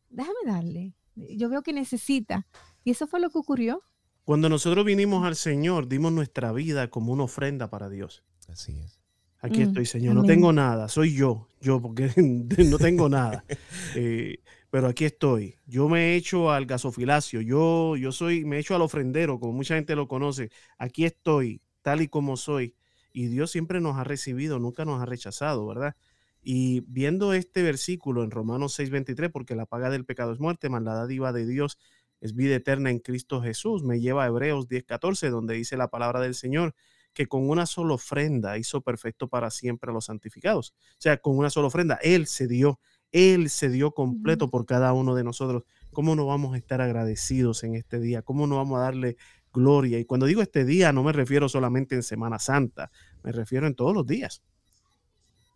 déjame 0.09 0.39
darle. 0.45 0.93
Yo 1.15 1.49
veo 1.49 1.61
que 1.61 1.71
necesita. 1.73 2.47
Y 2.83 2.91
eso 2.91 3.05
fue 3.07 3.19
lo 3.19 3.29
que 3.29 3.37
ocurrió. 3.37 3.83
Cuando 4.25 4.49
nosotros 4.49 4.83
vinimos 4.85 5.23
al 5.25 5.35
Señor, 5.35 5.87
dimos 5.87 6.11
nuestra 6.11 6.51
vida 6.51 6.89
como 6.89 7.13
una 7.13 7.23
ofrenda 7.23 7.69
para 7.69 7.89
Dios. 7.89 8.23
Así 8.49 8.77
es. 8.79 8.96
Aquí 9.39 9.61
estoy, 9.61 9.85
Señor. 9.85 10.15
No 10.15 10.23
tengo 10.23 10.51
nada. 10.51 10.88
Soy 10.89 11.13
yo. 11.13 11.47
Yo, 11.61 11.81
porque 11.81 12.11
no 12.17 12.77
tengo 12.77 13.09
nada. 13.09 13.43
Eh, 13.95 14.39
pero 14.69 14.88
aquí 14.88 15.05
estoy. 15.05 15.55
Yo 15.65 15.88
me 15.88 16.11
he 16.11 16.15
hecho 16.15 16.51
al 16.51 16.65
gasofilacio. 16.65 17.41
Yo, 17.41 17.95
yo 17.95 18.11
soy, 18.11 18.45
me 18.45 18.57
he 18.57 18.59
hecho 18.59 18.75
al 18.75 18.81
ofrendero, 18.81 19.39
como 19.39 19.53
mucha 19.53 19.75
gente 19.75 19.95
lo 19.95 20.07
conoce. 20.07 20.51
Aquí 20.77 21.05
estoy, 21.05 21.61
tal 21.81 22.01
y 22.01 22.09
como 22.09 22.38
soy. 22.38 22.75
Y 23.13 23.27
Dios 23.27 23.49
siempre 23.49 23.79
nos 23.79 23.97
ha 23.97 24.03
recibido, 24.03 24.59
nunca 24.59 24.85
nos 24.85 25.01
ha 25.01 25.05
rechazado, 25.05 25.65
¿verdad? 25.65 25.95
Y 26.43 26.81
viendo 26.81 27.33
este 27.33 27.63
versículo 27.63 28.23
en 28.23 28.31
Romanos 28.31 28.77
6:23, 28.77 29.31
porque 29.31 29.55
la 29.55 29.65
paga 29.65 29.89
del 29.89 30.05
pecado 30.05 30.33
es 30.33 30.39
muerte, 30.39 30.69
más 30.69 30.83
la 30.83 30.93
dádiva 30.93 31.33
de 31.33 31.47
Dios 31.47 31.79
es 32.21 32.35
vida 32.35 32.55
eterna 32.55 32.89
en 32.89 32.99
Cristo 32.99 33.41
Jesús, 33.41 33.83
me 33.83 33.99
lleva 33.99 34.23
a 34.23 34.27
Hebreos 34.27 34.67
10:14, 34.67 35.29
donde 35.29 35.55
dice 35.55 35.77
la 35.77 35.89
palabra 35.89 36.19
del 36.19 36.35
Señor, 36.35 36.75
que 37.18 37.26
con 37.26 37.49
una 37.49 37.65
sola 37.65 37.95
ofrenda 37.95 38.59
hizo 38.59 38.82
perfecto 38.82 39.28
para 39.28 39.49
siempre 39.49 39.89
a 39.89 39.93
los 39.95 40.05
santificados. 40.05 40.76
O 40.91 40.99
sea, 40.99 41.18
con 41.18 41.36
una 41.36 41.49
sola 41.49 41.65
ofrenda, 41.65 41.97
Él 42.03 42.28
se 42.28 42.47
dio, 42.47 42.80
Él 43.11 43.49
se 43.49 43.70
dio 43.70 43.89
completo 43.89 44.51
por 44.51 44.68
cada 44.68 44.93
uno 44.93 45.15
de 45.15 45.24
nosotros. 45.24 45.63
¿Cómo 45.91 46.15
no 46.15 46.28
vamos 46.28 46.53
a 46.53 46.57
estar 46.57 46.80
agradecidos 46.80 47.63
en 47.63 47.74
este 47.74 47.99
día? 47.99 48.22
¿Cómo 48.22 48.45
no 48.45 48.57
vamos 48.57 48.78
a 48.78 48.84
darle 48.84 49.18
gloria? 49.51 49.97
Y 49.97 50.05
cuando 50.05 50.28
digo 50.28 50.43
este 50.43 50.63
día, 50.63 50.93
no 50.93 51.01
me 51.01 51.11
refiero 51.11 51.49
solamente 51.49 51.95
en 51.95 52.03
Semana 52.03 52.38
Santa, 52.38 52.91
me 53.24 53.32
refiero 53.32 53.65
en 53.65 53.74
todos 53.74 53.95
los 53.95 54.05
días. 54.05 54.43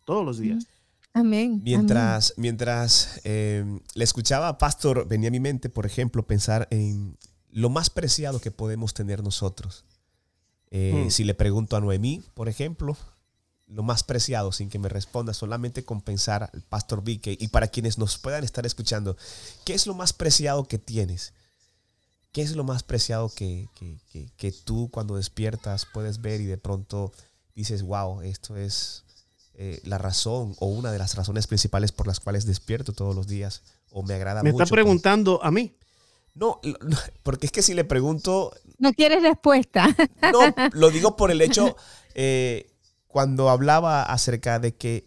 Todos 0.03 0.25
los 0.25 0.39
días. 0.39 0.65
Amén. 1.13 1.51
amén. 1.51 1.61
Mientras, 1.63 2.33
mientras 2.37 3.21
eh, 3.23 3.63
le 3.93 4.03
escuchaba 4.03 4.47
a 4.47 4.57
Pastor, 4.57 5.07
venía 5.07 5.27
a 5.27 5.31
mi 5.31 5.39
mente, 5.39 5.69
por 5.69 5.85
ejemplo, 5.85 6.25
pensar 6.25 6.67
en 6.71 7.19
lo 7.51 7.69
más 7.69 7.91
preciado 7.91 8.41
que 8.41 8.49
podemos 8.49 8.95
tener 8.95 9.21
nosotros. 9.21 9.85
Eh, 10.71 11.05
Hmm. 11.07 11.11
Si 11.11 11.23
le 11.23 11.33
pregunto 11.33 11.75
a 11.75 11.81
Noemí, 11.81 12.23
por 12.33 12.47
ejemplo, 12.49 12.97
lo 13.67 13.83
más 13.83 14.03
preciado, 14.03 14.51
sin 14.51 14.69
que 14.69 14.79
me 14.79 14.89
responda, 14.89 15.33
solamente 15.33 15.83
con 15.85 16.01
pensar 16.01 16.49
al 16.53 16.61
Pastor 16.61 17.03
Vique 17.03 17.37
y 17.39 17.47
para 17.49 17.67
quienes 17.67 17.97
nos 17.97 18.17
puedan 18.17 18.43
estar 18.43 18.65
escuchando, 18.65 19.15
¿qué 19.65 19.73
es 19.73 19.85
lo 19.87 19.93
más 19.93 20.13
preciado 20.13 20.65
que 20.65 20.77
tienes? 20.77 21.33
¿Qué 22.33 22.41
es 22.41 22.55
lo 22.55 22.63
más 22.63 22.83
preciado 22.83 23.29
que, 23.29 23.67
que- 23.75 23.97
que- 24.11 24.29
que 24.37 24.51
tú 24.53 24.89
cuando 24.91 25.15
despiertas 25.17 25.85
puedes 25.93 26.21
ver 26.21 26.39
y 26.41 26.45
de 26.45 26.57
pronto 26.57 27.11
dices, 27.55 27.83
wow, 27.83 28.21
esto 28.21 28.55
es 28.55 29.03
eh, 29.55 29.81
la 29.83 29.97
razón 29.97 30.55
o 30.59 30.67
una 30.67 30.91
de 30.93 30.97
las 30.97 31.15
razones 31.15 31.45
principales 31.47 31.91
por 31.91 32.07
las 32.07 32.21
cuales 32.21 32.45
despierto 32.45 32.93
todos 32.93 33.13
los 33.15 33.27
días 33.27 33.61
o 33.91 34.01
me 34.01 34.13
agrada 34.13 34.41
Me 34.43 34.51
mucho? 34.53 34.63
está 34.63 34.73
preguntando 34.73 35.43
a 35.43 35.51
mí. 35.51 35.75
No, 36.33 36.59
porque 37.23 37.45
es 37.45 37.51
que 37.51 37.61
si 37.61 37.73
le 37.73 37.83
pregunto, 37.83 38.53
No 38.77 38.93
quieres 38.93 39.21
respuesta. 39.21 39.87
no, 40.31 40.39
lo 40.73 40.89
digo 40.89 41.15
por 41.15 41.31
el 41.31 41.41
hecho, 41.41 41.75
eh, 42.15 42.71
cuando 43.07 43.49
hablaba 43.49 44.03
acerca 44.03 44.59
de 44.59 44.75
que 44.75 45.05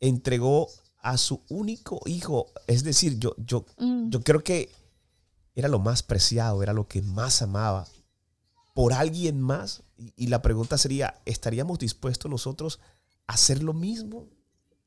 entregó 0.00 0.68
a 0.98 1.18
su 1.18 1.42
único 1.48 2.00
hijo, 2.06 2.46
es 2.66 2.84
decir, 2.84 3.18
yo, 3.18 3.34
yo, 3.38 3.64
Mm. 3.78 4.10
yo 4.10 4.22
creo 4.22 4.42
que 4.42 4.70
era 5.54 5.68
lo 5.68 5.78
más 5.78 6.02
preciado, 6.02 6.62
era 6.62 6.72
lo 6.72 6.86
que 6.88 7.02
más 7.02 7.42
amaba 7.42 7.86
por 8.74 8.92
alguien 8.94 9.40
más. 9.40 9.82
Y, 9.98 10.14
y 10.16 10.26
la 10.28 10.40
pregunta 10.40 10.78
sería, 10.78 11.20
¿estaríamos 11.26 11.78
dispuestos 11.78 12.30
nosotros 12.30 12.80
a 13.26 13.34
hacer 13.34 13.62
lo 13.62 13.74
mismo? 13.74 14.28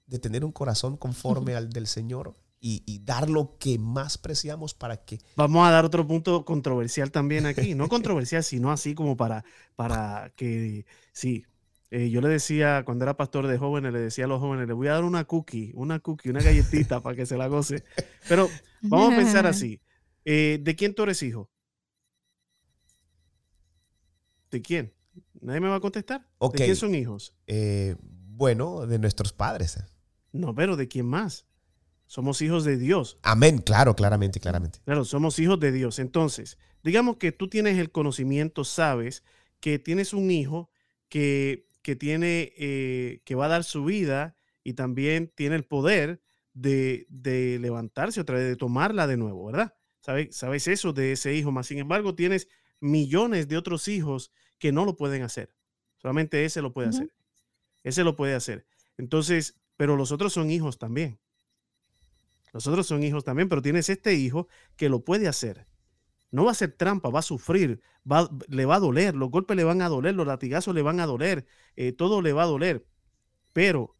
De 0.08 0.18
tener 0.20 0.44
un 0.46 0.52
corazón 0.52 0.98
conforme 0.98 1.56
al 1.56 1.70
del 1.70 1.88
Señor 1.88 2.36
y, 2.60 2.84
y 2.86 3.00
dar 3.00 3.30
lo 3.30 3.58
que 3.60 3.78
más 3.78 4.18
preciamos 4.18 4.74
para 4.74 4.98
que... 4.98 5.20
Vamos 5.36 5.68
a 5.68 5.72
dar 5.72 5.86
otro 5.86 6.08
punto 6.08 6.46
controversial 6.46 7.12
también 7.12 7.46
aquí. 7.46 7.76
No 7.76 7.88
controversial, 7.90 8.44
sino 8.44 8.72
así 8.72 8.96
como 8.96 9.16
para, 9.16 9.44
para 9.76 10.32
que, 10.36 10.86
sí. 11.12 11.46
Eh, 11.92 12.10
yo 12.10 12.20
le 12.20 12.30
decía, 12.30 12.84
cuando 12.84 13.06
era 13.06 13.16
pastor 13.16 13.48
de 13.48 13.58
jóvenes, 13.58 13.94
le 13.94 14.00
decía 14.00 14.26
a 14.26 14.28
los 14.28 14.40
jóvenes, 14.40 14.68
le 14.68 14.74
voy 14.74 14.88
a 14.88 14.94
dar 14.94 15.04
una 15.04 15.24
cookie, 15.26 15.72
una 15.76 16.00
cookie, 16.00 16.30
una 16.30 16.42
galletita 16.42 17.00
para 17.02 17.16
que 17.16 17.26
se 17.26 17.38
la 17.38 17.48
goce. 17.48 17.84
Pero 18.28 18.50
vamos 18.82 19.14
a 19.14 19.16
pensar 19.16 19.46
así. 19.46 19.80
eh, 20.26 20.60
¿De 20.62 20.76
quién 20.76 20.96
tú 20.96 21.04
eres 21.04 21.22
hijo? 21.24 21.50
¿De 24.50 24.62
quién? 24.62 24.94
¿Nadie 25.40 25.62
me 25.62 25.70
va 25.70 25.76
a 25.76 25.80
contestar? 25.80 26.28
Ok. 26.40 26.58
¿De 26.58 26.66
quién 26.66 26.76
son 26.76 26.96
hijos? 26.96 27.36
eh, 27.48 27.96
bueno, 28.02 28.86
de 28.88 29.00
nuestros 29.00 29.32
padres. 29.32 29.82
No, 30.34 30.54
pero 30.54 30.76
¿de 30.76 30.88
quién 30.90 31.06
más? 31.06 31.46
Somos 32.08 32.42
hijos 32.42 32.64
de 32.64 32.78
Dios. 32.78 33.18
Amén, 33.24 33.60
claro, 33.60 33.96
claramente, 33.96 34.40
claramente. 34.40 34.80
Claro, 34.86 35.06
somos 35.06 35.40
hijos 35.40 35.60
de 35.60 35.72
Dios. 35.72 36.00
Entonces, 36.00 36.58
digamos 36.84 37.18
que 37.18 37.32
tú 37.32 37.50
tienes 37.50 37.78
el 37.78 37.92
conocimiento, 37.92 38.64
sabes 38.64 39.24
que 39.60 39.80
tienes 39.80 40.14
un 40.14 40.30
hijo 40.32 40.70
que, 41.10 41.68
que 41.82 41.96
tiene, 41.96 42.54
eh, 42.58 43.22
que 43.26 43.36
va 43.36 43.46
a 43.46 43.50
dar 43.50 43.64
su 43.64 43.86
vida 43.86 44.36
y 44.64 44.74
también 44.74 45.32
tiene 45.36 45.56
el 45.56 45.66
poder 45.66 46.22
de, 46.54 47.06
de 47.10 47.60
levantarse 47.60 48.22
otra 48.22 48.38
vez, 48.38 48.48
de 48.48 48.56
tomarla 48.56 49.08
de 49.08 49.18
nuevo, 49.18 49.46
¿verdad? 49.46 49.74
¿Sabes, 50.02 50.36
sabes 50.36 50.68
eso 50.68 50.94
de 50.94 51.14
ese 51.14 51.34
hijo, 51.34 51.52
más 51.52 51.68
sin 51.68 51.80
embargo 51.80 52.14
tienes 52.14 52.48
millones 52.80 53.48
de 53.48 53.58
otros 53.58 53.88
hijos 53.88 54.32
que 54.60 54.72
no 54.72 54.86
lo 54.86 54.96
pueden 54.96 55.24
hacer. 55.24 55.56
Solamente 55.98 56.46
ese 56.46 56.62
lo 56.62 56.74
puede 56.74 56.90
hacer. 56.90 57.14
Ese 57.84 58.04
lo 58.04 58.16
puede 58.16 58.36
hacer. 58.36 58.68
Entonces, 58.98 59.56
pero 59.76 59.96
los 59.96 60.12
otros 60.12 60.34
son 60.34 60.52
hijos 60.52 60.78
también. 60.78 61.20
Los 62.56 62.68
otros 62.68 62.88
son 62.88 63.04
hijos 63.04 63.26
también, 63.26 63.50
pero 63.50 63.62
tienes 63.62 63.90
este 63.90 64.14
hijo 64.14 64.48
que 64.78 64.88
lo 64.88 65.04
puede 65.04 65.28
hacer. 65.28 65.68
No 66.32 66.46
va 66.46 66.52
a 66.52 66.54
hacer 66.54 66.72
trampa, 66.72 67.10
va 67.10 67.20
a 67.20 67.22
sufrir, 67.22 67.82
va, 68.10 68.30
le 68.48 68.64
va 68.64 68.76
a 68.76 68.80
doler, 68.80 69.14
los 69.14 69.30
golpes 69.30 69.58
le 69.58 69.66
van 69.66 69.82
a 69.82 69.90
doler, 69.90 70.16
los 70.16 70.26
latigazos 70.26 70.74
le 70.74 70.82
van 70.82 71.02
a 71.02 71.06
doler, 71.06 71.46
eh, 71.76 71.92
todo 71.92 72.22
le 72.22 72.32
va 72.32 72.44
a 72.44 72.46
doler. 72.46 72.88
Pero 73.52 73.98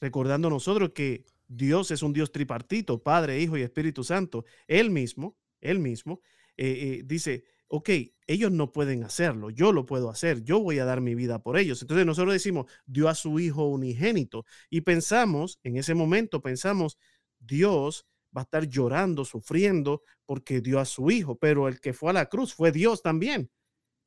recordando 0.00 0.50
nosotros 0.50 0.90
que 0.96 1.26
Dios 1.46 1.92
es 1.92 2.02
un 2.02 2.12
Dios 2.12 2.32
tripartito, 2.32 3.04
Padre, 3.04 3.40
Hijo 3.40 3.56
y 3.56 3.62
Espíritu 3.62 4.02
Santo, 4.02 4.44
Él 4.66 4.90
mismo, 4.90 5.38
Él 5.60 5.78
mismo, 5.78 6.22
eh, 6.56 6.98
eh, 6.98 7.02
dice, 7.04 7.44
ok, 7.68 7.88
ellos 8.26 8.50
no 8.50 8.72
pueden 8.72 9.04
hacerlo, 9.04 9.50
yo 9.50 9.70
lo 9.70 9.86
puedo 9.86 10.10
hacer, 10.10 10.42
yo 10.42 10.58
voy 10.58 10.80
a 10.80 10.84
dar 10.84 11.00
mi 11.00 11.14
vida 11.14 11.40
por 11.40 11.56
ellos. 11.56 11.82
Entonces 11.82 12.04
nosotros 12.04 12.32
decimos, 12.32 12.66
dio 12.84 13.08
a 13.08 13.14
su 13.14 13.38
Hijo 13.38 13.68
unigénito 13.68 14.44
y 14.70 14.80
pensamos, 14.80 15.60
en 15.62 15.76
ese 15.76 15.94
momento 15.94 16.42
pensamos, 16.42 16.98
Dios 17.46 18.06
va 18.36 18.42
a 18.42 18.44
estar 18.44 18.68
llorando, 18.68 19.24
sufriendo 19.24 20.02
porque 20.26 20.60
dio 20.60 20.80
a 20.80 20.84
su 20.84 21.10
hijo, 21.10 21.36
pero 21.36 21.68
el 21.68 21.80
que 21.80 21.92
fue 21.92 22.10
a 22.10 22.14
la 22.14 22.26
cruz 22.26 22.54
fue 22.54 22.72
Dios 22.72 23.02
también. 23.02 23.50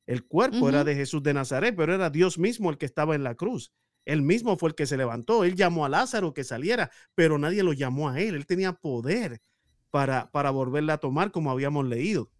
El 0.06 0.26
cuerpo 0.26 0.68
era 0.68 0.84
de 0.84 0.94
Jesús 0.94 1.22
de 1.22 1.34
Nazaret, 1.34 1.74
pero 1.76 1.94
era 1.94 2.08
Dios 2.08 2.38
mismo 2.38 2.70
el 2.70 2.78
que 2.78 2.86
estaba 2.86 3.14
en 3.14 3.24
la 3.24 3.34
cruz. 3.34 3.72
Él 4.06 4.22
mismo 4.22 4.56
fue 4.56 4.70
el 4.70 4.74
que 4.74 4.86
se 4.86 4.96
levantó. 4.96 5.44
Él 5.44 5.54
llamó 5.54 5.84
a 5.84 5.90
Lázaro 5.90 6.32
que 6.32 6.44
saliera, 6.44 6.90
pero 7.14 7.38
nadie 7.38 7.62
lo 7.62 7.74
llamó 7.74 8.08
a 8.08 8.18
él. 8.18 8.34
Él 8.34 8.46
tenía 8.46 8.72
poder 8.72 9.42
para, 9.90 10.30
para 10.30 10.50
volverla 10.50 10.94
a 10.94 10.98
tomar, 10.98 11.30
como 11.30 11.50
habíamos 11.50 11.86
leído. 11.86 12.30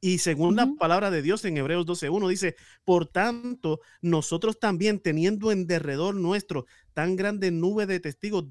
Y 0.00 0.18
según 0.18 0.56
la 0.56 0.68
palabra 0.78 1.12
de 1.12 1.22
Dios 1.22 1.44
en 1.44 1.56
Hebreos 1.56 1.86
12.1 1.86 2.28
dice, 2.28 2.56
por 2.84 3.06
tanto, 3.06 3.80
nosotros 4.00 4.58
también 4.58 4.98
teniendo 4.98 5.52
en 5.52 5.66
derredor 5.68 6.16
nuestro 6.16 6.66
tan 6.92 7.14
grande 7.14 7.52
nube 7.52 7.86
de 7.86 8.00
testigos, 8.00 8.50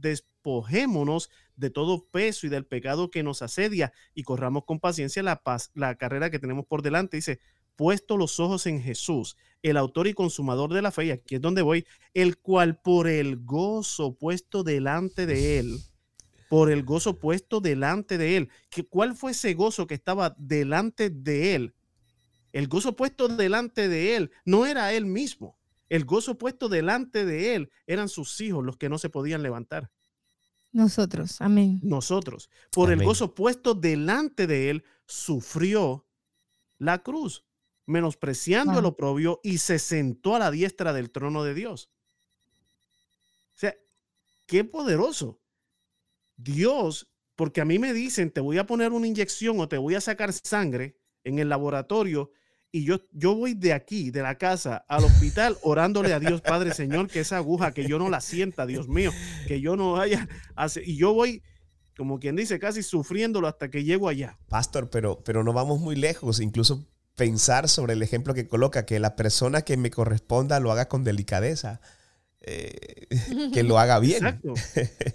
despojémonos 0.52 1.30
de 1.56 1.70
todo 1.70 2.06
peso 2.08 2.48
y 2.48 2.50
del 2.50 2.66
pecado 2.66 3.12
que 3.12 3.24
nos 3.24 3.42
asedia 3.42 3.94
y 4.14 4.24
corramos 4.24 4.66
con 4.66 4.80
paciencia 4.80 5.22
la, 5.24 5.44
paz, 5.44 5.72
la 5.76 5.96
carrera 5.96 6.30
que 6.32 6.40
tenemos 6.40 6.66
por 6.66 6.82
delante. 6.82 7.18
Dice, 7.18 7.40
puesto 7.76 8.18
los 8.18 8.40
ojos 8.40 8.66
en 8.66 8.82
Jesús, 8.82 9.38
el 9.62 9.78
autor 9.78 10.08
y 10.08 10.14
consumador 10.14 10.74
de 10.74 10.82
la 10.82 10.92
fe, 10.92 11.06
y 11.06 11.12
aquí 11.12 11.36
es 11.36 11.42
donde 11.42 11.62
voy, 11.62 11.86
el 12.14 12.38
cual 12.38 12.80
por 12.82 13.08
el 13.08 13.38
gozo 13.38 14.16
puesto 14.16 14.64
delante 14.64 15.26
de 15.26 15.60
él, 15.60 15.78
por 16.50 16.72
el 16.72 16.84
gozo 16.84 17.20
puesto 17.20 17.62
delante 17.62 18.18
de 18.18 18.38
él. 18.38 18.50
¿Qué- 18.70 18.84
¿Cuál 18.86 19.16
fue 19.16 19.32
ese 19.32 19.54
gozo 19.54 19.86
que 19.88 19.94
estaba 19.94 20.36
delante 20.38 21.10
de 21.10 21.56
él? 21.56 21.74
El 22.52 22.68
gozo 22.68 22.96
puesto 22.96 23.28
delante 23.30 23.88
de 23.88 24.16
él 24.16 24.32
no 24.44 24.66
era 24.66 24.92
él 24.94 25.06
mismo. 25.06 25.58
El 25.88 26.06
gozo 26.06 26.38
puesto 26.38 26.68
delante 26.70 27.26
de 27.26 27.56
él 27.56 27.70
eran 27.86 28.10
sus 28.10 28.40
hijos 28.42 28.64
los 28.66 28.78
que 28.78 28.90
no 28.90 28.98
se 28.98 29.10
podían 29.10 29.44
levantar. 29.44 29.90
Nosotros, 30.72 31.42
amén. 31.42 31.80
Nosotros. 31.84 32.50
Por 32.72 32.92
el 32.92 33.04
gozo 33.04 33.36
puesto 33.36 33.74
delante 33.74 34.48
de 34.48 34.70
él, 34.70 34.84
sufrió 35.06 36.08
la 36.78 37.04
cruz, 37.04 37.46
menospreciando 37.86 38.74
el 38.74 38.84
Wow. 38.84 38.92
oprobio 38.92 39.40
y 39.44 39.58
se 39.58 39.80
sentó 39.80 40.36
a 40.36 40.40
la 40.40 40.52
diestra 40.52 40.94
del 40.94 41.12
trono 41.12 41.44
de 41.44 41.54
Dios. 41.54 41.90
O 43.54 43.60
sea, 43.62 43.76
qué 44.48 44.64
poderoso. 44.64 45.42
Dios, 46.38 47.12
porque 47.36 47.62
a 47.62 47.66
mí 47.66 47.78
me 47.78 47.94
dicen, 47.94 48.32
te 48.32 48.40
voy 48.40 48.58
a 48.58 48.66
poner 48.66 48.94
una 48.94 49.08
inyección 49.08 49.60
o 49.60 49.68
te 49.68 49.78
voy 49.78 49.96
a 49.96 50.02
sacar 50.02 50.32
sangre 50.34 50.98
en 51.24 51.40
el 51.40 51.50
laboratorio 51.50 52.32
y 52.72 52.86
yo, 52.86 53.02
yo 53.12 53.36
voy 53.36 53.54
de 53.54 53.74
aquí, 53.74 54.12
de 54.12 54.22
la 54.22 54.36
casa, 54.38 54.86
al 54.88 55.04
hospital, 55.04 55.58
orándole 55.62 56.14
a 56.14 56.20
Dios, 56.20 56.42
Padre 56.42 56.74
Señor, 56.74 57.08
que 57.10 57.20
esa 57.20 57.38
aguja, 57.38 57.74
que 57.74 57.86
yo 57.88 58.00
no 58.00 58.10
la 58.10 58.22
sienta, 58.22 58.66
Dios 58.66 58.88
mío, 58.88 59.12
que 59.48 59.60
yo 59.60 59.76
no 59.76 59.94
vaya 59.94 60.28
a 60.56 60.64
hacer- 60.66 60.88
Y 60.88 60.96
yo 60.96 61.14
voy, 61.14 61.44
como 61.98 62.20
quien 62.20 62.36
dice, 62.36 62.60
casi 62.60 62.82
sufriéndolo 62.82 63.48
hasta 63.48 63.70
que 63.70 63.84
llego 63.84 64.08
allá. 64.08 64.38
Pastor, 64.48 64.90
pero, 64.90 65.22
pero 65.24 65.44
no 65.44 65.52
vamos 65.54 65.80
muy 65.80 65.96
lejos. 65.96 66.40
Incluso 66.40 66.88
pensar 67.16 67.68
sobre 67.68 67.94
el 67.94 68.02
ejemplo 68.04 68.34
que 68.34 68.48
coloca, 68.48 68.86
que 68.86 69.00
la 69.00 69.16
persona 69.18 69.64
que 69.64 69.76
me 69.76 69.92
corresponda 69.92 70.60
lo 70.62 70.72
haga 70.72 70.88
con 70.88 71.04
delicadeza, 71.04 71.82
eh, 72.40 73.08
que 73.54 73.64
lo 73.64 73.78
haga 73.80 74.00
bien. 74.00 74.26
Exacto, 74.26 74.54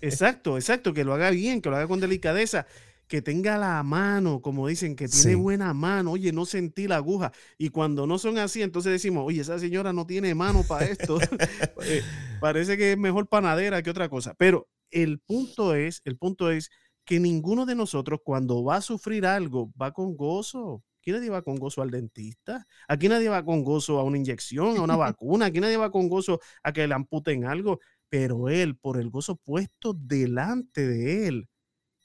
exacto, 0.02 0.56
exacto, 0.58 0.92
que 0.94 1.04
lo 1.04 1.14
haga 1.14 1.30
bien, 1.30 1.62
que 1.62 1.70
lo 1.70 1.76
haga 1.76 1.88
con 1.88 2.00
delicadeza, 2.00 2.66
que 3.08 3.22
tenga 3.22 3.56
la 3.58 3.82
mano, 3.82 4.40
como 4.40 4.66
dicen, 4.68 4.96
que 4.96 5.06
tiene 5.08 5.30
Sí. 5.30 5.34
buena 5.36 5.72
mano, 5.74 6.12
oye, 6.12 6.32
no 6.32 6.44
sentí 6.44 6.88
la 6.88 6.96
aguja. 6.96 7.32
Y 7.58 7.68
cuando 7.70 8.06
no 8.06 8.18
son 8.18 8.38
así, 8.38 8.62
entonces 8.62 8.92
decimos, 8.92 9.24
oye, 9.26 9.40
esa 9.42 9.58
señora 9.58 9.92
no 9.92 10.06
tiene 10.06 10.34
mano 10.34 10.62
para 10.66 10.86
esto. 10.86 11.18
Eh, 11.84 12.02
Parece 12.40 12.76
que 12.76 12.92
es 12.92 12.98
mejor 12.98 13.28
panadera 13.28 13.82
que 13.82 13.90
otra 13.90 14.08
cosa. 14.08 14.34
Pero 14.38 14.68
el 14.90 15.20
punto 15.20 15.74
es, 15.74 16.02
el 16.04 16.16
punto 16.18 16.50
es 16.50 16.70
que 17.04 17.20
ninguno 17.20 17.64
de 17.66 17.74
nosotros 17.76 18.20
cuando 18.24 18.64
va 18.64 18.76
a 18.76 18.80
sufrir 18.80 19.24
algo 19.26 19.70
va 19.80 19.92
con 19.92 20.16
gozo. 20.16 20.82
Aquí 21.00 21.12
nadie 21.12 21.30
va 21.30 21.42
con 21.42 21.54
gozo 21.56 21.82
al 21.82 21.90
dentista. 21.92 22.66
Aquí 22.88 23.08
nadie 23.08 23.28
va 23.28 23.44
con 23.44 23.62
gozo 23.62 24.00
a 24.00 24.02
una 24.02 24.18
inyección, 24.18 24.76
a 24.76 24.82
una 24.82 24.96
vacuna. 25.16 25.46
Aquí 25.46 25.60
nadie 25.60 25.76
va 25.76 25.92
con 25.92 26.08
gozo 26.08 26.40
a 26.64 26.72
que 26.72 26.86
le 26.88 26.94
amputen 26.94 27.44
algo. 27.44 27.78
Pero 28.08 28.48
él, 28.48 28.76
por 28.76 28.98
el 29.00 29.10
gozo 29.10 29.36
puesto 29.36 29.94
delante 29.94 30.86
de 30.86 31.28
él, 31.28 31.48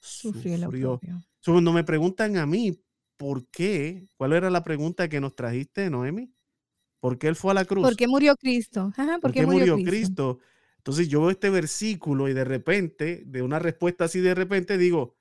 Sufrió 0.01 0.55
el 0.55 0.63
sufrió. 0.63 0.99
So, 1.39 1.53
cuando 1.53 1.71
me 1.71 1.83
preguntan 1.83 2.37
a 2.37 2.45
mí, 2.45 2.83
¿por 3.17 3.47
qué? 3.47 4.07
¿Cuál 4.17 4.33
era 4.33 4.49
la 4.49 4.63
pregunta 4.63 5.07
que 5.07 5.21
nos 5.21 5.35
trajiste, 5.35 5.89
Noemi? 5.89 6.33
¿Por 6.99 7.17
qué 7.17 7.27
él 7.27 7.35
fue 7.35 7.51
a 7.51 7.55
la 7.55 7.65
cruz? 7.65 7.83
¿Por 7.83 7.95
qué 7.95 8.07
murió 8.07 8.35
Cristo? 8.35 8.91
Ajá, 8.97 9.13
¿por, 9.13 9.21
¿Por 9.21 9.31
qué 9.33 9.45
murió, 9.45 9.77
murió 9.77 9.89
Cristo? 9.89 10.39
Entonces 10.77 11.07
yo 11.07 11.21
veo 11.21 11.29
este 11.29 11.49
versículo 11.49 12.27
y 12.27 12.33
de 12.33 12.43
repente, 12.43 13.23
de 13.25 13.41
una 13.43 13.59
respuesta 13.59 14.05
así 14.05 14.19
de 14.19 14.33
repente, 14.33 14.77
digo, 14.77 15.15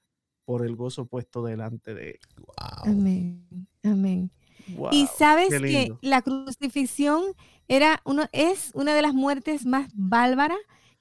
por 0.44 0.64
el 0.64 0.76
gozo 0.76 1.06
puesto 1.06 1.44
delante 1.44 1.94
de 1.94 2.10
él. 2.10 2.20
Wow. 2.36 2.92
Amén, 2.92 3.68
amén. 3.82 4.30
Wow, 4.68 4.90
y 4.92 5.06
sabes 5.06 5.48
que 5.48 5.92
la 6.00 6.22
crucifixión 6.22 7.22
era 7.68 8.00
uno, 8.04 8.28
es 8.32 8.70
una 8.74 8.94
de 8.94 9.02
las 9.02 9.14
muertes 9.14 9.66
más 9.66 9.90
bárbaras, 9.94 10.58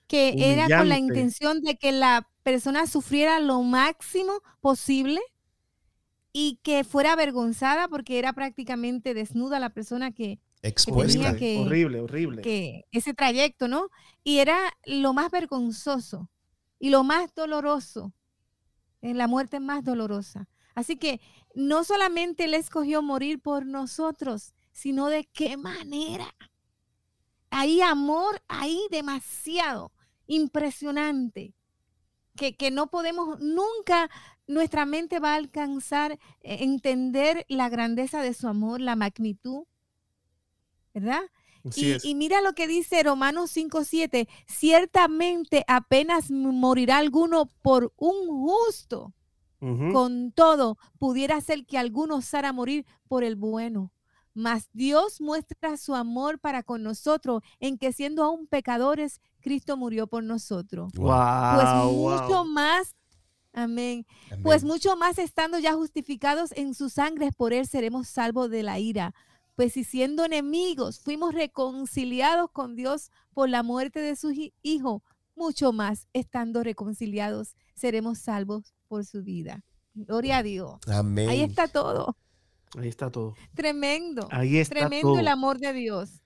que 0.08 0.36
era 0.38 0.66
con 0.78 0.90
la 0.90 0.98
intención 0.98 1.62
de 1.62 1.78
que 1.78 1.92
la 1.92 2.28
persona 2.50 2.88
sufriera 2.88 3.40
lo 3.40 3.62
máximo 3.62 4.42
posible 4.60 5.22
y 6.34 6.60
que 6.64 6.84
fuera 6.84 7.14
avergonzada 7.14 7.88
porque 7.88 8.18
era 8.18 8.34
prácticamente 8.34 9.14
desnuda 9.14 9.60
la 9.60 9.70
persona 9.70 10.12
que, 10.12 10.40
Expuesta. 10.64 11.36
que- 11.38 11.60
horrible, 11.60 12.02
horrible. 12.02 12.42
que 12.42 12.86
ese 12.92 13.14
trayecto, 13.14 13.68
¿no? 13.68 13.90
Y 14.24 14.40
era 14.40 14.58
lo 14.86 15.14
más 15.14 15.30
vergonzoso 15.30 16.28
y 16.80 16.90
lo 16.90 17.04
más 17.04 17.34
doloroso, 17.36 18.14
es 19.02 19.16
la 19.16 19.28
muerte 19.28 19.60
más 19.60 19.84
dolorosa. 19.84 20.48
Así 20.74 20.98
que 20.98 21.22
no 21.54 21.84
solamente 21.84 22.46
él 22.46 22.56
escogió 22.56 23.04
morir 23.04 23.40
por 23.42 23.68
nosotros, 23.68 24.54
sino 24.72 25.08
de 25.08 25.26
qué 25.26 25.56
manera. 25.56 26.34
Hay 27.52 27.82
amor 27.82 28.42
ahí 28.48 28.82
demasiado 28.90 29.92
impresionante 30.26 31.54
que, 32.40 32.56
que 32.56 32.72
no 32.72 32.88
podemos 32.88 33.40
nunca, 33.42 34.10
nuestra 34.48 34.86
mente 34.86 35.20
va 35.20 35.34
a 35.34 35.36
alcanzar 35.36 36.14
eh, 36.14 36.20
entender 36.62 37.46
la 37.50 37.68
grandeza 37.68 38.22
de 38.22 38.34
su 38.34 38.48
amor, 38.48 38.80
la 38.80 38.96
magnitud, 38.96 39.66
¿verdad? 40.94 41.22
Y, 41.76 42.16
mira 42.16 42.40
lo 42.40 42.54
que 42.54 42.68
dice 42.68 43.04
Romanos 43.04 43.52
5:7, 43.56 44.30
ciertamente 44.48 45.66
apenas 45.68 46.32
morirá 46.32 46.98
alguno 46.98 47.48
por 47.62 47.92
un 47.98 48.28
justo, 48.28 49.14
con 49.60 50.32
todo 50.32 50.78
pudiera 50.98 51.42
ser 51.42 51.66
que 51.66 51.78
alguno 51.78 52.16
osara 52.16 52.54
morir 52.54 52.86
por 53.10 53.26
el 53.26 53.36
bueno. 53.36 53.92
Mas 54.40 54.70
Dios 54.72 55.20
muestra 55.20 55.76
su 55.76 55.94
amor 55.96 56.40
para 56.40 56.64
con 56.64 56.82
nosotros 56.82 57.42
en 57.60 57.78
que 57.78 57.92
siendo 57.92 58.24
aún 58.24 58.48
pecadores, 58.48 59.20
Cristo 59.42 59.76
murió 59.76 60.08
por 60.08 60.24
nosotros. 60.24 60.94
Wow. 60.94 61.56
Pues 61.56 62.22
mucho 62.22 62.44
wow. 62.44 62.46
más, 62.46 62.96
amén, 63.52 64.06
Amén. 64.32 64.44
pues 64.44 64.64
mucho 64.64 64.96
más 64.96 65.18
estando 65.20 65.60
ya 65.60 65.74
justificados 65.74 66.54
en 66.56 66.74
su 66.74 66.90
sangre, 66.90 67.32
por 67.34 67.52
él 67.52 67.68
seremos 67.68 68.08
salvos 68.08 68.50
de 68.50 68.64
la 68.64 68.80
ira. 68.80 69.14
Pues 69.56 69.74
si 69.74 69.84
siendo 69.84 70.24
enemigos 70.24 71.02
fuimos 71.02 71.34
reconciliados 71.34 72.50
con 72.52 72.78
Dios 72.78 73.12
por 73.34 73.50
la 73.50 73.62
muerte 73.62 74.00
de 74.00 74.16
su 74.16 74.32
hi- 74.32 74.54
Hijo, 74.62 75.04
mucho 75.36 75.74
más 75.74 76.08
estando 76.14 76.64
reconciliados 76.64 77.56
seremos 77.76 78.20
salvos 78.20 78.74
por 78.88 79.04
su 79.06 79.22
vida. 79.22 79.66
Gloria 79.94 80.38
a 80.38 80.44
Dios. 80.44 80.80
Amén. 80.88 81.28
Ahí 81.28 81.42
está 81.42 81.68
todo. 81.68 82.16
Ahí 82.78 82.88
está 82.88 83.10
todo. 83.12 83.36
Tremendo. 83.56 84.28
Ahí 84.32 84.58
está 84.58 84.76
Tremendo 84.76 85.10
todo. 85.10 85.20
el 85.20 85.28
amor 85.28 85.58
de 85.60 85.74
Dios. 85.74 86.22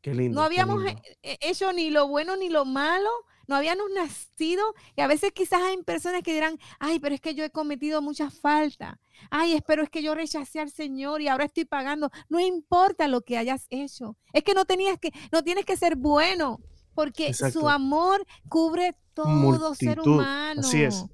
Qué 0.00 0.14
lindo. 0.14 0.40
No 0.40 0.44
habíamos 0.46 0.82
lindo. 0.82 1.00
he- 1.22 1.32
he- 1.42 1.50
hecho 1.50 1.72
ni 1.72 1.90
lo 1.90 2.08
bueno 2.08 2.36
ni 2.36 2.48
lo 2.48 2.64
malo, 2.64 3.10
no 3.46 3.56
habíamos 3.56 3.86
nacido 3.94 4.62
y 4.96 5.02
a 5.02 5.06
veces 5.06 5.32
quizás 5.32 5.60
hay 5.60 5.76
personas 5.82 6.22
que 6.22 6.32
dirán, 6.32 6.58
ay, 6.78 6.98
pero 7.00 7.14
es 7.14 7.20
que 7.20 7.34
yo 7.34 7.44
he 7.44 7.50
cometido 7.50 8.00
muchas 8.00 8.32
faltas, 8.38 8.94
ay, 9.30 9.52
es- 9.54 9.62
pero 9.66 9.82
es 9.82 9.90
que 9.90 10.02
yo 10.02 10.14
rechacé 10.14 10.60
al 10.60 10.70
Señor 10.70 11.20
y 11.20 11.28
ahora 11.28 11.44
estoy 11.44 11.66
pagando. 11.66 12.10
No 12.30 12.40
importa 12.40 13.08
lo 13.08 13.20
que 13.20 13.36
hayas 13.36 13.66
hecho, 13.68 14.16
es 14.32 14.42
que 14.42 14.54
no 14.54 14.64
tenías 14.64 14.98
que, 14.98 15.12
no 15.32 15.42
tienes 15.44 15.66
que 15.66 15.76
ser 15.76 15.96
bueno, 15.96 16.60
porque 16.94 17.26
Exacto. 17.28 17.60
su 17.60 17.68
amor 17.68 18.24
cubre 18.48 18.96
todo 19.12 19.74
ser 19.74 19.98
Multitud, 19.98 20.14
humano. 20.14 20.60
así 20.62 20.82
es. 20.82 21.04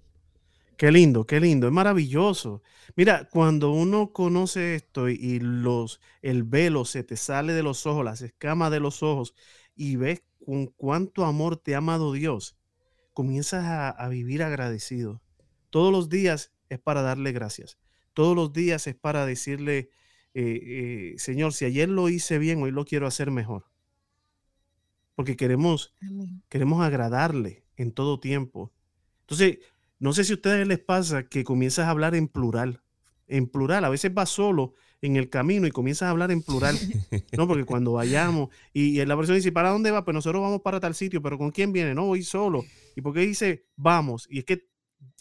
Qué 0.76 0.92
lindo, 0.92 1.26
qué 1.26 1.40
lindo, 1.40 1.66
es 1.66 1.72
maravilloso. 1.72 2.62
Mira, 2.96 3.28
cuando 3.30 3.70
uno 3.70 4.12
conoce 4.12 4.74
esto 4.74 5.08
y, 5.08 5.38
los, 5.40 6.00
el 6.22 6.42
velo 6.44 6.84
se 6.84 7.02
te 7.02 7.16
sale 7.16 7.54
de 7.54 7.62
los 7.62 7.86
ojos, 7.86 8.04
las 8.04 8.20
escamas 8.20 8.70
de 8.70 8.80
los 8.80 9.02
ojos 9.02 9.34
y 9.74 9.96
ves 9.96 10.22
con 10.44 10.66
cuánto 10.66 11.24
amor 11.24 11.56
te 11.56 11.74
ha 11.74 11.78
amado 11.78 12.12
Dios, 12.12 12.58
comienzas 13.14 13.64
a, 13.64 13.88
a 13.88 14.08
vivir 14.08 14.42
agradecido. 14.42 15.22
Todos 15.70 15.90
los 15.92 16.08
días 16.08 16.52
es 16.68 16.78
para 16.78 17.02
darle 17.02 17.32
gracias. 17.32 17.78
Todos 18.12 18.36
los 18.36 18.52
días 18.52 18.86
es 18.86 18.94
para 18.94 19.26
decirle, 19.26 19.90
eh, 20.34 21.12
eh, 21.14 21.14
Señor, 21.18 21.52
si 21.52 21.64
ayer 21.64 21.88
lo 21.88 22.08
hice 22.08 22.38
bien, 22.38 22.62
hoy 22.62 22.70
lo 22.70 22.84
quiero 22.84 23.06
hacer 23.06 23.30
mejor. 23.30 23.66
Porque 25.14 25.36
queremos 25.36 25.94
Amén. 26.02 26.42
queremos 26.48 26.82
agradarle 26.82 27.64
en 27.76 27.92
todo 27.92 28.20
tiempo. 28.20 28.72
Entonces, 29.20 29.58
no 29.98 30.12
sé 30.12 30.24
si 30.24 30.32
a 30.32 30.36
ustedes 30.36 30.66
les 30.66 30.78
pasa 30.78 31.28
que 31.28 31.44
comienzas 31.44 31.86
a 31.86 31.90
hablar 31.90 32.14
en 32.14 32.28
plural, 32.28 32.82
en 33.28 33.46
plural, 33.48 33.84
a 33.84 33.88
veces 33.88 34.12
vas 34.14 34.30
solo 34.30 34.74
en 35.02 35.16
el 35.16 35.28
camino 35.28 35.66
y 35.66 35.70
comienzas 35.70 36.06
a 36.06 36.10
hablar 36.10 36.30
en 36.30 36.42
plural, 36.42 36.76
¿no? 37.36 37.46
Porque 37.48 37.64
cuando 37.64 37.92
vayamos 37.92 38.48
y, 38.72 39.00
y 39.00 39.04
la 39.04 39.16
persona 39.16 39.36
dice, 39.36 39.52
¿para 39.52 39.70
dónde 39.70 39.90
va? 39.90 40.04
Pues 40.04 40.14
nosotros 40.14 40.40
vamos 40.42 40.60
para 40.62 40.80
tal 40.80 40.94
sitio, 40.94 41.20
pero 41.22 41.36
¿con 41.38 41.50
quién 41.50 41.72
viene? 41.72 41.94
No, 41.94 42.06
voy 42.06 42.22
solo. 42.22 42.64
¿Y 42.94 43.00
por 43.00 43.12
qué 43.14 43.20
dice, 43.20 43.66
vamos? 43.76 44.26
Y 44.30 44.38
es 44.38 44.44
que 44.44 44.66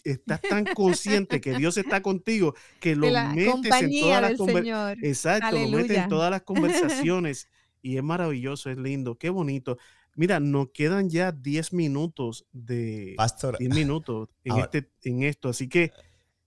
estás 0.04 0.40
tan 0.40 0.64
consciente 0.66 1.40
que 1.40 1.56
Dios 1.58 1.76
está 1.76 2.00
contigo 2.00 2.54
que 2.80 2.94
lo 2.96 3.06
metes 3.34 3.82
en 3.82 4.00
todas 4.00 4.22
las 4.22 4.30
del 4.30 4.38
conver- 4.38 4.58
Señor. 4.62 4.98
Exacto, 5.02 5.50
lo 5.52 5.58
mete 5.62 5.74
Aleluya. 5.76 6.02
en 6.04 6.08
todas 6.08 6.30
las 6.30 6.42
conversaciones 6.44 7.48
y 7.82 7.96
es 7.96 8.02
maravilloso, 8.02 8.70
es 8.70 8.78
lindo, 8.78 9.16
qué 9.18 9.30
bonito. 9.30 9.78
Mira, 10.16 10.40
nos 10.40 10.68
quedan 10.72 11.08
ya 11.10 11.30
10 11.30 11.72
minutos 11.72 12.46
de 12.52 13.14
Pastor, 13.16 13.56
10 13.58 13.72
minutos 13.74 14.28
en 14.44 14.52
Ahora- 14.52 14.64
este 14.72 14.90
en 15.04 15.22
esto, 15.22 15.50
así 15.50 15.68
que 15.68 15.92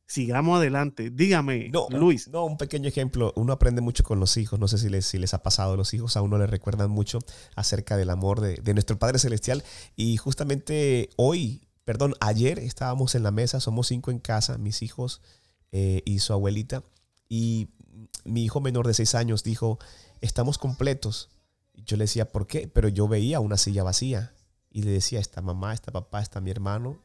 sigamos 0.08 0.58
adelante. 0.58 1.12
Dígame, 1.12 1.70
no, 1.70 1.88
Luis. 1.92 2.28
no, 2.30 2.46
un 2.46 2.58
pequeño 2.58 2.88
ejemplo. 2.90 3.32
Uno 3.36 3.54
aprende 3.54 3.82
mucho 3.82 4.04
con 4.04 4.20
los 4.20 4.36
hijos. 4.38 4.60
No 4.60 4.68
sé 4.68 4.80
si 4.80 4.90
les, 4.90 5.06
si 5.06 5.20
les 5.20 5.34
ha 5.36 5.44
pasado. 5.44 5.78
Los 5.78 5.94
hijos 5.94 6.18
a 6.18 6.22
uno 6.24 6.38
le 6.40 6.48
recuerdan 6.48 6.90
mucho 6.90 7.20
acerca 7.56 7.96
del 7.96 8.10
amor 8.10 8.42
de, 8.42 8.56
de 8.56 8.74
nuestro 8.74 8.98
Padre 8.98 9.20
Celestial. 9.20 9.64
Y 9.96 10.18
justamente 10.18 11.10
hoy, 11.16 11.62
perdón, 11.86 12.16
ayer 12.22 12.58
estábamos 12.58 13.14
en 13.14 13.22
la 13.22 13.30
mesa. 13.32 13.60
Somos 13.60 13.88
cinco 13.88 14.10
en 14.10 14.18
casa, 14.18 14.58
mis 14.58 14.82
hijos 14.82 15.22
eh, 15.72 16.02
y 16.06 16.20
su 16.20 16.34
abuelita. 16.34 16.84
Y 17.28 17.70
mi 18.24 18.44
hijo 18.44 18.62
menor 18.62 18.88
de 18.88 18.96
seis 18.96 19.14
años 19.14 19.44
dijo, 19.44 19.78
estamos 20.22 20.58
completos. 20.58 21.30
Yo 21.86 21.98
le 21.98 22.04
decía, 22.04 22.32
¿por 22.32 22.48
qué? 22.48 22.68
Pero 22.68 22.88
yo 22.88 23.08
veía 23.08 23.40
una 23.40 23.58
silla 23.58 23.84
vacía 23.84 24.34
y 24.70 24.84
le 24.84 24.92
decía, 24.92 25.20
está 25.20 25.42
mamá, 25.42 25.74
está 25.74 25.92
papá, 25.92 26.22
está 26.22 26.42
mi 26.42 26.52
hermano, 26.52 27.02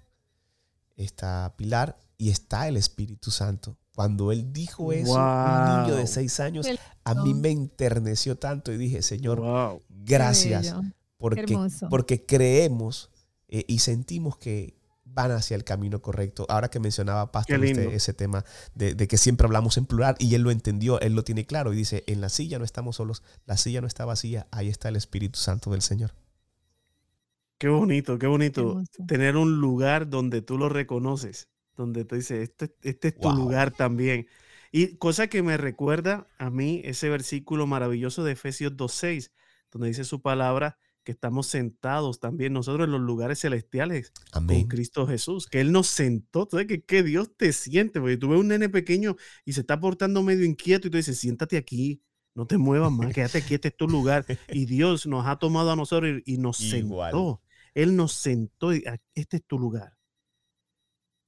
está 0.97 1.55
Pilar 1.57 1.99
y 2.17 2.31
está 2.31 2.69
el 2.69 2.77
Espíritu 2.77 3.31
Santo. 3.31 3.77
Cuando 3.95 4.33
él 4.33 4.53
dijo 4.53 4.93
eso, 4.93 5.15
un 5.15 5.83
niño 5.83 5.97
de 5.97 6.07
seis 6.07 6.41
años, 6.41 6.67
a 7.05 7.15
mí 7.15 7.33
me 7.33 7.51
enterneció 7.51 8.37
tanto 8.37 8.73
y 8.73 8.77
dije, 8.77 9.03
Señor, 9.03 9.81
gracias, 9.89 10.75
porque, 11.17 11.57
porque 11.89 12.27
creemos 12.27 13.11
eh, 13.49 13.65
y 13.69 13.79
sentimos 13.79 14.37
que 14.37 14.77
van 15.15 15.31
hacia 15.31 15.55
el 15.55 15.65
camino 15.65 16.03
correcto. 16.03 16.47
Ahora 16.49 16.69
que 16.69 16.81
mencionaba 16.81 17.31
Pastor 17.33 17.65
ese 17.65 18.13
tema 18.13 18.45
de, 18.75 18.95
de, 18.95 19.09
que 19.09 19.17
siempre 19.17 19.47
hablamos 19.47 19.77
en 19.79 19.87
plural 19.87 20.17
y 20.19 20.35
él 20.35 20.43
lo 20.43 20.51
entendió, 20.51 21.01
él 21.01 21.15
lo 21.15 21.25
tiene 21.25 21.47
claro 21.47 21.73
y 21.73 21.77
dice, 21.77 22.05
en 22.07 22.21
la 22.21 22.29
silla 22.29 22.59
no 22.59 22.65
estamos 22.65 22.97
solos, 22.97 23.23
la 23.47 23.57
silla 23.57 23.81
no 23.81 23.87
está 23.87 24.05
vacía, 24.05 24.47
ahí 24.51 24.69
está 24.69 24.89
el 24.89 24.97
Espíritu 24.97 25.39
Santo 25.39 25.71
del 25.71 25.83
Señor. 25.83 26.13
Qué 27.59 27.69
bonito, 27.69 28.19
qué 28.19 28.27
bonito 28.27 28.83
tener 29.07 29.37
un 29.37 29.61
lugar 29.61 30.11
donde 30.11 30.43
tú 30.43 30.59
lo 30.59 30.69
reconoces, 30.69 31.49
donde 31.77 32.05
tú 32.05 32.17
dices, 32.17 32.51
este, 32.51 32.75
este 32.83 33.09
es 33.09 33.19
tu 33.19 33.31
lugar 33.31 33.71
también. 33.71 34.27
Y 34.73 34.97
cosa 34.97 35.29
que 35.29 35.43
me 35.43 35.57
recuerda 35.57 36.27
a 36.37 36.51
mí 36.51 36.83
ese 36.85 37.09
versículo 37.09 37.67
maravilloso 37.67 38.25
de 38.25 38.33
Efesios 38.33 38.73
2.6, 38.73 39.31
donde 39.71 39.89
dice 39.89 40.05
su 40.05 40.21
palabra 40.21 40.79
que 41.05 41.13
estamos 41.13 41.47
sentados 41.47 42.19
también 42.19 42.53
nosotros 42.53 42.87
en 42.87 42.93
los 42.93 43.01
lugares 43.01 43.41
celestiales 43.41 44.13
con 44.33 44.47
Cristo 44.65 45.07
Jesús, 45.07 45.47
que 45.47 45.61
Él 45.61 45.71
nos 45.71 45.87
sentó. 45.87 46.49
¿Sabes 46.51 46.67
que, 46.67 46.83
que 46.83 47.03
Dios 47.03 47.37
te 47.37 47.53
siente? 47.53 48.01
Porque 48.01 48.17
tú 48.17 48.29
ves 48.29 48.41
un 48.41 48.49
nene 48.49 48.69
pequeño 48.69 49.17
y 49.45 49.53
se 49.53 49.61
está 49.61 49.79
portando 49.79 50.23
medio 50.23 50.45
inquieto 50.45 50.89
y 50.89 50.91
tú 50.91 50.97
dices, 50.97 51.19
siéntate 51.19 51.57
aquí, 51.57 52.03
no 52.35 52.47
te 52.47 52.59
muevas 52.59 52.91
más, 52.91 53.13
quédate 53.13 53.39
aquí, 53.39 53.55
este 53.55 53.69
es 53.69 53.77
tu 53.77 53.87
lugar. 53.87 54.25
Y 54.49 54.67
Dios 54.67 55.07
nos 55.07 55.27
ha 55.27 55.37
tomado 55.37 55.71
a 55.71 55.77
nosotros 55.77 56.23
y, 56.25 56.39
nos 56.39 56.57
sentó. 56.57 57.43
Él 57.75 57.97
nos 57.97 58.13
sentó 58.13 58.75
y 58.75 58.85
ah, 58.87 58.99
este 59.15 59.37
es 59.37 59.45
tu 59.45 59.59
lugar. 59.59 59.97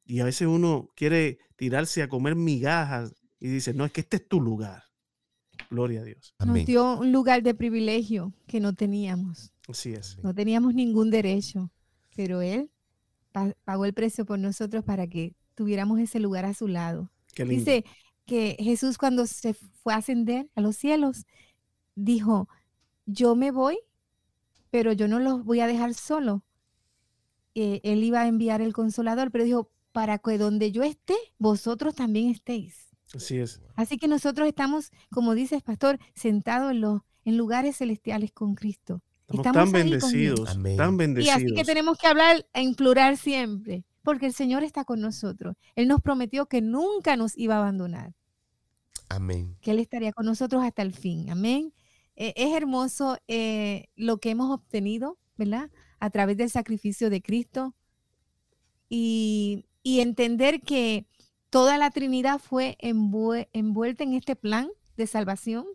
Y 0.05 0.20
a 0.20 0.24
veces 0.24 0.47
uno 0.47 0.89
quiere 0.95 1.39
tirarse 1.57 2.03
a 2.03 2.09
comer 2.09 2.37
migajas 2.37 3.14
y 3.39 3.49
dice, 3.49 3.74
no, 3.74 3.85
es 3.85 3.93
que 3.93 4.01
este 4.01 4.18
es 4.18 4.29
tu 4.29 4.41
lugar. 4.41 4.85
Gloria 5.70 6.01
a 6.01 6.05
Dios. 6.05 6.35
Nos 6.45 6.64
dio 6.64 6.99
un 6.99 7.12
lugar 7.12 7.43
de 7.43 7.55
privilegio 7.55 8.33
que 8.47 8.61
no 8.61 8.74
teníamos. 8.74 9.53
Así 9.69 9.93
es. 9.93 10.19
No 10.23 10.35
teníamos 10.35 10.75
ningún 10.75 11.11
derecho, 11.11 11.71
pero 12.14 12.41
Él 12.43 12.71
pagó 13.64 13.85
el 13.85 13.93
precio 13.93 14.25
por 14.25 14.39
nosotros 14.39 14.85
para 14.85 15.07
que 15.07 15.35
tuviéramos 15.55 15.99
ese 16.01 16.21
lugar 16.21 16.45
a 16.45 16.55
su 16.55 16.69
lado. 16.69 17.11
Dice 17.37 17.85
que 18.25 18.57
Jesús 18.59 18.97
cuando 18.99 19.27
se 19.27 19.55
fue 19.55 19.93
a 19.93 19.99
ascender 19.99 20.49
a 20.55 20.61
los 20.61 20.77
cielos, 20.77 21.27
dijo, 21.95 22.49
yo 23.05 23.37
me 23.37 23.51
voy, 23.51 23.79
pero 24.71 24.93
yo 24.93 25.07
no 25.07 25.19
los 25.19 25.45
voy 25.45 25.61
a 25.61 25.67
dejar 25.67 25.95
solo. 25.95 26.45
Eh, 27.55 27.81
él 27.85 28.03
iba 28.05 28.23
a 28.23 28.29
enviar 28.29 28.61
el 28.61 28.73
consolador, 28.73 29.31
pero 29.31 29.45
dijo, 29.45 29.71
para 29.93 30.19
que 30.19 30.39
donde 30.39 30.73
yo 30.73 30.83
esté, 30.83 31.14
vosotros 31.39 31.95
también 31.95 32.29
estéis. 32.29 32.89
Así 33.14 33.39
es. 33.39 33.61
Así 33.77 33.99
que 33.99 34.09
nosotros 34.09 34.47
estamos, 34.49 34.91
como 35.11 35.35
dices, 35.35 35.62
pastor, 35.62 35.99
sentados 36.14 36.73
en 36.73 36.81
los 36.81 37.03
en 37.25 37.37
lugares 37.37 37.79
celestiales 37.79 38.33
con 38.33 38.55
Cristo. 38.55 39.03
Estamos, 39.29 39.53
tan 39.53 39.72
bendecidos, 39.72 40.57
tan 40.77 40.97
bendecidos. 40.97 41.41
Y 41.41 41.45
así 41.45 41.55
que 41.55 41.64
tenemos 41.64 41.99
que 41.99 42.07
hablar 42.07 42.47
e 42.53 42.62
implorar 42.62 43.16
siempre, 43.16 43.85
porque 44.03 44.27
el 44.27 44.33
Señor 44.33 44.62
está 44.62 44.85
con 44.85 45.01
nosotros. 45.01 45.57
Él 45.74 45.89
nos 45.89 46.01
prometió 46.01 46.47
que 46.47 46.62
nunca 46.62 47.16
nos 47.16 47.37
iba 47.37 47.57
a 47.57 47.59
abandonar. 47.59 48.14
Amén. 49.09 49.57
Que 49.61 49.72
Él 49.72 49.81
estaría 49.81 50.12
con 50.12 50.27
nosotros 50.27 50.62
hasta 50.64 50.83
el 50.83 50.95
fin. 50.95 51.31
Amén. 51.31 51.72
Eh, 52.14 52.35
es 52.37 52.55
hermoso 52.55 53.18
eh, 53.27 53.89
lo 53.97 54.18
que 54.18 54.31
hemos 54.31 54.51
obtenido, 54.51 55.18
¿verdad? 55.37 55.70
A 55.99 56.11
través 56.11 56.37
del 56.37 56.51
sacrificio 56.51 57.11
de 57.11 57.20
Cristo. 57.20 57.74
Y, 58.89 59.66
y 59.83 60.01
entender 60.01 60.61
que 60.61 61.07
toda 61.51 61.79
la 61.79 61.91
Trinidad 61.91 62.39
fue 62.39 62.77
envuelta 62.81 64.05
en 64.05 64.14
este 64.14 64.37
plan 64.37 64.68
de 64.97 65.07
salvación 65.07 65.66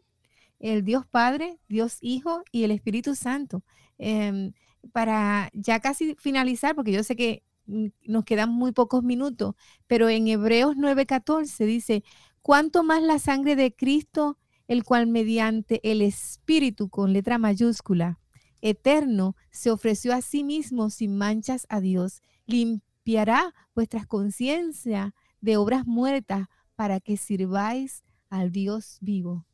el 0.62 0.86
Dios 0.86 1.06
Padre, 1.08 1.60
Dios 1.68 1.98
Hijo 2.02 2.44
y 2.52 2.64
el 2.64 2.72
Espíritu 2.72 3.16
Santo. 3.16 3.64
Em, 3.98 4.54
para 4.94 5.50
ya 5.54 5.80
casi 5.80 6.16
finalizar, 6.16 6.76
porque 6.76 6.92
yo 6.92 7.04
sé 7.04 7.16
que 7.16 7.44
nos 7.66 8.26
quedan 8.26 8.50
muy 8.52 8.72
pocos 8.72 9.04
minutos, 9.04 9.56
pero 9.88 10.10
en 10.10 10.28
Hebreos 10.28 10.76
9:14 10.78 11.66
dice, 11.66 12.04
¿cuánto 12.42 12.84
más 12.84 13.02
la 13.02 13.20
sangre 13.20 13.56
de 13.56 13.74
Cristo, 13.76 14.38
el 14.68 14.84
cual 14.84 15.08
mediante 15.08 15.80
el 15.84 16.02
Espíritu 16.02 16.90
con 16.90 17.14
letra 17.14 17.38
mayúscula, 17.38 18.20
eterno, 18.62 19.36
se 19.52 19.72
ofreció 19.72 20.14
a 20.14 20.22
sí 20.22 20.44
mismo 20.44 20.90
sin 20.90 21.18
manchas 21.18 21.66
a 21.70 21.80
Dios, 21.82 22.22
limpiará 22.46 23.54
vuestras 23.74 24.06
conciencias 24.08 25.14
de 25.42 25.58
obras 25.58 25.86
muertas 25.88 26.48
para 26.76 27.00
que 27.00 27.18
sirváis 27.18 28.04
al 28.30 28.52
Dios 28.52 28.98
vivo 29.02 29.46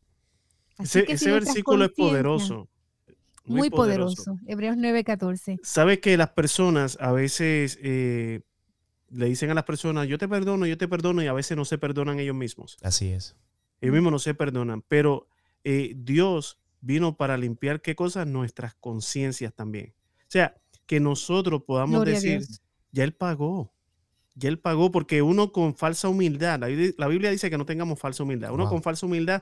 ese, 0.80 1.32
versículo 1.32 1.86
es 1.86 1.92
poderoso. 1.92 2.68
Muy, 3.46 3.70
poderoso. 3.70 4.38
Hebreos 4.46 4.78
9:14. 4.78 5.60
Sabe 5.64 6.00
que 6.00 6.18
las 6.18 6.30
personas 6.30 6.98
a 7.00 7.12
veces 7.12 7.80
eh, 7.82 8.42
le 9.10 9.26
dicen 9.28 9.50
a 9.50 9.54
las 9.54 9.64
personas, 9.64 10.08
yo 10.08 10.18
te 10.18 10.28
perdono, 10.28 10.66
yo 10.66 10.78
te 10.78 10.88
perdono, 10.88 11.24
y 11.24 11.28
a 11.28 11.34
veces 11.34 11.56
no 11.56 11.66
se 11.66 11.78
perdonan 11.78 12.20
ellos 12.20 12.36
mismos. 12.36 12.78
Así 12.82 13.12
es. 13.12 13.36
Ellos 13.80 13.94
mismos 13.94 14.12
no 14.12 14.20
se 14.20 14.34
perdonan, 14.34 14.84
pero 14.88 15.28
eh, 15.64 15.94
Dios 15.96 16.60
vino 16.82 17.16
para 17.16 17.38
limpiar 17.38 17.82
qué 17.82 17.96
cosas? 17.96 18.28
Nuestras 18.28 18.74
conciencias 18.76 19.54
también. 19.54 19.94
O 20.22 20.30
sea, 20.30 20.56
que 20.86 21.00
nosotros 21.00 21.64
podamos 21.64 22.04
decir, 22.06 22.42
ya 22.92 23.04
Él 23.04 23.14
pagó. 23.14 23.74
Ya 24.36 24.50
Él 24.50 24.60
pagó 24.60 24.92
porque 24.92 25.22
uno 25.22 25.52
con 25.52 25.76
falsa 25.76 26.10
humildad, 26.10 26.60
la, 26.60 27.08
Biblia 27.08 27.32
dice 27.32 27.50
que 27.50 27.58
no 27.58 27.66
tengamos 27.66 28.00
falsa 28.00 28.24
humildad, 28.24 28.52
uno 28.52 28.70
con 28.70 28.84
falsa 28.84 29.06
humildad 29.06 29.42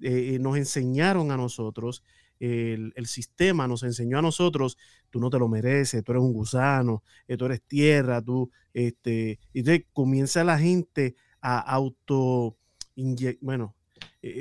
eh, 0.00 0.34
eh, 0.34 0.38
nos 0.38 0.56
enseñaron 0.56 1.30
a 1.30 1.36
nosotros, 1.36 2.02
el, 2.38 2.92
sistema 3.06 3.66
nos 3.66 3.82
enseñó 3.82 4.18
a 4.18 4.22
nosotros, 4.22 4.76
tú 5.08 5.20
no 5.20 5.30
te 5.30 5.38
lo 5.38 5.48
mereces, 5.48 6.04
tú 6.04 6.12
eres 6.12 6.22
un 6.22 6.34
gusano, 6.34 7.02
eh, 7.26 7.36
tú 7.36 7.46
eres 7.46 7.62
tierra, 7.62 8.20
tú, 8.20 8.50
este, 8.74 9.38
y 9.54 9.80
comienza 9.94 10.44
la 10.44 10.58
gente 10.58 11.16
a 11.40 11.58
auto, 11.58 12.58
bueno, 13.40 13.74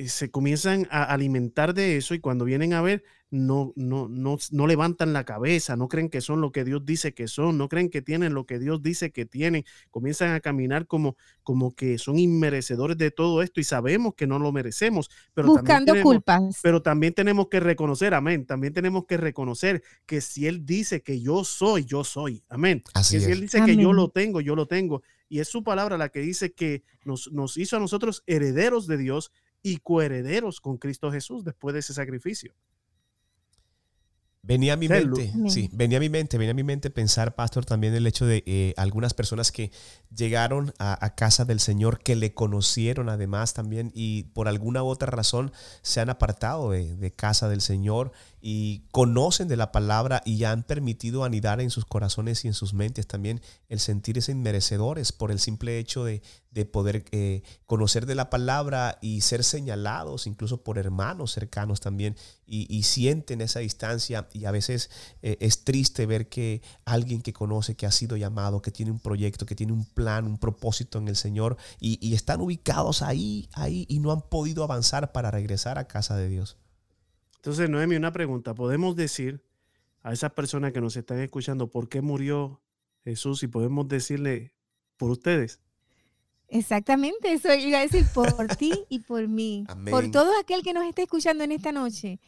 se 0.07 0.29
comienzan 0.29 0.87
a 0.91 1.03
alimentar 1.03 1.73
de 1.73 1.95
eso 1.97 2.15
y 2.15 2.19
cuando 2.19 2.43
vienen 2.43 2.73
a 2.73 2.81
ver, 2.81 3.03
no, 3.31 3.73
no, 3.75 4.07
no, 4.07 4.37
no 4.51 4.67
levantan 4.67 5.11
la 5.11 5.23
cabeza, 5.23 5.75
no 5.75 5.87
creen 5.87 6.09
que 6.09 6.21
son 6.21 6.41
lo 6.41 6.51
que 6.51 6.63
Dios 6.63 6.85
dice 6.85 7.13
que 7.13 7.27
son, 7.27 7.57
no 7.57 7.67
creen 7.69 7.89
que 7.89 8.01
tienen 8.01 8.33
lo 8.33 8.45
que 8.45 8.59
Dios 8.59 8.81
dice 8.81 9.11
que 9.11 9.25
tienen, 9.25 9.65
comienzan 9.89 10.33
a 10.33 10.39
caminar 10.39 10.87
como, 10.87 11.17
como 11.43 11.75
que 11.75 11.97
son 11.97 12.19
inmerecedores 12.19 12.97
de 12.97 13.11
todo 13.11 13.41
esto 13.41 13.59
y 13.59 13.63
sabemos 13.63 14.13
que 14.15 14.27
no 14.27 14.39
lo 14.39 14.51
merecemos, 14.51 15.09
pero 15.33 15.47
buscando 15.47 15.93
también 15.93 16.03
culpas. 16.03 16.59
Pero 16.61 16.81
también 16.81 17.13
tenemos 17.13 17.47
que 17.49 17.59
reconocer, 17.59 18.13
amén, 18.13 18.45
también 18.45 18.73
tenemos 18.73 19.05
que 19.05 19.17
reconocer 19.17 19.83
que 20.05 20.21
si 20.21 20.47
Él 20.47 20.65
dice 20.65 21.01
que 21.01 21.19
yo 21.19 21.43
soy, 21.43 21.83
yo 21.85 22.03
soy, 22.03 22.43
amén. 22.47 22.83
Así 22.93 23.17
que 23.17 23.25
si 23.25 23.31
Él 23.31 23.41
dice 23.41 23.63
que 23.65 23.75
yo 23.75 23.91
lo 23.91 24.09
tengo, 24.09 24.39
yo 24.41 24.55
lo 24.55 24.67
tengo. 24.67 25.01
Y 25.27 25.39
es 25.39 25.49
su 25.49 25.63
palabra 25.63 25.97
la 25.97 26.09
que 26.09 26.19
dice 26.19 26.53
que 26.53 26.83
nos, 27.03 27.31
nos 27.31 27.57
hizo 27.57 27.75
a 27.75 27.79
nosotros 27.79 28.23
herederos 28.27 28.85
de 28.87 28.97
Dios 28.97 29.31
y 29.63 29.77
coherederos 29.77 30.61
con 30.61 30.77
Cristo 30.77 31.11
Jesús 31.11 31.43
después 31.43 31.73
de 31.73 31.79
ese 31.79 31.93
sacrificio. 31.95 32.53
Venía 34.47 34.73
a 34.73 34.77
mi 34.77 34.87
mente, 34.87 35.33
sí, 35.47 35.69
venía 35.73 35.97
a 35.97 36.01
mi 36.01 36.09
mente, 36.09 36.37
venía 36.37 36.51
a 36.51 36.55
mi 36.55 36.63
mente 36.63 36.91
pensar, 36.91 37.33
pastor, 37.33 37.65
también 37.65 37.95
el 37.95 38.05
hecho 38.05 38.27
de 38.27 38.43
eh, 38.45 38.75
algunas 38.77 39.15
personas 39.15 39.51
que 39.51 39.71
llegaron 40.15 40.71
a, 40.77 41.15
casa 41.15 41.45
del 41.45 41.59
Señor, 41.59 41.99
que 41.99 42.15
le 42.15 42.35
conocieron 42.35 43.09
además 43.09 43.55
también 43.55 43.91
y 43.95 44.23
por 44.33 44.47
alguna 44.47 44.83
u 44.83 44.87
otra 44.87 45.09
razón 45.09 45.51
se 45.81 45.99
han 45.99 46.11
apartado 46.11 46.69
de 46.71 47.11
casa 47.15 47.49
del 47.49 47.61
Señor 47.61 48.11
y 48.47 48.83
conocen 48.91 49.47
de 49.47 49.57
la 49.57 49.71
palabra 49.71 50.21
y 50.23 50.43
han 50.43 50.61
permitido 50.61 51.23
anidar 51.23 51.61
en 51.61 51.71
sus 51.71 51.83
corazones 51.83 52.45
y 52.45 52.47
en 52.47 52.53
sus 52.53 52.75
mentes 52.75 53.07
también 53.07 53.41
el 53.69 53.79
sentirse 53.79 54.33
inmerecedores 54.33 55.11
por 55.11 55.31
el 55.31 55.39
simple 55.39 55.79
hecho 55.79 56.03
de, 56.03 56.21
poder 56.71 57.05
eh, 57.11 57.41
conocer 57.65 58.05
de 58.05 58.13
la 58.13 58.29
palabra 58.29 58.99
y 59.01 59.21
ser 59.21 59.43
señalados 59.43 60.27
incluso 60.27 60.63
por 60.63 60.77
hermanos 60.77 61.31
cercanos 61.31 61.79
también 61.79 62.15
y, 62.45 62.83
sienten 62.83 63.41
esa 63.41 63.61
distancia 63.61 64.29
y 64.31 64.45
a 64.45 64.51
veces 64.51 64.91
eh, 65.23 65.37
es 65.39 65.63
triste 65.63 66.05
ver 66.05 66.29
que 66.29 66.61
alguien 66.85 67.23
que 67.23 67.33
conoce, 67.33 67.73
que 67.73 67.87
ha 67.87 67.91
sido 67.91 68.15
llamado, 68.15 68.61
que 68.61 68.69
tiene 68.69 68.91
un 68.91 68.99
proyecto, 68.99 69.47
que 69.47 69.55
tiene 69.55 69.73
un 69.73 69.85
plan, 69.85 70.27
un 70.27 70.37
propósito 70.37 70.99
en 70.99 71.07
el 71.07 71.15
Señor 71.15 71.57
y, 71.79 71.97
y 71.99 72.13
están 72.13 72.41
ubicados 72.41 73.01
ahí, 73.01 73.49
ahí 73.53 73.87
y 73.89 73.97
no 73.97 74.11
han 74.11 74.21
podido 74.21 74.63
avanzar 74.63 75.11
para 75.13 75.31
regresar 75.31 75.79
a 75.79 75.87
casa 75.87 76.15
de 76.15 76.29
Dios. 76.29 76.57
Entonces, 77.45 77.69
Noemi, 77.69 77.95
una 77.95 78.11
pregunta. 78.11 78.55
¿Podemos 78.55 78.95
decir 78.95 79.39
a 80.01 80.11
esas 80.11 80.31
personas 80.31 80.73
que 80.73 80.81
nos 80.81 80.97
están 80.97 81.19
escuchando 81.19 81.69
por 81.69 81.89
qué 81.89 82.01
murió 82.01 82.59
Jesús 83.03 83.43
y 83.43 83.47
podemos 83.47 83.87
decirle 83.87 84.55
por 84.97 85.11
ustedes? 85.11 85.61
Exactamente, 86.47 87.33
eso 87.33 87.53
iba 87.53 87.77
a 87.77 87.81
decir 87.81 88.03
por 88.15 88.47
ti 88.55 88.71
y 88.89 88.97
por 89.01 89.27
mí. 89.27 89.63
Por 89.91 90.09
todo 90.09 90.31
aquel 90.39 90.63
que 90.63 90.73
nos 90.73 90.85
esté 90.85 91.03
escuchando 91.03 91.43
en 91.43 91.51
esta 91.51 91.71
noche. 91.71 92.19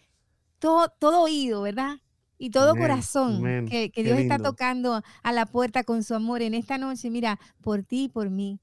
todo, 0.59 0.93
todo 0.99 1.23
oído, 1.23 1.63
¿verdad? 1.63 1.97
Y 2.37 2.51
todo 2.51 2.75
corazón 2.75 3.41
que, 3.67 3.91
Dios 3.95 4.19
está 4.19 4.37
tocando 4.37 5.01
a 5.23 5.31
la 5.31 5.47
puerta 5.47 5.83
con 5.83 6.03
su 6.03 6.13
amor 6.13 6.43
en 6.43 6.53
esta 6.53 6.77
noche, 6.77 7.09
mira, 7.09 7.39
por 7.61 7.81
ti 7.81 8.03
y 8.03 8.09
por 8.09 8.29
mí. 8.29 8.59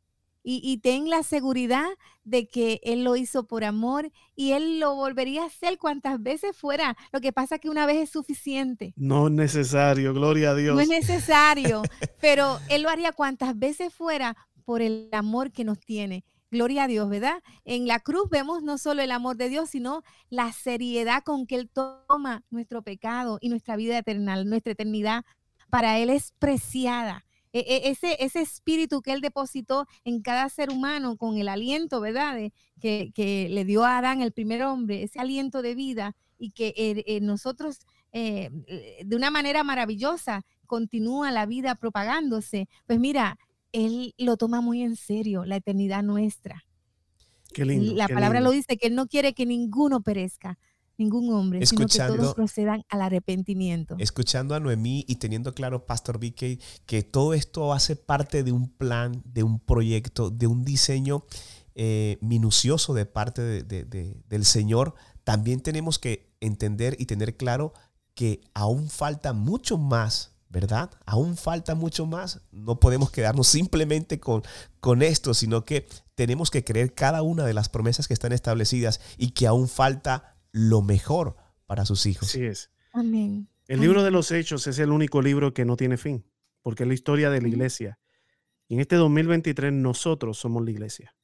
Y, 0.46 0.76
ten 0.82 1.08
la 1.08 1.22
seguridad 1.22 1.88
de 2.22 2.48
que 2.48 2.78
Él 2.82 3.02
lo 3.02 3.16
hizo 3.16 3.46
por 3.46 3.64
amor 3.64 4.12
y 4.36 4.52
Él 4.52 4.78
lo 4.78 4.94
volvería 4.94 5.42
a 5.42 5.46
hacer 5.46 5.78
cuantas 5.78 6.22
veces 6.22 6.54
fuera. 6.54 6.98
Lo 7.12 7.22
que 7.22 7.32
pasa 7.32 7.54
es 7.54 7.60
que 7.62 7.70
una 7.70 7.86
vez 7.86 7.96
es 7.96 8.10
suficiente. 8.10 8.92
No 8.94 9.28
es 9.28 9.32
necesario, 9.32 10.12
gloria 10.12 10.50
a 10.50 10.54
Dios. 10.54 10.74
No 10.76 10.82
es 10.82 10.88
necesario, 10.88 11.80
pero 12.20 12.58
Él 12.68 12.82
lo 12.82 12.90
haría 12.90 13.12
cuantas 13.12 13.58
veces 13.58 13.94
fuera 13.94 14.36
por 14.66 14.82
el 14.82 15.08
amor 15.12 15.50
que 15.50 15.64
nos 15.64 15.80
tiene. 15.80 16.24
Gloria 16.50 16.84
a 16.84 16.88
Dios, 16.88 17.08
¿verdad? 17.08 17.42
En 17.64 17.86
la 17.86 18.00
cruz 18.00 18.28
vemos 18.30 18.62
no 18.62 18.76
solo 18.76 19.02
el 19.02 19.12
amor 19.12 19.36
de 19.36 19.48
Dios, 19.48 19.70
sino 19.70 20.02
la 20.28 20.52
seriedad 20.52 21.22
con 21.24 21.46
que 21.46 21.56
Él 21.56 21.70
toma 21.70 22.44
nuestro 22.50 22.82
pecado 22.82 23.38
y 23.40 23.48
nuestra 23.48 23.76
vida 23.76 23.98
eterna, 23.98 24.44
nuestra 24.44 24.72
eternidad. 24.72 25.24
Para 25.70 25.98
Él 25.98 26.10
es 26.10 26.32
preciada. 26.38 27.24
E, 27.54 27.60
e, 27.60 27.88
ese, 27.88 28.16
ese 28.18 28.40
espíritu 28.40 29.00
que 29.00 29.12
Él 29.12 29.20
depositó 29.20 29.86
en 30.04 30.22
cada 30.22 30.48
ser 30.48 30.70
humano 30.70 31.16
con 31.16 31.38
el 31.38 31.48
aliento, 31.48 32.00
¿verdad? 32.00 32.36
que, 32.80 33.48
le 33.48 33.64
dio 33.64 33.84
a 33.84 33.98
Adán, 33.98 34.20
el 34.22 34.32
primer 34.32 34.64
hombre, 34.64 35.04
ese 35.04 35.20
aliento 35.20 35.62
de 35.62 35.76
vida 35.76 36.16
y 36.36 36.50
que 36.50 36.74
eh, 36.76 37.04
eh, 37.06 37.20
nosotros 37.20 37.78
eh, 38.12 38.50
de 39.04 39.16
una 39.16 39.30
manera 39.30 39.62
maravillosa 39.62 40.44
continúa 40.66 41.30
la 41.30 41.46
vida 41.46 41.76
propagándose. 41.76 42.68
Pues 42.86 42.98
mira, 42.98 43.38
él 43.70 44.14
lo 44.18 44.36
toma 44.36 44.60
muy 44.60 44.82
en 44.82 44.96
serio, 44.96 45.44
la 45.44 45.56
eternidad 45.56 46.02
nuestra. 46.02 46.64
Qué 47.52 47.64
lindo, 47.64 47.94
la 47.94 48.08
palabra 48.08 48.40
lo 48.40 48.50
dice, 48.50 48.76
que 48.76 48.88
Él 48.88 48.96
no 48.96 49.06
quiere 49.06 49.32
que 49.32 49.46
ninguno 49.46 50.00
perezca, 50.02 50.58
ningún 50.98 51.32
hombre, 51.32 51.64
sino 51.66 51.86
que 51.86 51.98
todos 51.98 52.34
procedan 52.34 52.84
al 52.88 53.02
arrepentimiento. 53.02 53.96
Escuchando 53.98 54.54
a 54.54 54.60
Noemí 54.60 55.04
y 55.08 55.16
teniendo 55.16 55.54
claro, 55.54 55.86
Pastor 55.86 56.18
Vicky, 56.18 56.60
que 56.86 57.02
todo 57.02 57.34
esto 57.34 57.72
hace 57.72 57.96
parte 57.96 58.42
de 58.42 58.52
un 58.52 58.68
plan, 58.68 59.22
de 59.24 59.42
un 59.42 59.60
proyecto, 59.60 60.30
de 60.30 60.46
un 60.46 60.64
diseño 60.64 61.24
eh, 61.74 62.18
minucioso 62.20 62.94
de 62.94 63.06
parte 63.06 63.62
del 63.62 64.44
Señor, 64.44 64.94
también 65.24 65.60
tenemos 65.60 65.98
que 65.98 66.32
entender 66.40 66.96
y 66.98 67.06
tener 67.06 67.36
claro 67.36 67.72
que 68.14 68.40
aún 68.54 68.88
falta 68.88 69.32
mucho 69.32 69.78
más 69.78 70.34
¿verdad? 70.54 70.88
Aún 71.04 71.36
falta 71.36 71.74
mucho 71.74 72.06
más. 72.06 72.40
No 72.52 72.78
podemos 72.78 73.10
quedarnos 73.10 73.48
simplemente 73.48 74.20
con, 74.20 74.44
con 74.78 75.02
esto, 75.02 75.34
sino 75.34 75.64
que 75.64 75.88
tenemos 76.14 76.52
que 76.52 76.62
creer 76.62 76.94
cada 76.94 77.22
una 77.22 77.44
de 77.44 77.54
las 77.54 77.68
promesas 77.68 78.06
que 78.06 78.14
están 78.14 78.32
establecidas 78.32 79.00
y 79.18 79.32
que 79.32 79.48
aún 79.48 79.68
falta 79.68 80.33
lo 80.54 80.82
mejor 80.82 81.36
para 81.66 81.84
sus 81.84 82.06
hijos. 82.06 82.28
Así 82.28 82.44
es. 82.44 82.70
Amén. 82.92 83.48
El 83.66 83.80
libro 83.80 84.04
de 84.04 84.12
los 84.12 84.30
Hechos 84.30 84.68
es 84.68 84.78
el 84.78 84.90
único 84.90 85.20
libro 85.20 85.52
que 85.52 85.64
no 85.64 85.76
tiene 85.76 85.96
fin, 85.96 86.24
porque 86.62 86.84
es 86.84 86.86
la 86.86 86.94
historia 86.94 87.28
de 87.28 87.42
la 87.42 87.48
iglesia. 87.48 87.98
Y 88.68 88.74
en 88.74 88.80
este 88.80 88.94
2023 88.94 89.72
nosotros 89.72 90.38
somos 90.38 90.64
la 90.64 90.70
iglesia. 90.70 91.14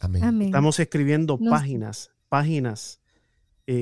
Amén. 0.00 0.42
Estamos 0.42 0.78
escribiendo 0.80 1.38
páginas, 1.38 2.10
páginas 2.28 3.00
eh, 3.66 3.74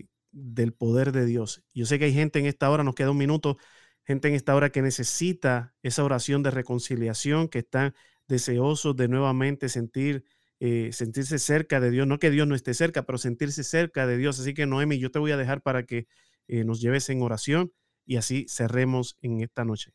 eh, 0.00 0.06
del 0.32 0.74
poder 0.74 1.12
de 1.12 1.24
Dios. 1.24 1.62
Yo 1.72 1.86
sé 1.86 1.98
que 1.98 2.04
hay 2.04 2.12
gente 2.12 2.40
en 2.40 2.46
esta 2.46 2.68
hora, 2.68 2.84
nos 2.84 2.94
queda 2.94 3.12
un 3.12 3.16
minuto, 3.16 3.56
gente 4.04 4.28
en 4.28 4.34
esta 4.34 4.54
hora 4.54 4.70
que 4.70 4.82
necesita 4.82 5.74
esa 5.82 6.04
oración 6.04 6.42
de 6.42 6.50
reconciliación, 6.50 7.48
que 7.48 7.60
están 7.60 7.94
deseosos 8.28 8.94
de 8.96 9.08
nuevamente 9.08 9.70
sentir, 9.70 10.24
eh, 10.60 10.90
sentirse 10.92 11.38
cerca 11.38 11.80
de 11.80 11.90
Dios. 11.90 12.06
No 12.06 12.18
que 12.18 12.30
Dios 12.30 12.46
no 12.46 12.54
esté 12.54 12.74
cerca, 12.74 13.02
pero 13.02 13.18
sentirse 13.18 13.64
cerca 13.64 14.06
de 14.06 14.18
Dios. 14.18 14.38
Así 14.38 14.54
que 14.54 14.66
Noemi, 14.66 14.98
yo 14.98 15.10
te 15.10 15.18
voy 15.18 15.32
a 15.32 15.36
dejar 15.36 15.62
para 15.62 15.84
que 15.84 16.06
eh, 16.48 16.64
nos 16.64 16.80
lleves 16.80 17.08
en 17.08 17.22
oración 17.22 17.72
y 18.04 18.16
así 18.16 18.46
cerremos 18.48 19.16
en 19.22 19.40
esta 19.40 19.64
noche. 19.64 19.92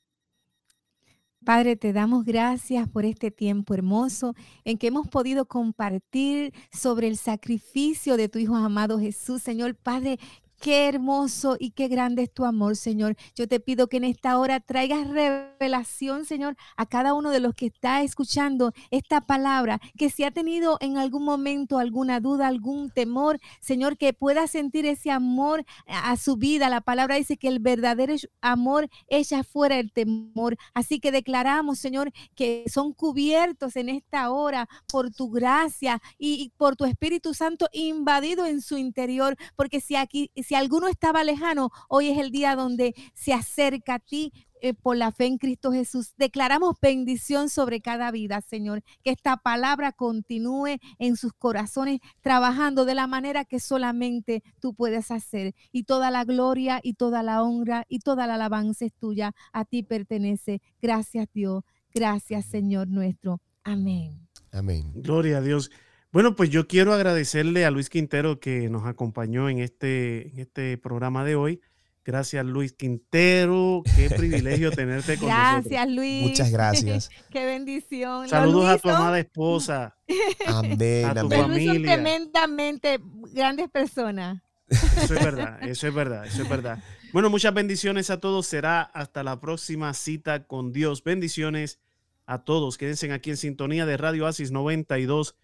Padre, 1.45 1.75
te 1.75 1.93
damos 1.93 2.25
gracias 2.25 2.89
por 2.89 3.05
este 3.05 3.29
tiempo 3.29 3.75
hermoso 3.75 4.33
en 4.63 4.79
que 4.79 4.87
hemos 4.87 5.07
podido 5.07 5.45
compartir 5.45 6.51
sobre 6.71 7.07
el 7.07 7.17
sacrificio 7.17 8.17
de 8.17 8.29
tu 8.29 8.39
Hijo 8.39 8.55
amado 8.55 8.99
Jesús. 8.99 9.43
Señor 9.43 9.75
Padre, 9.75 10.17
Qué 10.65 10.87
hermoso 10.87 11.57
y 11.59 11.69
qué 11.69 11.87
grande 11.87 12.23
es 12.23 12.33
tu 12.33 12.43
amor, 12.43 12.75
Señor. 12.75 13.15
Yo 13.35 13.47
te 13.47 13.59
pido 13.59 13.85
que 13.85 13.97
en 13.97 14.03
esta 14.03 14.39
hora 14.39 14.59
traigas 14.59 15.07
revelación, 15.07 16.25
Señor, 16.25 16.57
a 16.75 16.87
cada 16.87 17.13
uno 17.13 17.29
de 17.29 17.39
los 17.39 17.53
que 17.53 17.67
está 17.67 18.01
escuchando 18.01 18.73
esta 18.89 19.21
palabra, 19.21 19.79
que 19.95 20.09
si 20.09 20.23
ha 20.23 20.31
tenido 20.31 20.79
en 20.81 20.97
algún 20.97 21.23
momento 21.23 21.77
alguna 21.77 22.19
duda, 22.19 22.47
algún 22.47 22.89
temor, 22.89 23.39
Señor, 23.59 23.95
que 23.95 24.13
pueda 24.13 24.47
sentir 24.47 24.87
ese 24.87 25.11
amor 25.11 25.63
a 25.85 26.17
su 26.17 26.35
vida. 26.35 26.67
La 26.67 26.81
palabra 26.81 27.17
dice 27.17 27.37
que 27.37 27.47
el 27.47 27.59
verdadero 27.59 28.15
amor 28.41 28.89
echa 29.07 29.43
fuera 29.43 29.77
el 29.77 29.91
temor. 29.91 30.57
Así 30.73 30.99
que 30.99 31.11
declaramos, 31.11 31.77
Señor, 31.77 32.11
que 32.33 32.63
son 32.73 32.91
cubiertos 32.91 33.75
en 33.75 33.89
esta 33.89 34.31
hora 34.31 34.67
por 34.87 35.11
tu 35.11 35.29
gracia 35.29 36.01
y, 36.17 36.53
por 36.57 36.75
tu 36.75 36.85
Espíritu 36.85 37.35
Santo 37.35 37.67
invadido 37.71 38.47
en 38.47 38.61
su 38.61 38.79
interior, 38.79 39.37
porque 39.55 39.79
si 39.79 39.95
aquí 39.95 40.31
si 40.43 40.54
alguno 40.55 40.87
estaba 40.87 41.23
lejano, 41.23 41.71
hoy 41.89 42.09
es 42.09 42.17
el 42.17 42.31
día 42.31 42.55
donde 42.55 42.95
se 43.13 43.33
acerca 43.33 43.95
a 43.95 43.99
ti 43.99 44.31
eh, 44.61 44.73
por 44.73 44.97
la 44.97 45.11
fe 45.11 45.25
en 45.25 45.37
Cristo 45.37 45.71
Jesús. 45.71 46.13
Declaramos 46.17 46.75
bendición 46.81 47.49
sobre 47.49 47.81
cada 47.81 48.09
vida, 48.09 48.41
Señor. 48.41 48.81
Que 49.03 49.11
esta 49.11 49.37
palabra 49.37 49.91
continúe 49.91 50.79
en 50.97 51.17
sus 51.17 51.33
corazones, 51.33 51.99
trabajando 52.21 52.85
de 52.85 52.95
la 52.95 53.05
manera 53.05 53.45
que 53.45 53.59
solamente 53.59 54.41
tú 54.59 54.73
puedes 54.73 55.11
hacer. 55.11 55.53
Y 55.71 55.83
toda 55.83 56.09
la 56.09 56.23
gloria 56.23 56.79
y 56.81 56.93
toda 56.93 57.21
la 57.21 57.43
honra 57.43 57.85
y 57.89 57.99
toda 57.99 58.25
la 58.25 58.35
alabanza 58.35 58.85
es 58.85 58.93
tuya. 58.93 59.33
A 59.53 59.65
ti 59.65 59.83
pertenece. 59.83 60.61
Gracias, 60.81 61.27
Dios. 61.31 61.63
Gracias, 61.93 62.45
Señor 62.45 62.87
nuestro. 62.87 63.41
Amén. 63.63 64.27
Amén. 64.51 64.91
Gloria 64.95 65.37
a 65.37 65.41
Dios. 65.41 65.69
Bueno, 66.15 66.33
pues 66.33 66.49
yo 66.49 66.65
quiero 66.65 66.93
agradecerle 66.93 67.65
a 67.65 67.71
Luis 67.71 67.89
Quintero 67.89 68.39
que 68.39 68.69
nos 68.69 68.85
acompañó 68.85 69.49
en 69.49 69.59
este, 69.59 70.29
en 70.29 70.39
este 70.39 70.77
programa 70.77 71.25
de 71.25 71.35
hoy. 71.35 71.59
Gracias, 72.05 72.45
Luis 72.45 72.71
Quintero. 72.71 73.83
Qué 73.97 74.09
privilegio 74.09 74.71
tenerte 74.71 75.17
con 75.17 75.27
nosotros. 75.27 75.65
Gracias, 75.65 75.89
Luis. 75.93 76.21
Muchas 76.21 76.51
gracias. 76.51 77.09
Qué 77.29 77.43
bendición. 77.43 78.29
Saludos 78.29 78.65
a 78.65 78.77
tu 78.77 78.89
amada 78.89 79.19
esposa. 79.19 79.97
Amén. 80.47 81.03
A 81.03 81.15
tu 81.15 81.29
familia. 81.29 81.73
Son 81.73 81.83
tremendamente 81.83 83.01
grandes 83.33 83.69
personas. 83.69 84.41
Eso 84.69 85.15
es 85.15 85.21
verdad, 85.21 85.61
eso 85.67 85.85
es 85.85 85.93
verdad, 85.93 86.25
eso 86.25 86.43
es 86.43 86.47
verdad. 86.47 86.81
Bueno, 87.11 87.29
muchas 87.29 87.53
bendiciones 87.53 88.09
a 88.09 88.21
todos. 88.21 88.47
Será 88.47 88.83
hasta 88.83 89.21
la 89.21 89.41
próxima 89.41 89.93
cita 89.93 90.47
con 90.47 90.71
Dios. 90.71 91.03
Bendiciones 91.03 91.81
a 92.25 92.45
todos. 92.45 92.77
Quédense 92.77 93.11
aquí 93.11 93.31
en 93.31 93.37
sintonía 93.37 93.85
de 93.85 93.97
Radio 93.97 94.27
Asis 94.27 94.51
92 94.51 95.35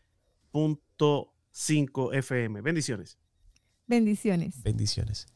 cinco 1.52 2.14
FM. 2.14 2.62
Bendiciones. 2.62 3.18
Bendiciones. 3.88 4.62
Bendiciones. 4.64 5.28